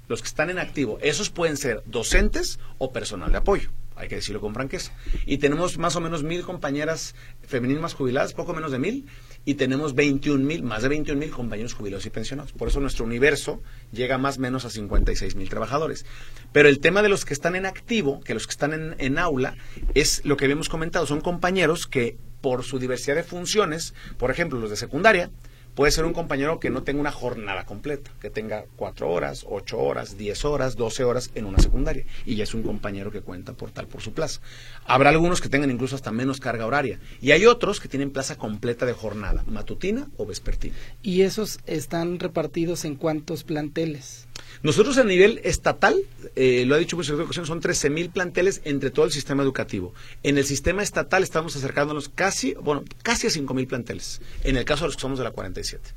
Los 0.09 0.23
que 0.23 0.29
están 0.29 0.51
en 0.51 0.59
activo, 0.59 0.99
esos 1.03 1.31
pueden 1.31 1.57
ser 1.57 1.83
docentes 1.87 2.61
o 2.79 2.93
personal 2.93 3.33
de 3.33 3.39
apoyo. 3.39 3.71
Hay 3.97 4.09
que 4.09 4.17
decirlo 4.17 4.41
con 4.41 4.55
franqueza. 4.55 4.93
Y 5.25 5.39
tenemos 5.39 5.79
más 5.79 5.97
o 5.97 6.01
menos 6.01 6.23
mil 6.23 6.43
compañeras 6.43 7.15
femeninas 7.43 7.95
jubiladas, 7.95 8.35
poco 8.35 8.53
menos 8.53 8.71
de 8.71 8.79
mil, 8.79 9.07
y 9.47 9.55
tenemos 9.55 9.95
21 9.95 10.45
mil, 10.45 10.65
más 10.65 10.83
de 10.83 10.89
21 10.89 11.19
mil 11.19 11.31
compañeros 11.31 11.73
jubilados 11.73 12.05
y 12.05 12.11
pensionados. 12.11 12.53
Por 12.53 12.69
eso 12.69 12.81
nuestro 12.81 13.05
universo 13.05 13.63
llega 13.93 14.19
más 14.19 14.39
o 14.39 14.41
menos 14.41 14.65
a 14.65 14.71
56 14.71 15.37
mil 15.37 15.49
trabajadores. 15.49 16.05
Pero 16.53 16.69
el 16.69 16.81
tema 16.81 17.01
de 17.01 17.09
los 17.09 17.25
que 17.25 17.33
están 17.33 17.55
en 17.55 17.65
activo, 17.65 18.21
que 18.21 18.35
los 18.35 18.47
que 18.47 18.51
están 18.51 18.75
en, 18.75 18.97
en 18.99 19.19
aula, 19.19 19.57
es 19.95 20.25
lo 20.25 20.37
que 20.37 20.45
habíamos 20.47 20.69
comentado, 20.69 21.07
son 21.07 21.21
compañeros 21.21 21.87
que 21.87 22.19
por 22.41 22.65
su 22.65 22.81
diversidad 22.81 23.15
de 23.15 23.23
funciones, 23.23 23.95
por 24.19 24.33
ejemplo, 24.33 24.59
los 24.59 24.69
de 24.69 24.77
secundaria, 24.77 25.31
puede 25.77 25.93
ser 25.93 26.07
un 26.07 26.15
compañero 26.15 26.59
que 26.59 26.71
no 26.71 26.83
tenga 26.83 27.01
una 27.01 27.13
jornada 27.13 27.67
completa, 27.67 28.11
que 28.19 28.31
tenga 28.31 28.65
cuatro 28.77 29.11
horas, 29.11 29.45
ocho 29.49 29.79
horas, 29.79 30.17
diez 30.17 30.45
horas, 30.47 30.75
doce 30.75 31.05
horas 31.05 31.31
en 31.35 31.45
una 31.45 31.59
secundaria, 31.59 32.07
y 32.25 32.35
ya 32.35 32.45
es 32.45 32.55
un 32.55 32.63
compañero 32.63 33.13
que 33.13 33.21
cuenta 33.21 33.53
por 33.53 33.71
tal 33.71 33.87
por 33.87 34.01
su 34.01 34.13
plaza. 34.13 34.41
Habrá 34.87 35.11
algunos 35.11 35.43
que 35.43 35.51
tengan 35.51 35.71
incluso 35.71 35.95
hasta 35.95 36.11
menos 36.11 36.41
carga 36.41 36.67
horaria, 36.67 36.99
y 37.21 37.33
hay 37.33 37.45
otros 37.45 37.79
que 37.79 37.89
tienen 37.89 38.11
plaza 38.11 38.37
completa 38.37 38.87
de 38.87 38.95
jornada, 38.95 39.45
matutina 39.47 40.09
o 40.17 40.25
vespertina. 40.25 40.75
¿Y 41.03 41.23
esos 41.23 41.61
están 41.67 42.19
repartidos 42.21 42.87
en 42.87 42.97
cuántos 42.97 43.45
planteles? 43.45 44.27
Nosotros 44.63 44.99
a 44.99 45.05
nivel 45.05 45.41
estatal, 45.45 45.97
eh, 46.35 46.65
lo 46.67 46.75
ha 46.75 46.79
dicho 46.79 46.97
muchas 46.97 47.19
ocasiones, 47.19 47.49
son 47.49 47.61
13 47.61 47.91
mil 47.91 48.11
planteles 48.11 48.61
entre 48.65 48.91
todo 48.91 49.05
el 49.05 49.13
sistema 49.13 49.43
educativo. 49.43 49.95
En 50.23 50.39
el 50.39 50.45
sistema 50.45 50.83
estatal 50.83 51.23
estamos 51.23 51.57
acercándonos 51.57 52.09
casi, 52.09 52.55
bueno, 52.55 52.85
casi 53.03 53.27
a 53.27 53.31
5 53.31 53.55
mil 53.55 53.67
planteles, 53.67 54.21
en 54.45 54.57
el 54.57 54.65
caso 54.65 54.85
de 54.85 54.89
los 54.89 54.97
que 54.97 55.03
somos 55.03 55.19
de 55.19 55.25
la 55.25 55.31
47. 55.31 55.91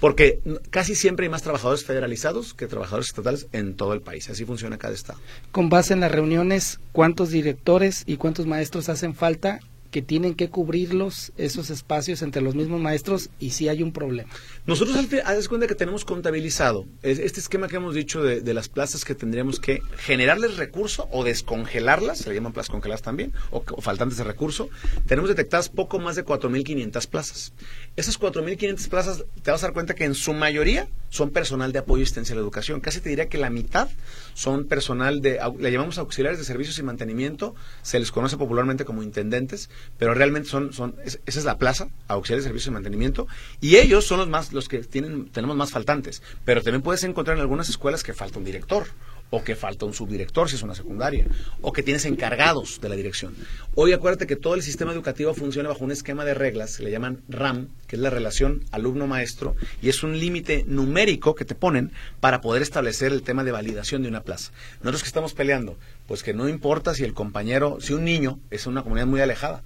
Porque 0.00 0.40
casi 0.70 0.94
siempre 0.94 1.24
hay 1.24 1.30
más 1.30 1.42
trabajadores 1.42 1.84
federalizados 1.84 2.52
que 2.52 2.66
trabajadores 2.66 3.08
estatales 3.08 3.46
en 3.52 3.74
todo 3.74 3.94
el 3.94 4.02
país. 4.02 4.28
Así 4.28 4.44
funciona 4.44 4.76
cada 4.76 4.92
estado. 4.92 5.18
Con 5.50 5.70
base 5.70 5.94
en 5.94 6.00
las 6.00 6.12
reuniones, 6.12 6.80
¿cuántos 6.92 7.30
directores 7.30 8.02
y 8.06 8.16
cuántos 8.16 8.46
maestros 8.46 8.88
hacen 8.88 9.14
falta 9.14 9.60
que 9.94 10.02
tienen 10.02 10.34
que 10.34 10.50
cubrirlos 10.50 11.30
esos 11.36 11.70
espacios 11.70 12.20
entre 12.22 12.42
los 12.42 12.56
mismos 12.56 12.80
maestros 12.80 13.30
y 13.38 13.50
si 13.50 13.68
hay 13.68 13.80
un 13.80 13.92
problema? 13.92 14.28
Nosotros, 14.66 14.96
haz 15.24 15.46
cuenta 15.46 15.68
que 15.68 15.76
tenemos 15.76 16.04
contabilizado 16.04 16.84
es- 17.02 17.20
este 17.20 17.38
esquema 17.38 17.68
que 17.68 17.76
hemos 17.76 17.94
dicho 17.94 18.20
de, 18.20 18.54
las 18.54 18.68
plazas 18.68 19.04
que 19.04 19.14
tendríamos 19.14 19.60
que 19.60 19.82
generarles 19.96 20.56
recurso 20.56 21.08
o 21.12 21.22
descongelarlas, 21.22 22.18
se 22.18 22.28
le 22.28 22.34
llaman 22.34 22.52
plazas 22.52 22.70
congeladas 22.70 23.02
también, 23.02 23.32
o, 23.52 23.62
o 23.70 23.80
faltantes 23.80 24.18
de 24.18 24.24
recurso. 24.24 24.68
Tenemos 25.06 25.28
detectadas 25.28 25.68
poco 25.68 26.00
más 26.00 26.16
de 26.16 26.24
4.500 26.24 27.06
plazas. 27.06 27.52
Esas 27.94 28.18
4.500 28.18 28.88
plazas, 28.88 29.24
te 29.44 29.52
vas 29.52 29.62
a 29.62 29.66
dar 29.68 29.74
cuenta 29.74 29.94
que 29.94 30.04
en 30.04 30.14
su 30.16 30.32
mayoría 30.32 30.88
son 31.08 31.30
personal 31.30 31.70
de 31.72 31.78
apoyo 31.78 32.00
y 32.00 32.02
asistencia 32.02 32.32
a 32.32 32.36
la 32.36 32.42
educación. 32.42 32.80
Casi 32.80 33.00
te 33.00 33.08
diría 33.10 33.28
que 33.28 33.38
la 33.38 33.48
mitad 33.50 33.88
son 34.34 34.64
personal 34.64 35.20
de, 35.22 35.38
le 35.60 35.70
llamamos 35.70 35.98
auxiliares 35.98 36.40
de 36.40 36.44
servicios 36.44 36.76
y 36.80 36.82
mantenimiento, 36.82 37.54
se 37.82 38.00
les 38.00 38.10
conoce 38.10 38.36
popularmente 38.36 38.84
como 38.84 39.04
intendentes, 39.04 39.70
pero 39.98 40.14
realmente 40.14 40.48
son, 40.48 40.72
son 40.72 40.94
es- 41.04 41.20
esa 41.26 41.38
es 41.38 41.44
la 41.44 41.58
plaza, 41.58 41.88
auxiliares 42.08 42.44
de 42.44 42.48
servicios 42.48 42.68
y 42.70 42.74
mantenimiento, 42.74 43.26
y 43.60 43.76
ellos 43.76 44.06
son 44.06 44.18
los 44.18 44.28
más, 44.28 44.52
los 44.52 44.68
que 44.68 44.78
tienen, 44.78 45.26
tenemos 45.30 45.56
más 45.56 45.70
faltantes. 45.70 46.22
Pero 46.44 46.62
también 46.62 46.82
puedes 46.82 47.04
encontrar 47.04 47.36
en 47.36 47.42
algunas 47.42 47.68
escuelas 47.68 48.02
que 48.02 48.12
falta 48.14 48.38
un 48.38 48.44
director, 48.44 48.86
o 49.30 49.42
que 49.42 49.56
falta 49.56 49.84
un 49.84 49.94
subdirector 49.94 50.48
si 50.48 50.54
es 50.54 50.62
una 50.62 50.76
secundaria, 50.76 51.26
o 51.60 51.72
que 51.72 51.82
tienes 51.82 52.04
encargados 52.04 52.80
de 52.80 52.88
la 52.88 52.94
dirección. 52.94 53.34
Hoy 53.74 53.92
acuérdate 53.92 54.28
que 54.28 54.36
todo 54.36 54.54
el 54.54 54.62
sistema 54.62 54.92
educativo 54.92 55.34
funciona 55.34 55.70
bajo 55.70 55.82
un 55.82 55.90
esquema 55.90 56.24
de 56.24 56.34
reglas, 56.34 56.76
que 56.76 56.84
le 56.84 56.92
llaman 56.92 57.20
RAM, 57.28 57.68
que 57.88 57.96
es 57.96 58.02
la 58.02 58.10
relación 58.10 58.62
alumno-maestro, 58.70 59.56
y 59.82 59.88
es 59.88 60.04
un 60.04 60.20
límite 60.20 60.64
numérico 60.68 61.34
que 61.34 61.44
te 61.44 61.56
ponen 61.56 61.90
para 62.20 62.40
poder 62.40 62.62
establecer 62.62 63.12
el 63.12 63.22
tema 63.22 63.42
de 63.42 63.50
validación 63.50 64.02
de 64.02 64.08
una 64.08 64.20
plaza. 64.22 64.52
Nosotros 64.82 65.02
que 65.02 65.08
estamos 65.08 65.34
peleando, 65.34 65.76
pues 66.06 66.22
que 66.22 66.34
no 66.34 66.48
importa 66.48 66.94
si 66.94 67.02
el 67.02 67.14
compañero, 67.14 67.78
si 67.80 67.92
un 67.92 68.04
niño 68.04 68.38
es 68.50 68.66
una 68.68 68.82
comunidad 68.82 69.06
muy 69.06 69.20
alejada, 69.20 69.62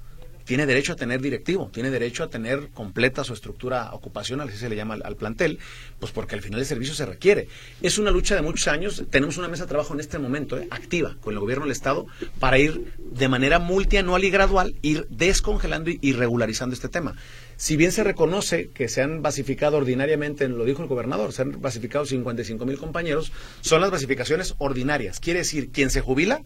tiene 0.49 0.65
derecho 0.65 0.95
a 0.95 0.97
tener 0.97 1.21
directivo, 1.21 1.69
tiene 1.71 1.91
derecho 1.91 2.25
a 2.25 2.31
tener 2.31 2.69
completa 2.69 3.23
su 3.23 3.35
estructura 3.35 3.91
ocupacional, 3.93 4.49
así 4.49 4.57
se 4.57 4.71
le 4.71 4.77
llama 4.77 4.95
al, 4.95 5.15
plantel, 5.15 5.59
pues 6.01 6.11
porque 6.11 6.37
al 6.37 6.41
final 6.41 6.59
el 6.61 6.65
servicio 6.65 6.95
se 6.95 7.05
requiere. 7.05 7.49
Es 7.83 7.99
una 7.99 8.11
lucha 8.11 8.35
de 8.35 8.41
muchos 8.41 8.67
años, 8.67 9.05
tenemos 9.11 9.37
una 9.37 9.49
mesa 9.49 9.65
de 9.65 9.69
trabajo 9.69 9.93
en 9.93 10.01
este 10.01 10.19
momento, 10.19 10.57
eh, 10.57 10.67
activa, 10.71 11.19
con 11.21 11.35
el 11.35 11.41
gobierno 11.41 11.67
del 11.67 11.73
Estado, 11.73 12.07
para 12.41 12.59
ir 12.59 12.95
de 12.99 13.29
manera 13.29 13.59
multianual 13.59 14.25
y 14.25 14.31
gradual, 14.31 14.75
ir 14.81 15.07
descongelando 15.11 15.91
y, 15.91 15.99
y 16.01 16.15
regularizando 16.15 16.73
este 16.73 16.89
tema. 16.89 17.15
Si 17.59 17.77
bien 17.77 17.93
se 17.93 18.03
reconoce 18.03 18.71
que 18.71 18.89
se 18.89 19.03
han 19.03 19.21
basificado 19.21 19.77
ordinariamente, 19.77 20.49
lo 20.49 20.65
dijo 20.65 20.81
el 20.81 20.89
gobernador, 20.89 21.35
se 21.35 21.43
han 21.43 21.61
basificado 21.61 22.07
55 22.07 22.65
mil 22.65 22.79
compañeros, 22.79 23.33
son 23.61 23.83
las 23.83 23.91
basificaciones 23.91 24.55
ordinarias. 24.57 25.21
Quiere 25.21 25.41
decir, 25.41 25.69
quien 25.73 25.91
se 25.91 26.01
jubila 26.01 26.41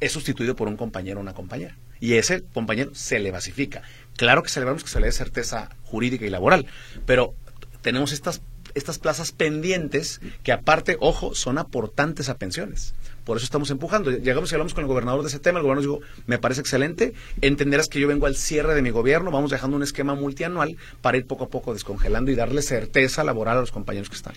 es 0.00 0.12
sustituido 0.12 0.56
por 0.56 0.68
un 0.68 0.78
compañero 0.78 1.18
o 1.18 1.22
una 1.22 1.34
compañera. 1.34 1.76
Y 2.02 2.14
ese 2.14 2.42
compañero 2.42 2.90
se 2.96 3.20
le 3.20 3.30
basifica. 3.30 3.82
Claro 4.16 4.42
que 4.42 4.48
celebramos 4.48 4.82
que 4.82 4.90
se 4.90 4.98
le 4.98 5.06
dé 5.06 5.12
certeza 5.12 5.70
jurídica 5.84 6.26
y 6.26 6.30
laboral, 6.30 6.66
pero 7.06 7.36
tenemos 7.80 8.10
estas, 8.10 8.42
estas 8.74 8.98
plazas 8.98 9.30
pendientes 9.30 10.20
que 10.42 10.50
aparte, 10.50 10.96
ojo, 10.98 11.36
son 11.36 11.58
aportantes 11.58 12.28
a 12.28 12.38
pensiones. 12.38 12.96
Por 13.22 13.36
eso 13.36 13.44
estamos 13.44 13.70
empujando. 13.70 14.10
Llegamos 14.10 14.50
y 14.50 14.56
hablamos 14.56 14.74
con 14.74 14.82
el 14.82 14.88
gobernador 14.88 15.22
de 15.22 15.28
ese 15.28 15.38
tema. 15.38 15.60
El 15.60 15.62
gobernador 15.62 16.00
dijo, 16.00 16.12
me 16.26 16.38
parece 16.38 16.60
excelente. 16.60 17.12
Entenderás 17.40 17.88
que 17.88 18.00
yo 18.00 18.08
vengo 18.08 18.26
al 18.26 18.34
cierre 18.34 18.74
de 18.74 18.82
mi 18.82 18.90
gobierno. 18.90 19.30
Vamos 19.30 19.52
dejando 19.52 19.76
un 19.76 19.84
esquema 19.84 20.16
multianual 20.16 20.76
para 21.02 21.18
ir 21.18 21.26
poco 21.26 21.44
a 21.44 21.50
poco 21.50 21.72
descongelando 21.72 22.32
y 22.32 22.34
darle 22.34 22.62
certeza 22.62 23.22
laboral 23.22 23.58
a 23.58 23.60
los 23.60 23.70
compañeros 23.70 24.08
que 24.08 24.16
están. 24.16 24.34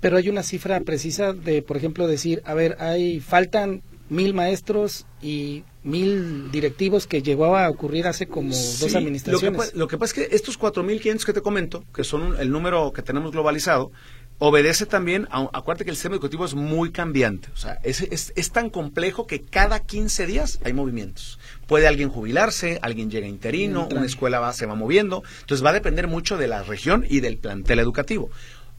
Pero 0.00 0.16
hay 0.16 0.28
una 0.28 0.42
cifra 0.42 0.80
precisa 0.80 1.32
de, 1.32 1.62
por 1.62 1.76
ejemplo, 1.76 2.08
decir, 2.08 2.42
a 2.44 2.54
ver, 2.54 2.76
hay 2.80 3.20
faltan 3.20 3.82
mil 4.08 4.34
maestros 4.34 5.06
y 5.22 5.64
mil 5.82 6.50
directivos 6.50 7.06
que 7.06 7.22
llegó 7.22 7.56
a 7.56 7.68
ocurrir 7.68 8.06
hace 8.06 8.26
como 8.26 8.52
Sí, 8.52 8.78
dos 8.80 8.92
Lo 8.92 8.98
administraciones. 8.98 9.70
que, 9.72 9.78
lo 9.78 9.88
que 9.88 9.98
pasa 9.98 10.20
es 10.20 10.28
que 10.28 10.36
estos 10.36 10.58
4.500 10.58 11.24
que 11.24 11.32
te 11.32 11.40
comento, 11.42 11.84
que 11.94 12.04
son 12.04 12.22
un- 12.22 12.36
el 12.40 12.50
número 12.50 12.92
que 12.92 13.02
tenemos 13.02 13.32
globalizado, 13.32 13.90
obedece 14.38 14.84
también 14.84 15.26
a, 15.30 15.48
acuérdate 15.54 15.84
que 15.84 15.90
el 15.90 15.96
sistema 15.96 16.16
educativo 16.16 16.44
es 16.44 16.54
muy 16.54 16.90
cambiante, 16.92 17.48
o 17.54 17.56
sea, 17.56 17.78
es, 17.82 18.02
es, 18.02 18.34
es 18.36 18.50
tan 18.52 18.68
complejo 18.68 19.26
que 19.26 19.40
cada 19.40 19.80
15 19.80 20.26
días 20.26 20.58
hay 20.62 20.74
movimientos. 20.74 21.38
Puede 21.66 21.86
alguien 21.88 22.10
jubilarse, 22.10 22.78
alguien 22.82 23.10
llega 23.10 23.26
interino, 23.26 23.84
Entra. 23.84 23.96
una 23.98 24.06
escuela 24.06 24.38
va, 24.38 24.52
se 24.52 24.66
va 24.66 24.74
moviendo, 24.74 25.22
entonces 25.40 25.64
va 25.64 25.70
a 25.70 25.72
depender 25.72 26.06
mucho 26.06 26.36
de 26.36 26.48
la 26.48 26.62
región 26.62 27.06
y 27.08 27.20
del 27.20 27.38
plantel 27.38 27.78
educativo. 27.78 28.30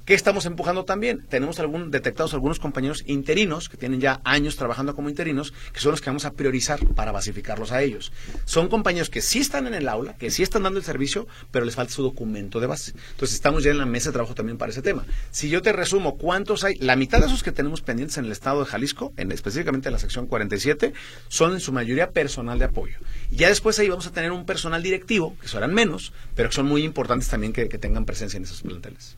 ¿Qué 0.08 0.14
estamos 0.14 0.46
empujando 0.46 0.86
también? 0.86 1.26
Tenemos 1.28 1.60
algún, 1.60 1.92
detectados 1.92 2.34
algunos 2.34 2.60
compañeros 2.60 3.04
interinos 3.08 3.68
que 3.68 3.76
tienen 3.76 4.00
ya 4.00 4.22
años 4.24 4.56
trabajando 4.56 4.96
como 4.96 5.10
interinos, 5.10 5.52
que 5.74 5.82
son 5.82 5.92
los 5.92 6.00
que 6.00 6.10
vamos 6.10 6.24
a 6.24 6.32
priorizar 6.32 6.80
para 6.96 7.12
basificarlos 7.12 7.74
a 7.74 7.82
ellos. 7.82 8.14
Son 8.46 8.70
compañeros 8.70 9.10
que 9.10 9.22
sí 9.22 9.40
están 9.40 9.68
en 9.68 9.74
el 9.74 9.90
aula, 9.90 10.16
que 10.16 10.32
sí 10.32 10.44
están 10.44 10.64
dando 10.64 10.80
el 10.80 10.86
servicio, 10.86 11.28
pero 11.52 11.66
les 11.66 11.76
falta 11.76 11.92
su 11.92 12.04
documento 12.04 12.62
de 12.62 12.68
base. 12.68 12.94
Entonces 13.12 13.36
estamos 13.36 13.66
ya 13.66 13.72
en 13.72 13.80
la 13.80 13.86
mesa 13.86 14.08
de 14.08 14.14
trabajo 14.14 14.34
también 14.34 14.58
para 14.58 14.72
ese 14.72 14.82
tema. 14.82 15.06
Si 15.32 15.50
yo 15.50 15.62
te 15.62 15.74
resumo 15.74 16.18
cuántos 16.18 16.64
hay, 16.64 16.76
la 16.76 16.96
mitad 16.96 17.20
de 17.20 17.26
esos 17.26 17.44
que 17.44 17.52
tenemos 17.52 17.82
pendientes 17.82 18.18
en 18.18 18.24
el 18.24 18.32
estado 18.32 18.62
de 18.62 18.66
Jalisco, 18.68 19.12
en, 19.18 19.34
específicamente 19.34 19.90
en 19.90 19.94
la 19.94 20.00
sección 20.00 20.28
47, 20.28 20.94
son 21.28 21.52
en 21.52 21.60
su 21.60 21.74
mayoría 21.74 22.12
personal 22.12 22.60
de 22.60 22.64
apoyo. 22.64 22.98
Y 23.30 23.36
ya 23.36 23.50
después 23.50 23.78
ahí 23.78 23.90
vamos 23.90 24.08
a 24.08 24.14
tener 24.14 24.32
un 24.32 24.46
personal 24.46 24.82
directivo, 24.82 25.36
que 25.42 25.50
serán 25.50 25.74
menos, 25.74 26.14
pero 26.34 26.48
que 26.48 26.56
son 26.56 26.66
muy 26.66 26.86
importantes 26.86 27.28
también 27.28 27.52
que 27.52 27.68
tengan 27.68 28.06
presencia 28.06 28.38
en 28.38 28.46
esos 28.46 28.62
planteles. 28.62 29.18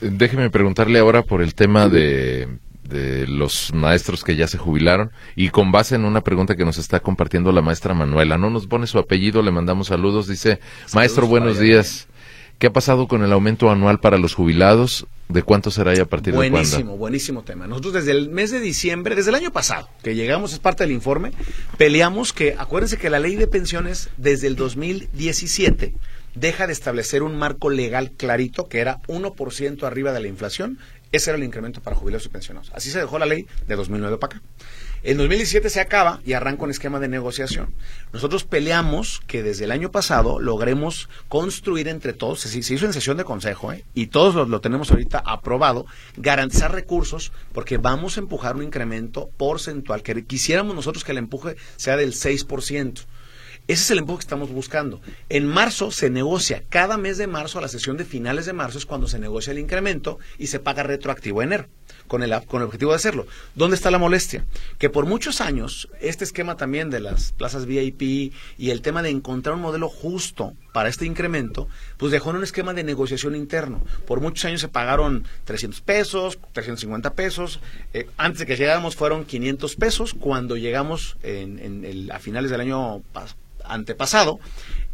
Déjeme 0.00 0.50
preguntarle 0.50 0.98
ahora 0.98 1.22
por 1.22 1.42
el 1.42 1.54
tema 1.54 1.88
de, 1.88 2.48
de 2.82 3.26
los 3.26 3.72
maestros 3.72 4.24
que 4.24 4.36
ya 4.36 4.46
se 4.48 4.58
jubilaron 4.58 5.10
y 5.36 5.50
con 5.50 5.72
base 5.72 5.94
en 5.94 6.04
una 6.04 6.22
pregunta 6.22 6.56
que 6.56 6.64
nos 6.64 6.78
está 6.78 7.00
compartiendo 7.00 7.52
la 7.52 7.62
maestra 7.62 7.94
Manuela. 7.94 8.38
No 8.38 8.50
nos 8.50 8.66
pone 8.66 8.86
su 8.86 8.98
apellido, 8.98 9.42
le 9.42 9.50
mandamos 9.50 9.88
saludos. 9.88 10.28
Dice, 10.28 10.60
maestro, 10.94 11.26
buenos 11.26 11.58
días. 11.58 12.08
¿Qué 12.58 12.68
ha 12.68 12.72
pasado 12.72 13.08
con 13.08 13.24
el 13.24 13.32
aumento 13.32 13.70
anual 13.70 13.98
para 13.98 14.18
los 14.18 14.34
jubilados? 14.34 15.06
¿De 15.28 15.42
cuánto 15.42 15.70
será 15.70 15.96
y 15.96 15.98
a 15.98 16.04
partir 16.04 16.32
de 16.32 16.36
Buenísimo, 16.36 16.82
cuándo? 16.82 16.96
buenísimo 16.96 17.42
tema. 17.42 17.66
Nosotros 17.66 17.94
desde 17.94 18.12
el 18.12 18.28
mes 18.28 18.50
de 18.50 18.60
diciembre, 18.60 19.16
desde 19.16 19.30
el 19.30 19.36
año 19.36 19.50
pasado, 19.50 19.88
que 20.04 20.14
llegamos, 20.14 20.52
es 20.52 20.58
parte 20.58 20.84
del 20.84 20.92
informe, 20.92 21.32
peleamos 21.78 22.32
que, 22.32 22.54
acuérdense 22.56 22.98
que 22.98 23.10
la 23.10 23.18
ley 23.18 23.34
de 23.34 23.46
pensiones 23.48 24.10
desde 24.16 24.46
el 24.46 24.56
2017 24.56 25.94
deja 26.34 26.66
de 26.66 26.72
establecer 26.72 27.22
un 27.22 27.36
marco 27.36 27.70
legal 27.70 28.12
clarito 28.12 28.68
que 28.68 28.80
era 28.80 29.00
1% 29.02 29.82
arriba 29.84 30.12
de 30.12 30.20
la 30.20 30.28
inflación. 30.28 30.78
Ese 31.10 31.30
era 31.30 31.36
el 31.36 31.44
incremento 31.44 31.82
para 31.82 31.94
jubilados 31.94 32.24
y 32.24 32.30
pensionados. 32.30 32.72
Así 32.74 32.90
se 32.90 32.98
dejó 32.98 33.18
la 33.18 33.26
ley 33.26 33.46
de 33.66 33.76
2009 33.76 34.16
para 34.16 34.36
acá. 34.36 34.46
En 35.04 35.18
2017 35.18 35.68
se 35.68 35.80
acaba 35.80 36.20
y 36.24 36.32
arranca 36.32 36.62
un 36.62 36.70
esquema 36.70 37.00
de 37.00 37.08
negociación. 37.08 37.74
Nosotros 38.12 38.44
peleamos 38.44 39.20
que 39.26 39.42
desde 39.42 39.64
el 39.64 39.72
año 39.72 39.90
pasado 39.90 40.38
logremos 40.38 41.08
construir 41.28 41.88
entre 41.88 42.12
todos, 42.12 42.40
se, 42.40 42.56
hizo 42.56 42.86
en 42.86 42.92
sesión 42.92 43.16
de 43.16 43.24
consejo, 43.24 43.72
¿eh? 43.72 43.84
y 43.94 44.06
todos 44.06 44.36
lo, 44.36 44.46
lo, 44.46 44.60
tenemos 44.60 44.92
ahorita 44.92 45.18
aprobado, 45.18 45.86
garantizar 46.16 46.70
recursos 46.70 47.32
porque 47.52 47.78
vamos 47.78 48.16
a 48.16 48.20
empujar 48.20 48.54
un 48.54 48.62
incremento 48.62 49.28
porcentual, 49.36 50.04
que 50.04 50.24
quisiéramos 50.24 50.76
nosotros 50.76 51.02
que 51.02 51.10
el 51.10 51.18
empuje 51.18 51.56
sea 51.76 51.96
del 51.96 52.12
6%. 52.12 53.04
Ese 53.72 53.84
es 53.84 53.90
el 53.92 54.00
empuje 54.00 54.18
que 54.18 54.24
estamos 54.24 54.50
buscando. 54.50 55.00
En 55.30 55.46
marzo 55.46 55.90
se 55.90 56.10
negocia, 56.10 56.62
cada 56.68 56.98
mes 56.98 57.16
de 57.16 57.26
marzo, 57.26 57.58
a 57.58 57.62
la 57.62 57.68
sesión 57.68 57.96
de 57.96 58.04
finales 58.04 58.44
de 58.44 58.52
marzo 58.52 58.76
es 58.76 58.84
cuando 58.84 59.08
se 59.08 59.18
negocia 59.18 59.50
el 59.50 59.58
incremento 59.58 60.18
y 60.36 60.48
se 60.48 60.58
paga 60.58 60.82
retroactivo 60.82 61.40
enero. 61.40 61.68
Con 62.06 62.22
el, 62.22 62.38
con 62.44 62.60
el 62.60 62.66
objetivo 62.66 62.90
de 62.90 62.96
hacerlo. 62.96 63.26
¿Dónde 63.54 63.76
está 63.76 63.90
la 63.90 63.96
molestia? 63.96 64.44
Que 64.78 64.90
por 64.90 65.06
muchos 65.06 65.40
años, 65.40 65.88
este 66.02 66.24
esquema 66.24 66.58
también 66.58 66.90
de 66.90 67.00
las 67.00 67.32
plazas 67.32 67.64
VIP 67.64 68.34
y 68.58 68.70
el 68.70 68.82
tema 68.82 69.02
de 69.02 69.08
encontrar 69.08 69.54
un 69.54 69.62
modelo 69.62 69.88
justo 69.88 70.52
para 70.74 70.90
este 70.90 71.06
incremento, 71.06 71.68
pues 71.96 72.12
dejó 72.12 72.28
en 72.30 72.36
un 72.36 72.44
esquema 72.44 72.74
de 72.74 72.84
negociación 72.84 73.34
interno. 73.34 73.82
Por 74.06 74.20
muchos 74.20 74.44
años 74.44 74.60
se 74.60 74.68
pagaron 74.68 75.24
300 75.44 75.80
pesos, 75.80 76.38
350 76.52 77.14
pesos. 77.14 77.60
Eh, 77.94 78.06
antes 78.18 78.40
de 78.40 78.46
que 78.46 78.56
llegáramos 78.56 78.96
fueron 78.96 79.24
500 79.24 79.76
pesos. 79.76 80.12
Cuando 80.12 80.58
llegamos 80.58 81.16
a 82.10 82.18
finales 82.18 82.50
del 82.50 82.60
año 82.60 83.02
antepasado, 83.64 84.38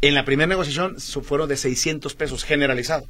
en 0.00 0.14
la 0.14 0.24
primera 0.24 0.46
negociación 0.46 0.96
fueron 0.98 1.48
de 1.48 1.56
600 1.56 2.14
pesos 2.14 2.44
generalizado. 2.44 3.06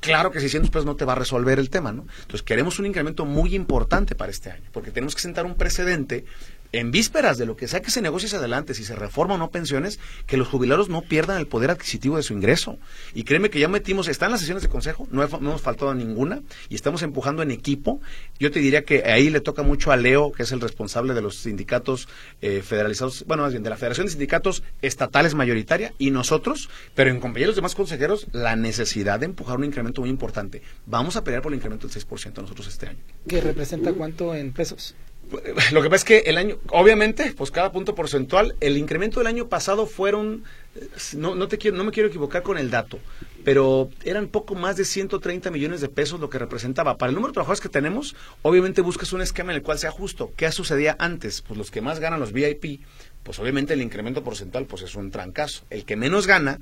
Claro 0.00 0.30
que 0.30 0.38
600 0.38 0.70
pesos 0.70 0.86
no 0.86 0.94
te 0.94 1.04
va 1.04 1.14
a 1.14 1.16
resolver 1.16 1.58
el 1.58 1.70
tema, 1.70 1.90
¿no? 1.90 2.06
Entonces 2.20 2.42
queremos 2.42 2.78
un 2.78 2.86
incremento 2.86 3.24
muy 3.24 3.54
importante 3.56 4.14
para 4.14 4.30
este 4.30 4.50
año, 4.50 4.62
porque 4.72 4.92
tenemos 4.92 5.16
que 5.16 5.22
sentar 5.22 5.44
un 5.44 5.56
precedente 5.56 6.24
en 6.72 6.90
vísperas 6.90 7.38
de 7.38 7.46
lo 7.46 7.56
que 7.56 7.68
sea 7.68 7.80
que 7.80 7.90
se 7.90 8.02
negocie 8.02 8.36
adelante, 8.36 8.74
si 8.74 8.84
se 8.84 8.94
reforma 8.94 9.34
o 9.34 9.38
no 9.38 9.50
pensiones, 9.50 9.98
que 10.26 10.36
los 10.36 10.48
jubilados 10.48 10.88
no 10.88 11.02
pierdan 11.02 11.38
el 11.38 11.46
poder 11.46 11.70
adquisitivo 11.70 12.16
de 12.16 12.22
su 12.22 12.34
ingreso. 12.34 12.78
Y 13.14 13.24
créeme 13.24 13.50
que 13.50 13.58
ya 13.58 13.68
metimos, 13.68 14.08
están 14.08 14.30
las 14.30 14.40
sesiones 14.40 14.62
de 14.62 14.68
consejo, 14.68 15.08
no, 15.10 15.22
hemos 15.22 15.62
faltado 15.62 15.94
ninguna, 15.94 16.42
y 16.68 16.74
estamos 16.74 17.02
empujando 17.02 17.42
en 17.42 17.50
equipo. 17.50 18.00
Yo 18.38 18.50
te 18.50 18.60
diría 18.60 18.84
que 18.84 19.04
ahí 19.04 19.30
le 19.30 19.40
toca 19.40 19.62
mucho 19.62 19.92
a 19.92 19.96
Leo, 19.96 20.32
que 20.32 20.42
es 20.42 20.52
el 20.52 20.60
responsable 20.60 21.14
de 21.14 21.22
los 21.22 21.36
sindicatos 21.36 22.08
eh, 22.42 22.62
federalizados, 22.62 23.24
bueno, 23.26 23.42
más 23.44 23.52
bien 23.52 23.62
de 23.62 23.70
la 23.70 23.76
Federación 23.76 24.06
de 24.06 24.12
Sindicatos 24.12 24.62
Estatales 24.82 25.34
mayoritaria, 25.34 25.92
y 25.98 26.10
nosotros, 26.10 26.68
pero 26.94 27.10
en 27.10 27.20
compañeros 27.20 27.56
demás 27.56 27.74
consejeros, 27.74 28.26
la 28.32 28.56
necesidad 28.56 29.20
de 29.20 29.26
empujar 29.26 29.56
un 29.56 29.64
incremento 29.64 30.02
muy 30.02 30.10
importante. 30.10 30.62
Vamos 30.86 31.16
a 31.16 31.24
pelear 31.24 31.42
por 31.42 31.52
el 31.52 31.56
incremento 31.56 31.88
del 31.88 31.96
6% 31.96 32.42
nosotros 32.42 32.68
este 32.68 32.88
año. 32.88 32.98
¿Qué 33.26 33.40
representa 33.40 33.92
cuánto 33.92 34.34
en 34.34 34.52
pesos? 34.52 34.94
Lo 35.72 35.82
que 35.82 35.90
pasa 35.90 35.96
es 35.96 36.04
que 36.04 36.18
el 36.30 36.38
año, 36.38 36.58
obviamente, 36.70 37.34
pues 37.36 37.50
cada 37.50 37.70
punto 37.72 37.94
porcentual, 37.94 38.54
el 38.60 38.76
incremento 38.76 39.20
del 39.20 39.26
año 39.26 39.48
pasado 39.48 39.86
fueron, 39.86 40.44
no, 41.14 41.34
no, 41.34 41.48
te 41.48 41.58
quiero, 41.58 41.76
no 41.76 41.84
me 41.84 41.92
quiero 41.92 42.08
equivocar 42.08 42.42
con 42.42 42.56
el 42.56 42.70
dato, 42.70 42.98
pero 43.44 43.90
eran 44.04 44.28
poco 44.28 44.54
más 44.54 44.76
de 44.76 44.84
130 44.84 45.50
millones 45.50 45.80
de 45.80 45.88
pesos 45.88 46.20
lo 46.20 46.30
que 46.30 46.38
representaba. 46.38 46.96
Para 46.96 47.10
el 47.10 47.14
número 47.14 47.32
de 47.32 47.34
trabajadores 47.34 47.60
que 47.60 47.68
tenemos, 47.68 48.16
obviamente 48.42 48.80
buscas 48.80 49.12
un 49.12 49.20
esquema 49.20 49.52
en 49.52 49.56
el 49.56 49.62
cual 49.62 49.78
sea 49.78 49.90
justo. 49.90 50.32
¿Qué 50.36 50.50
sucedía 50.50 50.96
antes? 50.98 51.42
Pues 51.42 51.58
los 51.58 51.70
que 51.70 51.80
más 51.80 52.00
ganan 52.00 52.20
los 52.20 52.32
VIP, 52.32 52.80
pues 53.22 53.38
obviamente 53.38 53.74
el 53.74 53.82
incremento 53.82 54.24
porcentual 54.24 54.64
pues 54.64 54.82
es 54.82 54.94
un 54.94 55.10
trancazo. 55.10 55.64
El 55.68 55.84
que 55.84 55.96
menos 55.96 56.26
gana, 56.26 56.60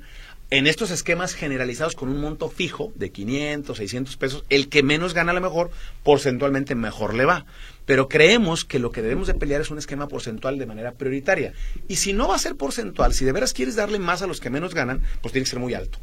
en 0.49 0.65
estos 0.65 0.91
esquemas 0.91 1.33
generalizados 1.33 1.95
con 1.95 2.09
un 2.09 2.21
monto 2.21 2.49
fijo 2.49 2.93
de 2.95 3.11
500, 3.11 3.77
600 3.77 4.17
pesos, 4.17 4.45
el 4.49 4.69
que 4.69 4.83
menos 4.83 5.13
gana 5.13 5.31
a 5.31 5.35
lo 5.35 5.41
mejor, 5.41 5.71
porcentualmente 6.03 6.73
mejor 6.75 7.13
le 7.13 7.25
va. 7.25 7.45
Pero 7.87 8.07
creemos 8.07 8.65
que 8.65 8.77
lo 8.77 8.91
que 8.91 9.01
debemos 9.01 9.25
de 9.25 9.33
pelear 9.33 9.61
es 9.61 9.71
un 9.71 9.79
esquema 9.79 10.07
porcentual 10.07 10.59
de 10.59 10.67
manera 10.67 10.91
prioritaria. 10.91 11.53
Y 11.87 11.95
si 11.95 12.13
no 12.13 12.27
va 12.27 12.35
a 12.35 12.39
ser 12.39 12.55
porcentual, 12.55 13.15
si 13.15 13.25
de 13.25 13.31
veras 13.31 13.53
quieres 13.53 13.75
darle 13.75 13.97
más 13.97 14.21
a 14.21 14.27
los 14.27 14.39
que 14.39 14.51
menos 14.51 14.75
ganan, 14.75 15.01
pues 15.21 15.31
tiene 15.31 15.45
que 15.45 15.49
ser 15.49 15.59
muy 15.59 15.73
alto 15.73 15.97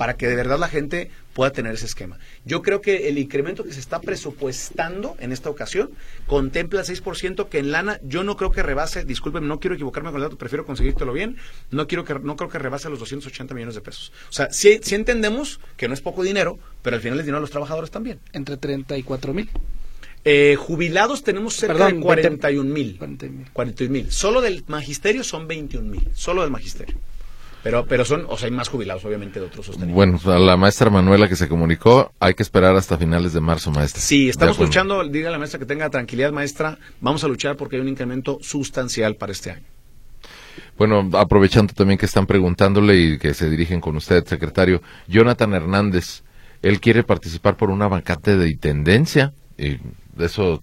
para 0.00 0.16
que 0.16 0.28
de 0.28 0.34
verdad 0.34 0.58
la 0.58 0.68
gente 0.68 1.10
pueda 1.34 1.52
tener 1.52 1.74
ese 1.74 1.84
esquema. 1.84 2.18
Yo 2.46 2.62
creo 2.62 2.80
que 2.80 3.10
el 3.10 3.18
incremento 3.18 3.64
que 3.64 3.74
se 3.74 3.80
está 3.80 4.00
presupuestando 4.00 5.14
en 5.20 5.30
esta 5.30 5.50
ocasión 5.50 5.90
contempla 6.26 6.80
el 6.80 6.86
6% 6.86 7.50
que 7.50 7.58
en 7.58 7.70
lana 7.70 8.00
yo 8.02 8.24
no 8.24 8.38
creo 8.38 8.50
que 8.50 8.62
rebase, 8.62 9.04
discúlpeme, 9.04 9.46
no 9.46 9.60
quiero 9.60 9.74
equivocarme 9.74 10.10
con 10.10 10.22
el 10.22 10.22
dato, 10.22 10.38
prefiero 10.38 10.64
conseguírtelo 10.64 11.12
bien, 11.12 11.36
no 11.70 11.86
quiero 11.86 12.06
que 12.06 12.14
no 12.14 12.34
creo 12.36 12.48
que 12.48 12.58
rebase 12.58 12.88
los 12.88 12.98
280 12.98 13.52
millones 13.52 13.74
de 13.74 13.82
pesos. 13.82 14.10
O 14.30 14.32
sea, 14.32 14.50
sí, 14.50 14.80
entendemos 14.92 15.60
que 15.76 15.86
no 15.86 15.92
es 15.92 16.00
poco 16.00 16.22
dinero, 16.22 16.58
pero 16.80 16.96
al 16.96 17.02
final 17.02 17.18
es 17.18 17.26
dinero 17.26 17.36
a 17.36 17.42
los 17.42 17.50
trabajadores 17.50 17.90
también. 17.90 18.20
Entre 18.32 18.56
34 18.56 19.34
mil. 19.34 19.50
Eh, 20.24 20.56
jubilados 20.58 21.22
tenemos 21.22 21.54
cerca 21.54 21.86
de 21.86 21.98
41 21.98 22.68
mil. 22.68 22.98
41 23.52 23.92
mil. 23.92 24.10
Solo 24.10 24.40
del 24.40 24.64
magisterio 24.66 25.24
son 25.24 25.48
21 25.48 25.88
mil. 25.88 26.08
Solo 26.14 26.42
del 26.42 26.50
magisterio. 26.50 26.96
Pero, 27.62 27.84
pero 27.86 28.04
son, 28.06 28.24
o 28.28 28.38
sea, 28.38 28.48
hay 28.48 28.54
más 28.54 28.68
jubilados, 28.68 29.04
obviamente, 29.04 29.38
de 29.38 29.46
otros 29.46 29.66
sostenidos. 29.66 29.94
Bueno, 29.94 30.18
a 30.24 30.38
la 30.38 30.56
maestra 30.56 30.88
Manuela 30.88 31.28
que 31.28 31.36
se 31.36 31.46
comunicó, 31.46 32.12
hay 32.18 32.32
que 32.34 32.42
esperar 32.42 32.74
hasta 32.74 32.96
finales 32.96 33.34
de 33.34 33.40
marzo, 33.40 33.70
maestra. 33.70 34.00
Sí, 34.00 34.30
estamos 34.30 34.58
luchando, 34.58 35.06
diga 35.06 35.28
a 35.28 35.32
la 35.32 35.38
maestra 35.38 35.58
que 35.58 35.66
tenga 35.66 35.90
tranquilidad, 35.90 36.32
maestra, 36.32 36.78
vamos 37.00 37.22
a 37.22 37.28
luchar 37.28 37.56
porque 37.56 37.76
hay 37.76 37.82
un 37.82 37.88
incremento 37.88 38.38
sustancial 38.40 39.16
para 39.16 39.32
este 39.32 39.50
año. 39.50 39.64
Bueno, 40.78 41.10
aprovechando 41.12 41.74
también 41.74 41.98
que 41.98 42.06
están 42.06 42.26
preguntándole 42.26 42.96
y 42.96 43.18
que 43.18 43.34
se 43.34 43.50
dirigen 43.50 43.82
con 43.82 43.96
usted, 43.96 44.24
secretario, 44.24 44.80
Jonathan 45.06 45.52
Hernández, 45.52 46.22
él 46.62 46.80
quiere 46.80 47.02
participar 47.02 47.58
por 47.58 47.68
una 47.68 47.88
vacante 47.88 48.38
de 48.38 48.48
intendencia, 48.48 49.34
y 49.60 49.78
de 50.16 50.26
eso 50.26 50.62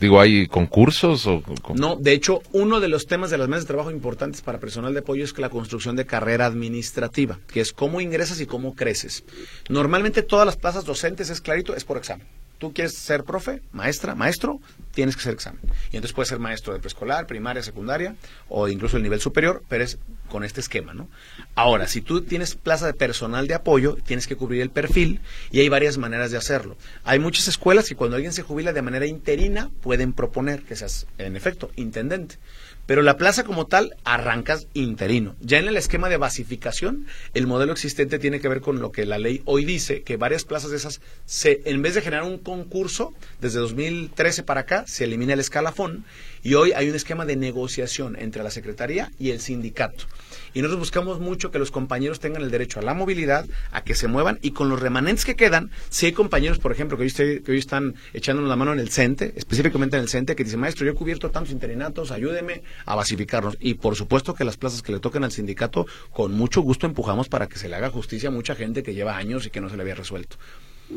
Digo, 0.00 0.18
¿hay 0.18 0.46
concursos? 0.46 1.26
O, 1.26 1.42
No, 1.74 1.96
de 1.96 2.12
hecho, 2.12 2.40
uno 2.52 2.80
de 2.80 2.88
los 2.88 3.06
temas 3.06 3.28
de 3.28 3.36
las 3.36 3.48
mesas 3.48 3.64
de 3.64 3.68
trabajo 3.68 3.90
importantes 3.90 4.40
para 4.40 4.58
personal 4.58 4.94
de 4.94 5.00
apoyo 5.00 5.22
es 5.22 5.38
la 5.38 5.50
construcción 5.50 5.94
de 5.94 6.06
carrera 6.06 6.46
administrativa, 6.46 7.38
que 7.52 7.60
es 7.60 7.74
cómo 7.74 8.00
ingresas 8.00 8.40
y 8.40 8.46
cómo 8.46 8.74
creces. 8.74 9.24
Normalmente 9.68 10.22
todas 10.22 10.46
las 10.46 10.56
plazas 10.56 10.86
docentes, 10.86 11.28
es 11.28 11.42
clarito, 11.42 11.76
es 11.76 11.84
por 11.84 11.98
examen 11.98 12.26
tú 12.60 12.74
quieres 12.74 12.94
ser 12.94 13.24
profe, 13.24 13.62
maestra, 13.72 14.14
maestro, 14.14 14.60
tienes 14.92 15.16
que 15.16 15.20
hacer 15.20 15.32
examen. 15.32 15.60
Y 15.90 15.96
entonces 15.96 16.12
puedes 16.12 16.28
ser 16.28 16.38
maestro 16.38 16.74
de 16.74 16.78
preescolar, 16.78 17.26
primaria, 17.26 17.62
secundaria 17.62 18.14
o 18.48 18.68
incluso 18.68 18.98
el 18.98 19.02
nivel 19.02 19.18
superior, 19.18 19.64
pero 19.68 19.82
es 19.82 19.98
con 20.30 20.44
este 20.44 20.60
esquema, 20.60 20.94
¿no? 20.94 21.10
Ahora, 21.54 21.86
si 21.86 22.00
tú 22.00 22.22
tienes 22.22 22.54
plaza 22.54 22.86
de 22.86 22.94
personal 22.94 23.46
de 23.46 23.54
apoyo, 23.54 23.98
tienes 24.06 24.26
que 24.26 24.36
cubrir 24.36 24.62
el 24.62 24.70
perfil 24.70 25.20
y 25.50 25.60
hay 25.60 25.68
varias 25.68 25.98
maneras 25.98 26.30
de 26.30 26.38
hacerlo. 26.38 26.78
Hay 27.04 27.18
muchas 27.18 27.48
escuelas 27.48 27.86
que 27.86 27.96
cuando 27.96 28.16
alguien 28.16 28.32
se 28.32 28.42
jubila 28.42 28.72
de 28.72 28.80
manera 28.80 29.06
interina 29.06 29.70
pueden 29.82 30.14
proponer 30.14 30.62
que 30.62 30.76
seas, 30.76 31.06
en 31.18 31.36
efecto, 31.36 31.70
intendente. 31.76 32.38
Pero 32.86 33.02
la 33.02 33.16
plaza 33.16 33.44
como 33.44 33.66
tal 33.66 33.94
arrancas 34.02 34.66
interino. 34.74 35.36
Ya 35.40 35.58
en 35.58 35.68
el 35.68 35.76
esquema 35.76 36.08
de 36.08 36.16
basificación, 36.16 37.06
el 37.34 37.46
modelo 37.46 37.72
existente 37.72 38.18
tiene 38.18 38.40
que 38.40 38.48
ver 38.48 38.60
con 38.60 38.80
lo 38.80 38.90
que 38.90 39.06
la 39.06 39.18
ley 39.18 39.42
hoy 39.44 39.64
dice, 39.64 40.02
que 40.02 40.16
varias 40.16 40.44
plazas 40.44 40.72
de 40.72 40.78
esas, 40.78 41.00
se, 41.24 41.62
en 41.66 41.82
vez 41.82 41.94
de 41.94 42.02
generar 42.02 42.24
un 42.24 42.38
concurso, 42.38 43.14
desde 43.40 43.60
2013 43.60 44.42
para 44.42 44.62
acá, 44.62 44.84
se 44.88 45.04
elimina 45.04 45.34
el 45.34 45.40
escalafón 45.40 46.04
y 46.42 46.54
hoy 46.54 46.72
hay 46.72 46.88
un 46.88 46.94
esquema 46.94 47.24
de 47.26 47.36
negociación 47.36 48.16
entre 48.18 48.42
la 48.42 48.50
Secretaría 48.50 49.10
y 49.18 49.30
el 49.30 49.40
sindicato. 49.40 50.04
Y 50.52 50.62
nosotros 50.62 50.80
buscamos 50.80 51.20
mucho 51.20 51.50
que 51.50 51.58
los 51.58 51.70
compañeros 51.70 52.18
tengan 52.18 52.42
el 52.42 52.50
derecho 52.50 52.80
a 52.80 52.82
la 52.82 52.94
movilidad, 52.94 53.46
a 53.70 53.84
que 53.84 53.94
se 53.94 54.08
muevan 54.08 54.38
y 54.42 54.50
con 54.50 54.68
los 54.68 54.80
remanentes 54.80 55.24
que 55.24 55.36
quedan, 55.36 55.70
si 55.90 56.06
hay 56.06 56.12
compañeros, 56.12 56.58
por 56.58 56.72
ejemplo, 56.72 56.96
que 56.96 57.04
hoy, 57.04 57.42
que 57.42 57.52
hoy 57.52 57.58
están 57.58 57.94
echándonos 58.12 58.48
la 58.48 58.56
mano 58.56 58.72
en 58.72 58.80
el 58.80 58.90
CENTE, 58.90 59.34
específicamente 59.36 59.96
en 59.96 60.02
el 60.02 60.08
CENTE, 60.08 60.34
que 60.34 60.44
dicen, 60.44 60.60
maestro, 60.60 60.84
yo 60.84 60.92
he 60.92 60.94
cubierto 60.94 61.30
tantos 61.30 61.52
interinatos, 61.52 62.10
ayúdeme 62.10 62.62
a 62.84 62.94
basificarnos. 62.94 63.56
Y 63.60 63.74
por 63.74 63.94
supuesto 63.96 64.34
que 64.34 64.44
las 64.44 64.56
plazas 64.56 64.82
que 64.82 64.92
le 64.92 65.00
toquen 65.00 65.24
al 65.24 65.32
sindicato, 65.32 65.86
con 66.12 66.32
mucho 66.32 66.62
gusto 66.62 66.86
empujamos 66.86 67.28
para 67.28 67.46
que 67.46 67.58
se 67.58 67.68
le 67.68 67.76
haga 67.76 67.90
justicia 67.90 68.28
a 68.28 68.32
mucha 68.32 68.54
gente 68.54 68.82
que 68.82 68.94
lleva 68.94 69.16
años 69.16 69.46
y 69.46 69.50
que 69.50 69.60
no 69.60 69.68
se 69.68 69.76
le 69.76 69.82
había 69.82 69.94
resuelto. 69.94 70.36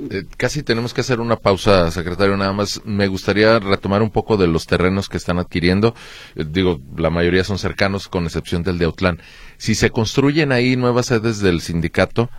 Eh, 0.10 0.26
casi 0.38 0.64
tenemos 0.64 0.94
que 0.94 1.02
hacer 1.02 1.20
una 1.20 1.36
pausa, 1.36 1.92
secretario. 1.92 2.36
Nada 2.36 2.54
más 2.54 2.82
me 2.86 3.08
gustaría 3.08 3.60
retomar 3.60 4.02
un 4.02 4.10
poco 4.10 4.38
de 4.38 4.48
los 4.48 4.66
terrenos 4.66 5.08
que 5.08 5.18
están 5.18 5.40
adquiriendo. 5.40 5.94
Eh, 6.36 6.46
digo, 6.48 6.80
la 6.98 7.10
mayoría 7.10 7.44
son 7.44 7.60
cercanos, 7.60 8.08
con 8.08 8.26
excepción 8.26 8.64
del 8.64 8.80
de 8.80 8.86
Autlán. 8.86 9.22
Si 9.58 9.76
se 9.76 9.92
construyen 9.92 10.52
ahí 10.52 10.76
nuevas 10.76 11.08
sedes 11.08 11.40
del 11.40 11.62
sindicato, 11.62 12.30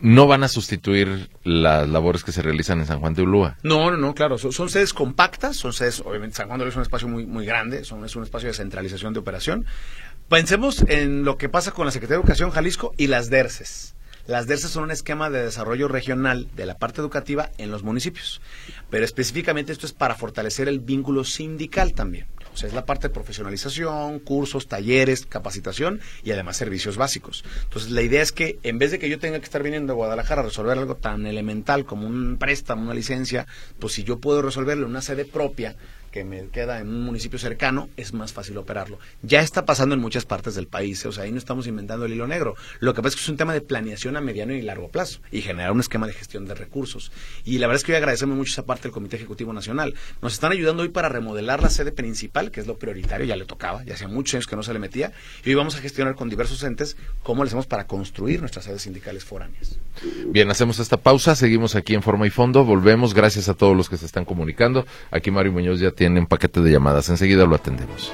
no 0.00 0.26
van 0.26 0.44
a 0.44 0.48
sustituir 0.48 1.28
las 1.42 1.88
labores 1.88 2.22
que 2.24 2.32
se 2.32 2.40
realizan 2.40 2.80
en 2.80 2.86
San 2.86 3.00
Juan 3.00 3.14
de 3.14 3.22
Ulúa. 3.22 3.58
No, 3.62 3.90
no, 3.90 3.96
no, 3.96 4.14
claro. 4.14 4.38
Son, 4.38 4.68
sedes 4.70 4.94
compactas, 4.94 5.56
son 5.56 5.72
sedes, 5.72 6.00
obviamente, 6.00 6.36
San 6.36 6.46
Juan 6.46 6.58
de 6.58 6.64
Ulúa 6.64 6.70
es 6.70 6.76
un 6.76 6.82
espacio 6.82 7.08
muy, 7.08 7.26
muy 7.26 7.44
grande, 7.44 7.84
son, 7.84 8.04
es 8.04 8.16
un 8.16 8.22
espacio 8.22 8.48
de 8.48 8.54
centralización 8.54 9.12
de 9.12 9.20
operación. 9.20 9.66
Pensemos 10.28 10.84
en 10.88 11.24
lo 11.24 11.36
que 11.36 11.48
pasa 11.48 11.72
con 11.72 11.84
la 11.84 11.92
Secretaría 11.92 12.18
de 12.18 12.22
Educación 12.22 12.50
Jalisco 12.50 12.92
y 12.96 13.08
las 13.08 13.28
DERCES. 13.28 13.94
Las 14.28 14.46
DERCES 14.46 14.72
son 14.72 14.84
un 14.84 14.90
esquema 14.90 15.30
de 15.30 15.42
desarrollo 15.42 15.88
regional 15.88 16.48
de 16.54 16.66
la 16.66 16.76
parte 16.76 17.00
educativa 17.00 17.50
en 17.56 17.70
los 17.70 17.82
municipios, 17.82 18.42
pero 18.90 19.02
específicamente 19.02 19.72
esto 19.72 19.86
es 19.86 19.94
para 19.94 20.16
fortalecer 20.16 20.68
el 20.68 20.80
vínculo 20.80 21.24
sindical 21.24 21.94
también. 21.94 22.26
O 22.52 22.56
sea, 22.58 22.68
es 22.68 22.74
la 22.74 22.84
parte 22.84 23.08
de 23.08 23.14
profesionalización, 23.14 24.18
cursos, 24.18 24.68
talleres, 24.68 25.24
capacitación 25.24 26.02
y 26.22 26.32
además 26.32 26.58
servicios 26.58 26.98
básicos. 26.98 27.42
Entonces, 27.62 27.90
la 27.90 28.02
idea 28.02 28.20
es 28.20 28.32
que 28.32 28.58
en 28.64 28.78
vez 28.78 28.90
de 28.90 28.98
que 28.98 29.08
yo 29.08 29.18
tenga 29.18 29.38
que 29.38 29.46
estar 29.46 29.62
viniendo 29.62 29.94
a 29.94 29.96
Guadalajara 29.96 30.42
a 30.42 30.44
resolver 30.44 30.76
algo 30.76 30.96
tan 30.96 31.26
elemental 31.26 31.86
como 31.86 32.06
un 32.06 32.36
préstamo, 32.36 32.82
una 32.82 32.92
licencia, 32.92 33.46
pues 33.78 33.94
si 33.94 34.04
yo 34.04 34.18
puedo 34.18 34.42
resolverlo 34.42 34.84
en 34.84 34.90
una 34.90 35.00
sede 35.00 35.24
propia, 35.24 35.74
que 36.10 36.24
me 36.24 36.48
queda 36.48 36.80
en 36.80 36.88
un 36.88 37.02
municipio 37.02 37.38
cercano, 37.38 37.88
es 37.96 38.12
más 38.12 38.32
fácil 38.32 38.56
operarlo. 38.58 38.98
Ya 39.22 39.40
está 39.40 39.64
pasando 39.64 39.94
en 39.94 40.00
muchas 40.00 40.24
partes 40.24 40.54
del 40.54 40.66
país, 40.66 41.04
o 41.06 41.12
sea, 41.12 41.24
ahí 41.24 41.32
no 41.32 41.38
estamos 41.38 41.66
inventando 41.66 42.06
el 42.06 42.12
hilo 42.12 42.26
negro. 42.26 42.54
Lo 42.80 42.94
que 42.94 43.02
pasa 43.02 43.10
es 43.10 43.16
que 43.16 43.22
es 43.22 43.28
un 43.28 43.36
tema 43.36 43.52
de 43.52 43.60
planeación 43.60 44.16
a 44.16 44.20
mediano 44.20 44.52
y 44.54 44.62
largo 44.62 44.88
plazo 44.88 45.20
y 45.30 45.42
generar 45.42 45.72
un 45.72 45.80
esquema 45.80 46.06
de 46.06 46.12
gestión 46.12 46.46
de 46.46 46.54
recursos. 46.54 47.12
Y 47.44 47.58
la 47.58 47.66
verdad 47.66 47.80
es 47.80 47.84
que 47.84 47.92
hoy 47.92 47.98
agradecemos 47.98 48.36
mucho 48.36 48.52
esa 48.52 48.64
parte 48.64 48.84
del 48.84 48.92
Comité 48.92 49.16
Ejecutivo 49.16 49.52
Nacional. 49.52 49.94
Nos 50.22 50.32
están 50.32 50.52
ayudando 50.52 50.82
hoy 50.82 50.88
para 50.88 51.08
remodelar 51.08 51.62
la 51.62 51.70
sede 51.70 51.92
principal, 51.92 52.50
que 52.50 52.60
es 52.60 52.66
lo 52.66 52.78
prioritario, 52.78 53.26
ya 53.26 53.36
le 53.36 53.44
tocaba, 53.44 53.84
ya 53.84 53.94
hacía 53.94 54.08
muchos 54.08 54.34
años 54.34 54.46
que 54.46 54.56
no 54.56 54.62
se 54.62 54.72
le 54.72 54.78
metía, 54.78 55.12
y 55.44 55.50
hoy 55.50 55.54
vamos 55.54 55.76
a 55.76 55.80
gestionar 55.80 56.14
con 56.14 56.28
diversos 56.28 56.62
entes 56.62 56.96
cómo 57.22 57.44
le 57.44 57.48
hacemos 57.48 57.66
para 57.66 57.86
construir 57.86 58.40
nuestras 58.40 58.64
sedes 58.64 58.82
sindicales 58.82 59.24
foráneas. 59.24 59.78
Bien, 60.26 60.50
hacemos 60.50 60.78
esta 60.78 60.96
pausa, 60.96 61.34
seguimos 61.34 61.74
aquí 61.74 61.94
en 61.94 62.02
Forma 62.02 62.26
y 62.26 62.30
Fondo, 62.30 62.64
volvemos, 62.64 63.14
gracias 63.14 63.48
a 63.48 63.54
todos 63.54 63.76
los 63.76 63.88
que 63.88 63.96
se 63.96 64.06
están 64.06 64.24
comunicando. 64.24 64.86
Aquí 65.10 65.30
Mario 65.30 65.52
Muñoz 65.52 65.80
ya 65.80 65.90
tiene 65.90 66.20
un 66.20 66.26
paquete 66.26 66.60
de 66.60 66.72
llamadas, 66.72 67.08
enseguida 67.08 67.46
lo 67.46 67.54
atendemos. 67.54 68.12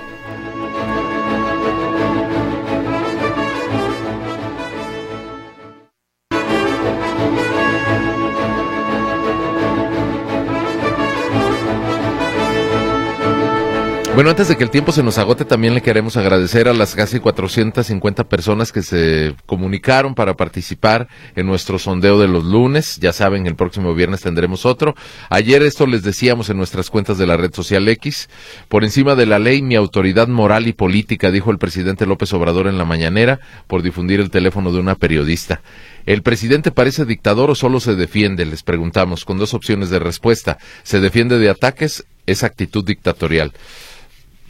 Bueno, 14.15 14.31
antes 14.31 14.47
de 14.47 14.57
que 14.57 14.63
el 14.63 14.71
tiempo 14.71 14.93
se 14.93 15.03
nos 15.03 15.19
agote, 15.19 15.45
también 15.45 15.75
le 15.75 15.83
queremos 15.83 16.17
agradecer 16.17 16.69
a 16.69 16.73
las 16.73 16.95
casi 16.95 17.19
450 17.19 18.23
personas 18.23 18.71
que 18.71 18.83
se 18.83 19.35
comunicaron 19.45 20.15
para 20.15 20.35
participar 20.35 21.09
en 21.35 21.47
nuestro 21.47 21.81
sondeo 21.81 22.21
de 22.21 22.29
los 22.29 22.45
lunes. 22.45 22.99
Ya 23.01 23.13
saben, 23.13 23.49
el 23.49 23.57
próximo 23.57 23.93
viernes 23.93 24.21
tendremos 24.21 24.67
otro. 24.67 24.95
Ayer 25.31 25.65
esto 25.65 25.89
les 25.89 26.05
decíamos 26.05 26.49
en 26.49 26.59
nuestras 26.59 26.91
cuentas 26.91 27.19
de 27.19 27.27
la 27.27 27.37
red 27.37 27.53
social 27.53 27.89
X. 27.89 28.29
Por 28.69 28.85
encima 28.85 29.17
de 29.17 29.27
la 29.27 29.41
ley, 29.41 29.63
mi 29.63 29.75
autoridad 29.75 30.29
moral 30.29 30.69
y 30.69 30.75
política, 30.75 31.33
dijo 31.33 31.51
el 31.51 31.59
presidente 31.59 32.07
López 32.07 32.33
Obrador 32.35 32.69
en 32.69 32.79
la 32.79 32.85
mañanera 32.85 33.41
por 33.67 33.83
difundir 33.83 34.21
el 34.21 34.31
teléfono 34.31 34.71
de 34.71 34.79
una 34.79 34.95
periodista. 34.95 35.61
¿El 36.07 36.23
presidente 36.23 36.71
parece 36.71 37.05
dictador 37.05 37.51
o 37.51 37.57
solo 37.57 37.81
se 37.81 37.97
defiende? 37.97 38.47
Les 38.47 38.63
preguntamos, 38.63 39.25
con 39.25 39.39
dos 39.39 39.55
opciones 39.55 39.91
de 39.91 39.99
respuesta. 39.99 40.59
¿Se 40.85 41.01
defiende 41.01 41.41
de 41.41 41.51
ataques? 41.51 42.05
Es 42.27 42.45
actitud 42.45 42.85
dictatorial. 42.85 43.53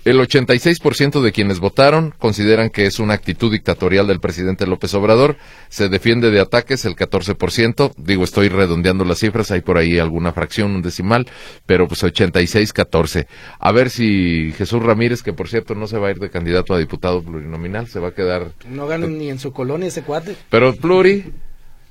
El 0.04 0.20
86% 0.20 1.22
de 1.22 1.32
quienes 1.32 1.60
votaron 1.60 2.12
consideran 2.18 2.68
que 2.68 2.84
es 2.84 2.98
una 2.98 3.14
actitud 3.14 3.50
dictatorial 3.50 4.06
del 4.06 4.20
presidente 4.20 4.66
López 4.66 4.92
Obrador. 4.92 5.38
Se 5.70 5.88
defiende 5.88 6.30
de 6.30 6.40
ataques 6.40 6.84
el 6.84 6.94
14%. 6.94 7.94
Digo, 7.96 8.24
estoy 8.24 8.50
redondeando 8.50 9.06
las 9.06 9.20
cifras, 9.20 9.50
hay 9.50 9.62
por 9.62 9.78
ahí 9.78 9.98
alguna 9.98 10.32
fracción, 10.32 10.74
un 10.74 10.82
decimal, 10.82 11.26
pero 11.64 11.88
pues 11.88 12.04
86-14. 12.04 13.26
A 13.58 13.72
ver 13.72 13.88
si 13.88 14.52
Jesús 14.58 14.82
Ramírez, 14.82 15.22
que 15.22 15.32
por 15.32 15.48
cierto 15.48 15.74
no 15.74 15.86
se 15.86 15.96
va 15.96 16.08
a 16.08 16.10
ir 16.10 16.18
de 16.18 16.28
candidato 16.28 16.74
a 16.74 16.78
diputado 16.78 17.22
plurinominal, 17.22 17.88
se 17.88 17.98
va 17.98 18.08
a 18.08 18.14
quedar. 18.14 18.52
No 18.68 18.86
ganan 18.86 19.16
ni 19.16 19.30
en 19.30 19.38
su 19.38 19.54
colonia 19.54 19.88
ese 19.88 20.02
cuate. 20.02 20.36
Pero 20.50 20.76
pluri, 20.76 21.32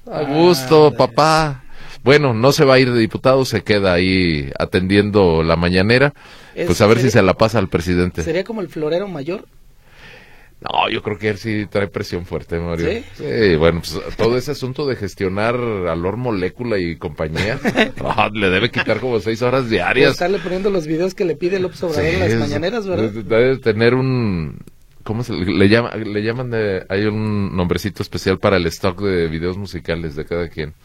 a 0.05 0.21
gusto, 0.21 0.93
papá. 0.95 1.63
Bueno, 2.03 2.33
no 2.33 2.51
se 2.51 2.65
va 2.65 2.75
a 2.75 2.79
ir 2.79 2.91
de 2.91 2.99
diputado, 2.99 3.45
se 3.45 3.63
queda 3.63 3.93
ahí 3.93 4.49
atendiendo 4.59 5.41
la 5.43 5.55
mañanera. 5.55 6.13
Es- 6.55 6.65
Pues 6.67 6.81
a 6.81 6.87
ver 6.87 6.99
si 6.99 7.09
se 7.09 7.21
la 7.21 7.33
pasa 7.35 7.59
al 7.59 7.69
presidente. 7.69 8.23
¿Sería 8.23 8.43
como 8.43 8.61
el 8.61 8.67
florero 8.69 9.07
mayor? 9.07 9.45
No, 10.61 10.89
yo 10.89 11.01
creo 11.03 11.17
que 11.17 11.27
él 11.29 11.37
sí 11.37 11.65
trae 11.69 11.87
presión 11.87 12.25
fuerte, 12.25 12.57
Mario. 12.57 12.87
¿Sí? 13.17 13.55
bueno, 13.57 13.81
pues 13.81 13.99
todo 14.15 14.37
ese 14.37 14.51
asunto 14.51 14.87
de 14.87 14.95
gestionar 14.95 15.55
a 15.55 15.93
Lord 15.95 16.15
Molécula 16.17 16.77
y 16.79 16.95
compañía, 16.95 17.59
le 18.33 18.49
debe 18.49 18.71
quitar 18.71 19.01
como 19.01 19.19
seis 19.19 19.41
horas 19.41 19.69
diarias. 19.69 20.11
estarle 20.13 20.39
poniendo 20.39 20.69
los 20.69 20.87
videos 20.87 21.15
que 21.15 21.25
le 21.25 21.35
pide 21.35 21.59
López 21.59 21.83
Obrador 21.83 22.05
en 22.05 22.19
las 22.19 22.27
Sí, 22.29 22.33
es- 22.35 22.39
mañaneras, 22.39 22.87
¿verdad? 22.87 23.11
Debe 23.11 23.57
tener 23.57 23.93
un... 23.93 24.59
¿Cómo 25.03 25.25
se 25.25 25.33
le, 25.33 25.51
le 25.53 25.67
llama? 25.67 25.93
Le 25.97 26.23
llaman 26.23 26.49
de... 26.49 26.85
Hay 26.87 27.03
un 27.07 27.53
nombrecito 27.57 28.01
especial 28.01 28.39
para 28.39 28.55
el 28.55 28.65
stock 28.67 29.01
de 29.01 29.27
videos 29.27 29.57
musicales 29.57 30.15
de 30.15 30.23
cada 30.23 30.47
quien. 30.47 30.75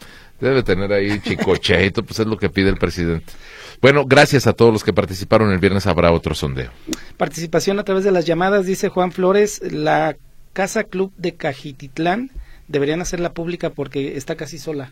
Debe 0.41 0.63
tener 0.63 0.91
ahí 0.93 1.19
chicocheito, 1.21 2.03
pues 2.03 2.19
es 2.19 2.27
lo 2.27 2.37
que 2.37 2.49
pide 2.49 2.69
el 2.69 2.77
presidente. 2.77 3.33
Bueno, 3.81 4.05
gracias 4.05 4.47
a 4.47 4.53
todos 4.53 4.71
los 4.73 4.83
que 4.83 4.93
participaron. 4.93 5.51
El 5.51 5.59
viernes 5.59 5.85
habrá 5.87 6.11
otro 6.11 6.33
sondeo. 6.35 6.71
Participación 7.17 7.79
a 7.79 7.83
través 7.83 8.03
de 8.03 8.11
las 8.11 8.25
llamadas, 8.25 8.65
dice 8.65 8.89
Juan 8.89 9.11
Flores, 9.11 9.61
la 9.71 10.15
Casa 10.53 10.83
Club 10.85 11.11
de 11.17 11.35
Cajititlán 11.35 12.31
deberían 12.67 13.01
hacerla 13.01 13.33
pública 13.33 13.69
porque 13.71 14.15
está 14.17 14.35
casi 14.35 14.57
sola. 14.57 14.91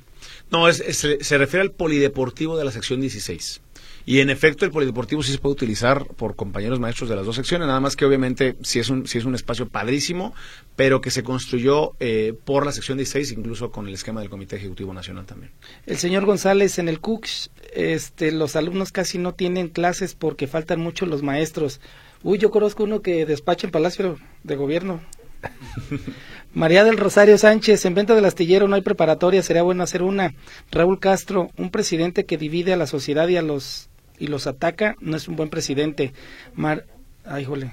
No, 0.52 0.68
es, 0.68 0.80
es- 0.82 0.98
se, 0.98 1.24
se 1.24 1.38
refiere 1.38 1.62
al 1.62 1.72
polideportivo 1.72 2.58
de 2.58 2.66
la 2.66 2.72
sección 2.72 3.02
16. 3.02 3.62
Y 4.08 4.22
en 4.22 4.30
efecto, 4.30 4.64
el 4.64 4.72
polideportivo 4.72 5.22
sí 5.22 5.34
se 5.34 5.38
puede 5.38 5.52
utilizar 5.52 6.06
por 6.06 6.38
compañeros 6.38 6.80
maestros 6.80 7.10
de 7.10 7.18
las 7.18 7.26
dos 7.26 7.36
secciones, 7.36 7.68
nada 7.68 7.82
más 7.82 7.98
que 7.98 8.06
obviamente 8.06 8.56
sí 8.62 8.80
es 8.80 8.90
un, 8.90 9.06
sí 9.06 9.18
es 9.18 9.26
un 9.26 9.36
espacio 9.36 9.68
padrísimo, 9.68 10.34
pero 10.78 11.02
que 11.02 11.12
se 11.12 11.24
construyó 11.24 11.92
eh, 12.00 12.34
por 12.46 12.66
la 12.66 12.72
sección 12.72 12.98
16, 12.98 13.34
incluso 13.34 13.70
con 13.70 13.86
el 13.86 13.94
esquema 13.94 14.22
del 14.22 14.30
Comité 14.30 14.56
Ejecutivo 14.56 14.94
Nacional 14.94 15.26
también. 15.26 15.52
El 15.86 15.98
señor 15.98 16.24
González 16.24 16.80
en 16.80 16.88
el 16.88 17.02
CUCS, 17.02 17.52
este, 17.74 18.32
los 18.32 18.56
alumnos 18.56 18.94
casi 18.94 19.18
no 19.18 19.34
tienen 19.34 19.68
clases 19.68 20.16
porque 20.16 20.48
faltan 20.48 20.80
mucho 20.80 21.06
los 21.06 21.22
maestros. 21.22 21.82
Uy, 22.24 22.38
yo 22.38 22.50
conozco 22.50 22.86
uno 22.86 23.02
que 23.02 23.26
despacha 23.26 23.68
en 23.68 23.72
Palacio 23.72 24.18
de 24.42 24.56
Gobierno. 24.56 25.02
María 26.54 26.86
del 26.86 26.98
Rosario 26.98 27.38
Sánchez, 27.38 27.84
en 27.84 27.94
venta 27.94 28.16
del 28.16 28.24
astillero 28.24 28.70
no 28.70 28.76
hay 28.76 28.82
preparatoria, 28.84 29.44
sería 29.44 29.64
bueno 29.64 29.84
hacer 29.84 30.02
una. 30.02 30.34
Raúl 30.72 30.98
Castro, 31.02 31.50
un 31.58 31.72
presidente 31.72 32.26
que 32.26 32.38
divide 32.38 32.72
a 32.72 32.78
la 32.78 32.88
sociedad 32.88 33.28
y 33.28 33.36
a 33.36 33.42
los 33.42 33.87
y 34.20 34.28
los 34.28 34.48
ataca, 34.48 34.96
no 35.00 35.16
es 35.16 35.28
un 35.28 35.36
buen 35.36 35.50
presidente. 35.50 36.14
Mar, 36.56 36.86
ay, 37.26 37.46
jole. 37.46 37.72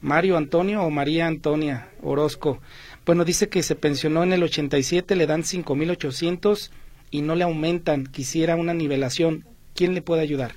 Mario 0.00 0.36
Antonio 0.36 0.82
o 0.82 0.90
María 0.90 1.26
Antonia 1.26 1.88
Orozco. 2.02 2.60
Bueno, 3.06 3.24
dice 3.24 3.48
que 3.48 3.62
se 3.62 3.74
pensionó 3.74 4.22
en 4.22 4.32
el 4.32 4.42
87, 4.42 5.16
le 5.16 5.26
dan 5.26 5.42
5.800 5.42 6.70
y 7.10 7.22
no 7.22 7.34
le 7.34 7.44
aumentan. 7.44 8.06
Quisiera 8.06 8.56
una 8.56 8.74
nivelación. 8.74 9.44
¿Quién 9.74 9.94
le 9.94 10.02
puede 10.02 10.22
ayudar? 10.22 10.52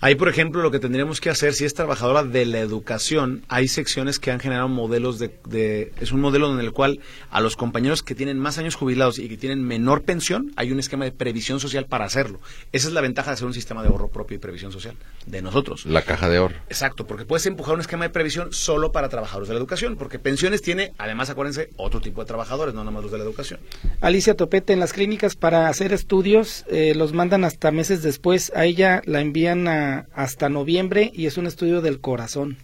Ahí, 0.00 0.14
por 0.14 0.28
ejemplo, 0.28 0.62
lo 0.62 0.70
que 0.70 0.78
tendríamos 0.78 1.20
que 1.20 1.28
hacer, 1.28 1.54
si 1.54 1.64
es 1.64 1.74
trabajadora 1.74 2.22
de 2.22 2.46
la 2.46 2.60
educación, 2.60 3.42
hay 3.48 3.66
secciones 3.66 4.18
que 4.20 4.30
han 4.30 4.38
generado 4.38 4.68
modelos 4.68 5.18
de, 5.18 5.30
de- 5.48 5.92
Es 6.00 6.12
un 6.12 6.20
modelo 6.20 6.52
en 6.52 6.60
el 6.60 6.70
cual 6.72 7.00
a 7.30 7.40
los 7.40 7.56
compañeros 7.56 8.02
que 8.04 8.14
tienen 8.14 8.38
más 8.38 8.58
años 8.58 8.76
jubilados 8.76 9.18
y 9.18 9.28
que 9.28 9.36
tienen 9.36 9.62
menor 9.64 10.02
pensión, 10.02 10.52
hay 10.56 10.70
un 10.70 10.78
esquema 10.78 11.04
de 11.04 11.10
previsión 11.10 11.58
social 11.58 11.86
para 11.86 12.04
hacerlo. 12.04 12.40
Esa 12.70 12.86
es 12.86 12.94
la 12.94 13.00
ventaja 13.00 13.30
de 13.30 13.34
hacer 13.34 13.46
un 13.46 13.54
sistema 13.54 13.82
de 13.82 13.88
ahorro 13.88 14.08
propio 14.08 14.36
y 14.36 14.38
previsión 14.38 14.70
social 14.70 14.94
de 15.26 15.42
nosotros. 15.42 15.84
La 15.84 16.02
caja 16.02 16.28
de 16.28 16.38
oro. 16.38 16.54
Exacto, 16.68 17.04
porque 17.06 17.24
puedes 17.24 17.44
empujar 17.46 17.74
un 17.74 17.80
esquema 17.80 18.04
de 18.04 18.10
previsión 18.10 18.52
solo 18.52 18.92
para 18.92 19.08
trabajadores 19.08 19.48
de 19.48 19.54
la 19.54 19.58
educación, 19.60 19.96
porque 19.96 20.20
pensiones 20.20 20.62
tiene, 20.62 20.92
además, 20.98 21.28
acuérdense, 21.30 21.70
otro 21.76 22.00
tipo 22.00 22.20
de 22.20 22.26
trabajadores, 22.28 22.72
no 22.72 22.80
nada 22.82 22.92
más 22.92 23.02
los 23.02 23.10
de 23.10 23.18
la 23.18 23.24
educación. 23.24 23.58
Alicia 24.00 24.36
Topete, 24.36 24.72
en 24.74 24.80
las 24.80 24.92
clínicas 24.92 25.34
para 25.34 25.68
hacer 25.68 25.92
estudios 25.92 26.64
eh, 26.68 26.94
los 26.94 27.12
mandan 27.12 27.42
hasta 27.44 27.72
meses 27.72 28.02
después. 28.04 28.52
A 28.54 28.64
ella 28.64 29.02
la 29.04 29.20
envían 29.20 29.66
a- 29.66 29.87
hasta 30.12 30.48
noviembre 30.48 31.10
y 31.14 31.26
es 31.26 31.36
un 31.36 31.46
estudio 31.46 31.80
del 31.80 32.00
corazón. 32.00 32.56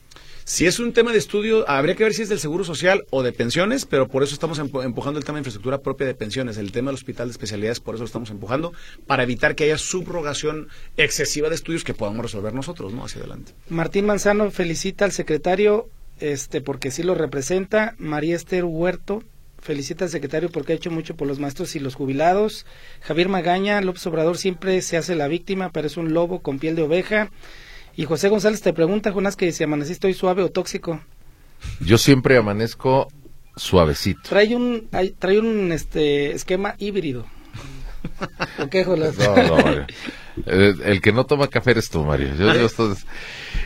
Si 0.46 0.66
es 0.66 0.78
un 0.78 0.92
tema 0.92 1.10
de 1.12 1.16
estudio, 1.18 1.66
habría 1.70 1.94
que 1.94 2.04
ver 2.04 2.12
si 2.12 2.20
es 2.20 2.28
del 2.28 2.38
Seguro 2.38 2.64
Social 2.64 3.06
o 3.08 3.22
de 3.22 3.32
pensiones, 3.32 3.86
pero 3.86 4.08
por 4.08 4.22
eso 4.22 4.34
estamos 4.34 4.60
empu- 4.60 4.84
empujando 4.84 5.18
el 5.18 5.24
tema 5.24 5.36
de 5.36 5.40
infraestructura 5.40 5.78
propia 5.80 6.06
de 6.06 6.14
pensiones, 6.14 6.58
el 6.58 6.70
tema 6.70 6.90
del 6.90 6.96
hospital 6.96 7.28
de 7.28 7.32
especialidades, 7.32 7.80
por 7.80 7.94
eso 7.94 8.02
lo 8.02 8.06
estamos 8.06 8.28
empujando, 8.28 8.74
para 9.06 9.22
evitar 9.22 9.54
que 9.54 9.64
haya 9.64 9.78
subrogación 9.78 10.68
excesiva 10.98 11.48
de 11.48 11.54
estudios 11.54 11.82
que 11.82 11.94
podamos 11.94 12.22
resolver 12.22 12.52
nosotros, 12.52 12.92
¿no? 12.92 13.06
Hacia 13.06 13.20
adelante. 13.20 13.52
Martín 13.70 14.04
Manzano 14.04 14.50
felicita 14.50 15.06
al 15.06 15.12
secretario 15.12 15.88
este 16.20 16.60
porque 16.60 16.90
sí 16.90 17.02
lo 17.02 17.14
representa. 17.14 17.94
María 17.98 18.36
Esther 18.36 18.64
Huerto 18.64 19.22
felicita 19.64 20.04
al 20.04 20.10
secretario 20.10 20.50
porque 20.50 20.72
ha 20.74 20.76
hecho 20.76 20.90
mucho 20.92 21.16
por 21.16 21.26
los 21.26 21.40
maestros 21.40 21.74
y 21.74 21.80
los 21.80 21.94
jubilados. 21.96 22.66
Javier 23.00 23.28
Magaña, 23.28 23.80
López 23.80 24.06
Obrador 24.06 24.36
siempre 24.38 24.80
se 24.82 24.96
hace 24.96 25.16
la 25.16 25.26
víctima, 25.26 25.70
pero 25.72 25.86
es 25.88 25.96
un 25.96 26.12
lobo 26.14 26.40
con 26.40 26.58
piel 26.60 26.76
de 26.76 26.82
oveja. 26.82 27.30
Y 27.96 28.04
José 28.04 28.28
González 28.28 28.60
te 28.60 28.72
pregunta, 28.72 29.10
Jonás, 29.12 29.34
que 29.36 29.50
si 29.52 29.64
amaneciste 29.64 30.06
hoy 30.06 30.14
suave 30.14 30.42
o 30.42 30.50
tóxico. 30.50 31.00
Yo 31.80 31.96
siempre 31.96 32.36
amanezco 32.36 33.08
suavecito. 33.56 34.20
Trae 34.28 34.54
un, 34.54 34.88
hay- 34.92 35.10
trae 35.18 35.38
un 35.38 35.72
este 35.72 36.32
esquema 36.32 36.74
híbrido. 36.78 37.24
¿O 38.58 38.68
qué, 38.68 38.84
Jonás? 38.84 39.16
No, 39.16 39.34
no, 39.36 39.56
Mario. 39.56 39.86
Eh, 40.46 40.74
El 40.84 41.00
que 41.00 41.12
no 41.12 41.24
toma 41.24 41.46
café 41.48 41.70
eres 41.70 41.88
tú, 41.88 42.04
Mario. 42.04 42.34
Yo- 42.38 42.52
yo 42.54 42.66
estoy- 42.66 42.96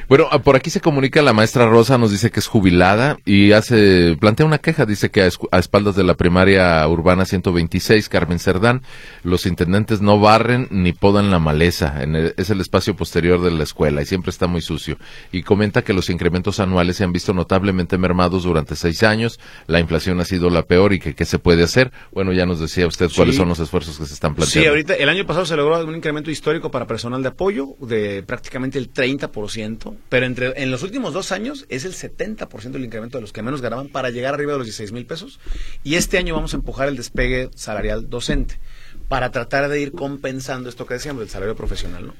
Bueno, 0.08 0.26
ah, 0.30 0.38
por 0.38 0.56
aquí 0.56 0.70
se 0.70 0.80
comunica 0.80 1.20
la 1.20 1.34
maestra 1.34 1.66
Rosa, 1.66 1.98
nos 1.98 2.10
dice 2.10 2.30
que 2.30 2.40
es 2.40 2.46
jubilada 2.46 3.18
y 3.26 3.52
hace, 3.52 4.16
plantea 4.18 4.46
una 4.46 4.56
queja, 4.56 4.86
dice 4.86 5.10
que 5.10 5.20
a, 5.20 5.58
espaldas 5.58 5.96
de 5.96 6.02
la 6.02 6.14
primaria 6.14 6.88
urbana 6.88 7.26
126, 7.26 8.08
Carmen 8.08 8.38
Cerdán, 8.38 8.80
los 9.22 9.44
intendentes 9.44 10.00
no 10.00 10.18
barren 10.18 10.66
ni 10.70 10.94
podan 10.94 11.30
la 11.30 11.38
maleza, 11.38 12.02
en 12.02 12.16
es 12.16 12.48
el 12.48 12.62
espacio 12.62 12.96
posterior 12.96 13.42
de 13.42 13.50
la 13.50 13.64
escuela 13.64 14.00
y 14.00 14.06
siempre 14.06 14.30
está 14.30 14.46
muy 14.46 14.62
sucio. 14.62 14.96
Y 15.30 15.42
comenta 15.42 15.82
que 15.82 15.92
los 15.92 16.08
incrementos 16.08 16.58
anuales 16.58 16.96
se 16.96 17.04
han 17.04 17.12
visto 17.12 17.34
notablemente 17.34 17.98
mermados 17.98 18.44
durante 18.44 18.76
seis 18.76 19.02
años, 19.02 19.38
la 19.66 19.78
inflación 19.78 20.20
ha 20.20 20.24
sido 20.24 20.48
la 20.48 20.62
peor 20.62 20.94
y 20.94 21.00
que 21.00 21.14
qué 21.14 21.26
se 21.26 21.38
puede 21.38 21.64
hacer. 21.64 21.92
Bueno, 22.12 22.32
ya 22.32 22.46
nos 22.46 22.60
decía 22.60 22.86
usted 22.86 23.10
cuáles 23.14 23.36
son 23.36 23.50
los 23.50 23.60
esfuerzos 23.60 23.98
que 23.98 24.06
se 24.06 24.14
están 24.14 24.34
planteando. 24.34 24.62
Sí, 24.62 24.66
ahorita 24.66 24.94
el 24.94 25.10
año 25.10 25.26
pasado 25.26 25.44
se 25.44 25.54
logró 25.54 25.84
un 25.84 25.96
incremento 25.96 26.30
histórico 26.30 26.70
para 26.70 26.86
personal 26.86 27.22
de 27.22 27.28
apoyo 27.28 27.76
de 27.82 28.22
prácticamente 28.22 28.78
el 28.78 28.90
30%, 28.90 29.97
pero 30.08 30.26
entre 30.26 30.62
en 30.62 30.70
los 30.70 30.82
últimos 30.82 31.12
dos 31.12 31.32
años 31.32 31.66
es 31.68 31.84
el 31.84 31.92
70% 31.92 32.70
del 32.70 32.84
incremento 32.84 33.18
de 33.18 33.22
los 33.22 33.32
que 33.32 33.42
menos 33.42 33.60
ganaban 33.60 33.88
para 33.88 34.10
llegar 34.10 34.34
arriba 34.34 34.52
de 34.52 34.58
los 34.58 34.66
16 34.66 34.92
mil 34.92 35.06
pesos. 35.06 35.40
Y 35.84 35.94
este 35.96 36.18
año 36.18 36.34
vamos 36.34 36.54
a 36.54 36.56
empujar 36.56 36.88
el 36.88 36.96
despegue 36.96 37.50
salarial 37.54 38.08
docente 38.08 38.58
para 39.08 39.30
tratar 39.30 39.68
de 39.68 39.80
ir 39.80 39.92
compensando 39.92 40.68
esto 40.68 40.86
que 40.86 40.94
decíamos 40.94 41.20
del 41.20 41.30
salario 41.30 41.56
profesional, 41.56 42.08
¿no? 42.08 42.14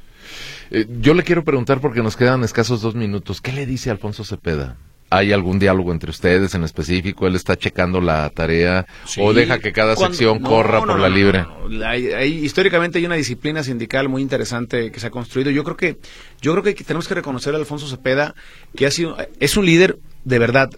Eh, 0.70 0.86
yo 1.00 1.14
le 1.14 1.22
quiero 1.22 1.44
preguntar 1.44 1.80
porque 1.80 2.02
nos 2.02 2.16
quedan 2.16 2.44
escasos 2.44 2.82
dos 2.82 2.94
minutos. 2.94 3.40
¿Qué 3.40 3.52
le 3.52 3.66
dice 3.66 3.90
Alfonso 3.90 4.24
Cepeda? 4.24 4.76
¿Hay 5.10 5.32
algún 5.32 5.58
diálogo 5.58 5.92
entre 5.92 6.10
ustedes 6.10 6.54
en 6.54 6.64
específico? 6.64 7.26
¿Él 7.26 7.34
está 7.34 7.56
checando 7.56 8.00
la 8.00 8.28
tarea 8.30 8.86
o 9.18 9.32
deja 9.32 9.58
que 9.58 9.72
cada 9.72 9.96
sección 9.96 10.40
corra 10.40 10.80
por 10.80 10.98
la 10.98 11.08
libre? 11.08 11.46
Hay, 11.84 12.44
históricamente 12.44 12.98
hay 12.98 13.06
una 13.06 13.14
disciplina 13.14 13.62
sindical 13.62 14.08
muy 14.08 14.20
interesante 14.20 14.92
que 14.92 15.00
se 15.00 15.06
ha 15.06 15.10
construido. 15.10 15.50
Yo 15.50 15.64
creo 15.64 15.76
que 15.76 15.98
yo 16.42 16.52
creo 16.52 16.62
que 16.62 16.84
tenemos 16.84 17.08
que 17.08 17.14
reconocer 17.14 17.54
a 17.54 17.58
Alfonso 17.58 17.88
Cepeda 17.88 18.34
que 18.76 18.86
ha 18.86 18.90
sido 18.90 19.16
es 19.40 19.56
un 19.56 19.64
líder 19.64 19.98
de 20.24 20.38
verdad 20.38 20.70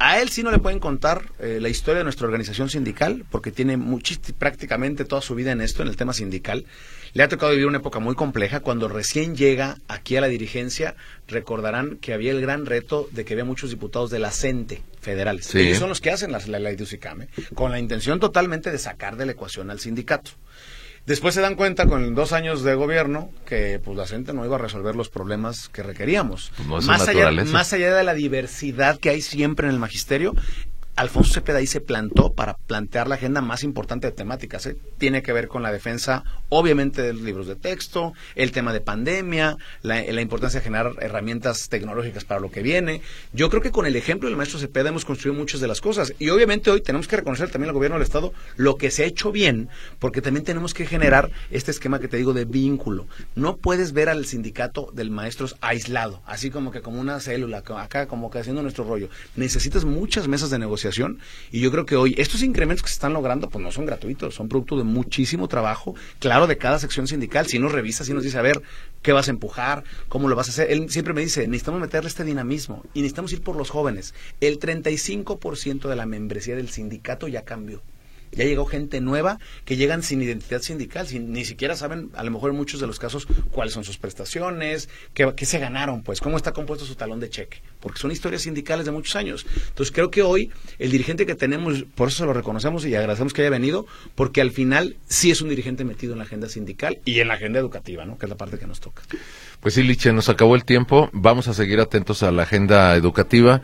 a 0.00 0.18
él 0.18 0.30
sí 0.30 0.42
no 0.42 0.50
le 0.50 0.58
pueden 0.58 0.80
contar 0.80 1.26
eh, 1.38 1.58
la 1.60 1.68
historia 1.68 1.98
de 1.98 2.04
nuestra 2.04 2.26
organización 2.26 2.70
sindical, 2.70 3.26
porque 3.30 3.52
tiene 3.52 3.78
prácticamente 4.38 5.04
toda 5.04 5.20
su 5.20 5.34
vida 5.34 5.52
en 5.52 5.60
esto, 5.60 5.82
en 5.82 5.88
el 5.88 5.96
tema 5.96 6.14
sindical. 6.14 6.64
Le 7.12 7.22
ha 7.22 7.28
tocado 7.28 7.52
vivir 7.52 7.66
una 7.66 7.78
época 7.78 7.98
muy 7.98 8.14
compleja. 8.14 8.60
Cuando 8.60 8.88
recién 8.88 9.36
llega 9.36 9.78
aquí 9.88 10.16
a 10.16 10.20
la 10.20 10.28
dirigencia, 10.28 10.94
recordarán 11.26 11.96
que 11.96 12.12
había 12.12 12.30
el 12.30 12.40
gran 12.40 12.66
reto 12.66 13.08
de 13.12 13.24
que 13.24 13.34
había 13.34 13.44
muchos 13.44 13.70
diputados 13.70 14.10
de 14.10 14.18
la 14.18 14.30
CENTE 14.30 14.82
federales. 15.00 15.48
que 15.48 15.74
son 15.74 15.88
los 15.88 16.00
que 16.00 16.10
hacen 16.10 16.32
la, 16.32 16.38
ley 16.38 16.76
de 16.76 16.82
UCICAME, 16.82 17.28
con 17.54 17.72
la 17.72 17.78
intención 17.78 18.20
totalmente 18.20 18.70
de 18.70 18.78
sacar 18.78 19.16
de 19.16 19.26
la 19.26 19.32
ecuación 19.32 19.70
al 19.70 19.80
sindicato. 19.80 20.32
Después 21.06 21.34
se 21.34 21.40
dan 21.40 21.54
cuenta 21.54 21.86
con 21.86 22.14
dos 22.14 22.32
años 22.32 22.62
de 22.62 22.74
gobierno 22.74 23.30
que 23.46 23.80
pues 23.82 23.96
la 23.96 24.06
gente 24.06 24.34
no 24.34 24.44
iba 24.44 24.56
a 24.56 24.58
resolver 24.58 24.94
los 24.94 25.08
problemas 25.08 25.68
que 25.70 25.82
requeríamos. 25.82 26.52
Pues 26.68 26.84
más, 26.84 27.08
allá, 27.08 27.32
más 27.46 27.72
allá 27.72 27.96
de 27.96 28.04
la 28.04 28.12
diversidad 28.12 28.98
que 28.98 29.08
hay 29.08 29.22
siempre 29.22 29.66
en 29.66 29.72
el 29.72 29.80
magisterio, 29.80 30.34
Alfonso 31.00 31.32
Cepeda 31.32 31.60
ahí 31.60 31.66
se 31.66 31.80
plantó 31.80 32.34
para 32.34 32.58
plantear 32.58 33.08
la 33.08 33.14
agenda 33.14 33.40
más 33.40 33.64
importante 33.64 34.06
de 34.06 34.12
temáticas. 34.12 34.66
¿eh? 34.66 34.76
Tiene 34.98 35.22
que 35.22 35.32
ver 35.32 35.48
con 35.48 35.62
la 35.62 35.72
defensa, 35.72 36.24
obviamente, 36.50 37.00
de 37.00 37.14
los 37.14 37.22
libros 37.22 37.46
de 37.46 37.56
texto, 37.56 38.12
el 38.34 38.52
tema 38.52 38.74
de 38.74 38.82
pandemia, 38.82 39.56
la, 39.80 40.20
importancia 40.20 40.60
de 40.60 40.64
generar 40.64 40.92
herramientas 41.00 41.70
tecnológicas 41.70 42.26
para 42.26 42.38
lo 42.38 42.50
que 42.50 42.60
viene. 42.60 43.00
Yo 43.32 43.48
creo 43.48 43.62
que 43.62 43.70
con 43.70 43.86
el 43.86 43.96
ejemplo 43.96 44.28
del 44.28 44.36
maestro 44.36 44.58
Cepeda 44.58 44.90
hemos 44.90 45.06
construido 45.06 45.38
muchas 45.38 45.62
de 45.62 45.68
las 45.68 45.80
cosas. 45.80 46.12
Y 46.18 46.28
obviamente 46.28 46.70
hoy 46.70 46.82
tenemos 46.82 47.08
que 47.08 47.16
reconocer 47.16 47.48
también 47.48 47.70
al 47.70 47.74
gobierno 47.74 47.96
del 47.96 48.04
Estado 48.04 48.34
lo 48.56 48.76
que 48.76 48.90
se 48.90 49.04
ha 49.04 49.06
hecho 49.06 49.32
bien, 49.32 49.70
porque 50.00 50.20
también 50.20 50.44
tenemos 50.44 50.74
que 50.74 50.84
generar 50.84 51.30
este 51.50 51.70
esquema 51.70 51.98
que 51.98 52.08
te 52.08 52.18
digo 52.18 52.34
de 52.34 52.44
vínculo. 52.44 53.06
No 53.36 53.56
puedes 53.56 53.94
ver 53.94 54.10
al 54.10 54.26
sindicato 54.26 54.90
del 54.92 55.10
maestro 55.10 55.46
aislado, 55.62 56.20
así 56.26 56.50
como 56.50 56.70
que 56.70 56.82
como 56.82 57.00
una 57.00 57.20
célula, 57.20 57.62
acá 57.78 58.06
como 58.06 58.30
que 58.30 58.40
haciendo 58.40 58.60
nuestro 58.60 58.84
rollo. 58.84 59.08
Necesitas 59.34 59.86
muchas 59.86 60.28
mesas 60.28 60.50
de 60.50 60.58
negociación 60.58 60.89
y 61.50 61.60
yo 61.60 61.70
creo 61.70 61.86
que 61.86 61.96
hoy 61.96 62.14
estos 62.18 62.42
incrementos 62.42 62.82
que 62.82 62.88
se 62.88 62.94
están 62.94 63.12
logrando 63.12 63.48
pues 63.48 63.62
no 63.62 63.70
son 63.70 63.86
gratuitos, 63.86 64.34
son 64.34 64.48
producto 64.48 64.76
de 64.76 64.84
muchísimo 64.84 65.48
trabajo, 65.48 65.94
claro, 66.18 66.46
de 66.46 66.58
cada 66.58 66.78
sección 66.78 67.06
sindical. 67.06 67.46
Si 67.46 67.58
nos 67.58 67.72
revisa, 67.72 68.04
si 68.04 68.12
nos 68.12 68.24
dice, 68.24 68.38
a 68.38 68.42
ver, 68.42 68.62
¿qué 69.02 69.12
vas 69.12 69.28
a 69.28 69.30
empujar? 69.30 69.84
¿Cómo 70.08 70.28
lo 70.28 70.36
vas 70.36 70.48
a 70.48 70.50
hacer? 70.50 70.70
Él 70.70 70.90
siempre 70.90 71.14
me 71.14 71.20
dice, 71.20 71.46
necesitamos 71.46 71.80
meterle 71.80 72.08
este 72.08 72.24
dinamismo 72.24 72.84
y 72.94 73.00
necesitamos 73.00 73.32
ir 73.32 73.42
por 73.42 73.56
los 73.56 73.70
jóvenes. 73.70 74.14
El 74.40 74.58
35% 74.58 75.88
de 75.88 75.96
la 75.96 76.06
membresía 76.06 76.56
del 76.56 76.70
sindicato 76.70 77.28
ya 77.28 77.44
cambió. 77.44 77.82
Ya 78.32 78.44
llegó 78.44 78.66
gente 78.66 79.00
nueva 79.00 79.38
que 79.64 79.76
llegan 79.76 80.02
sin 80.02 80.22
identidad 80.22 80.62
sindical, 80.62 81.06
sin, 81.06 81.32
ni 81.32 81.44
siquiera 81.44 81.76
saben, 81.76 82.10
a 82.14 82.22
lo 82.22 82.30
mejor 82.30 82.50
en 82.50 82.56
muchos 82.56 82.80
de 82.80 82.86
los 82.86 82.98
casos, 82.98 83.26
cuáles 83.50 83.74
son 83.74 83.84
sus 83.84 83.98
prestaciones, 83.98 84.88
qué, 85.14 85.32
qué 85.36 85.46
se 85.46 85.58
ganaron, 85.58 86.02
pues, 86.02 86.20
cómo 86.20 86.36
está 86.36 86.52
compuesto 86.52 86.84
su 86.84 86.94
talón 86.94 87.20
de 87.20 87.30
cheque, 87.30 87.62
porque 87.80 87.98
son 87.98 88.10
historias 88.10 88.42
sindicales 88.42 88.86
de 88.86 88.92
muchos 88.92 89.16
años. 89.16 89.46
Entonces 89.68 89.92
creo 89.92 90.10
que 90.10 90.22
hoy 90.22 90.50
el 90.78 90.90
dirigente 90.90 91.26
que 91.26 91.34
tenemos, 91.34 91.84
por 91.94 92.08
eso 92.08 92.26
lo 92.26 92.32
reconocemos 92.32 92.84
y 92.86 92.94
agradecemos 92.94 93.32
que 93.32 93.42
haya 93.42 93.50
venido, 93.50 93.86
porque 94.14 94.40
al 94.40 94.50
final 94.50 94.96
sí 95.06 95.30
es 95.30 95.42
un 95.42 95.48
dirigente 95.48 95.84
metido 95.84 96.12
en 96.12 96.18
la 96.18 96.24
agenda 96.24 96.48
sindical 96.48 97.00
y 97.04 97.20
en 97.20 97.28
la 97.28 97.34
agenda 97.34 97.58
educativa, 97.58 98.04
¿no? 98.04 98.18
que 98.18 98.26
es 98.26 98.30
la 98.30 98.36
parte 98.36 98.58
que 98.58 98.66
nos 98.66 98.80
toca. 98.80 99.02
Pues 99.60 99.74
sí, 99.74 99.82
Liche, 99.82 100.12
nos 100.12 100.28
acabó 100.28 100.54
el 100.54 100.64
tiempo. 100.64 101.10
Vamos 101.12 101.48
a 101.48 101.54
seguir 101.54 101.80
atentos 101.80 102.22
a 102.22 102.32
la 102.32 102.44
agenda 102.44 102.94
educativa. 102.96 103.62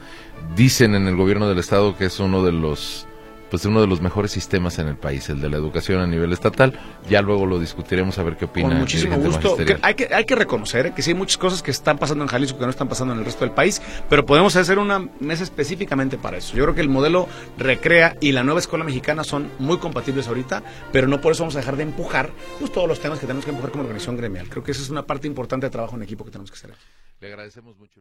Dicen 0.55 0.95
en 0.95 1.07
el 1.07 1.17
gobierno 1.17 1.49
del 1.49 1.59
estado 1.59 1.97
que 1.97 2.07
es 2.07 2.21
uno 2.21 2.45
de 2.45 2.53
los 2.53 3.07
pues 3.51 3.65
uno 3.65 3.81
de 3.81 3.87
los 3.87 4.01
mejores 4.01 4.33
sistemas 4.33 4.79
en 4.79 4.89
el 4.89 4.97
país, 4.97 5.29
el 5.29 5.41
de 5.41 5.49
la 5.49 5.57
educación 5.57 6.01
a 6.01 6.07
nivel 6.07 6.33
estatal. 6.33 6.79
Ya 7.09 7.23
luego 7.23 7.47
lo 7.47 7.59
discutiremos 7.59 8.19
a 8.19 8.23
ver 8.23 8.37
qué 8.37 8.47
opina. 8.47 8.69
Con 8.69 8.79
muchísimo 8.79 9.17
gusto. 9.19 9.57
hay, 9.83 9.95
que, 9.95 10.13
hay 10.13 10.25
que 10.25 10.35
reconocer 10.35 10.93
que 10.93 11.03
sí 11.03 11.11
hay 11.11 11.17
muchas 11.17 11.39
cosas 11.39 11.63
que 11.63 11.71
están 11.71 11.99
pasando 11.99 12.25
en 12.25 12.29
Jalisco 12.29 12.59
que 12.59 12.65
no 12.65 12.71
están 12.71 12.89
pasando 12.89 13.15
en 13.15 13.21
el 13.21 13.25
resto 13.25 13.45
del 13.45 13.55
país, 13.55 13.81
pero 14.09 14.27
podemos 14.27 14.57
hacer 14.57 14.79
una 14.79 14.99
mesa 15.21 15.45
específicamente 15.45 16.19
para 16.19 16.39
eso. 16.39 16.57
Yo 16.57 16.65
creo 16.65 16.75
que 16.75 16.81
el 16.81 16.89
modelo 16.89 17.29
Recrea 17.59 18.17
y 18.21 18.33
la 18.33 18.43
nueva 18.43 18.61
escuela 18.61 18.85
mexicana 18.85 19.25
son 19.25 19.51
muy 19.59 19.79
compatibles 19.79 20.29
ahorita, 20.29 20.63
pero 20.93 21.09
no 21.09 21.21
por 21.21 21.33
eso 21.33 21.43
vamos 21.43 21.57
a 21.57 21.61
dejar 21.61 21.77
de 21.77 21.85
empujar 21.85 22.31
pues, 22.59 22.73
todos 22.73 22.89
los 22.89 23.01
temas 23.01 23.19
que 23.19 23.27
tenemos 23.27 23.45
que 23.45 23.51
empujar 23.51 23.71
como 23.71 23.85
organización 23.85 24.17
gremial. 24.17 24.49
Creo 24.49 24.63
que 24.63 24.73
esa 24.73 24.83
es 24.83 24.91
una 24.91 25.07
parte 25.07 25.27
importante 25.27 25.67
de 25.67 25.71
trabajo 25.71 25.97
en 25.97 26.03
equipo 26.03 26.25
que 26.25 26.31
tenemos 26.31 26.51
que 26.51 26.57
hacer. 26.57 26.71
Le 27.21 27.29
agradecemos 27.29 27.77
mucho. 27.79 27.93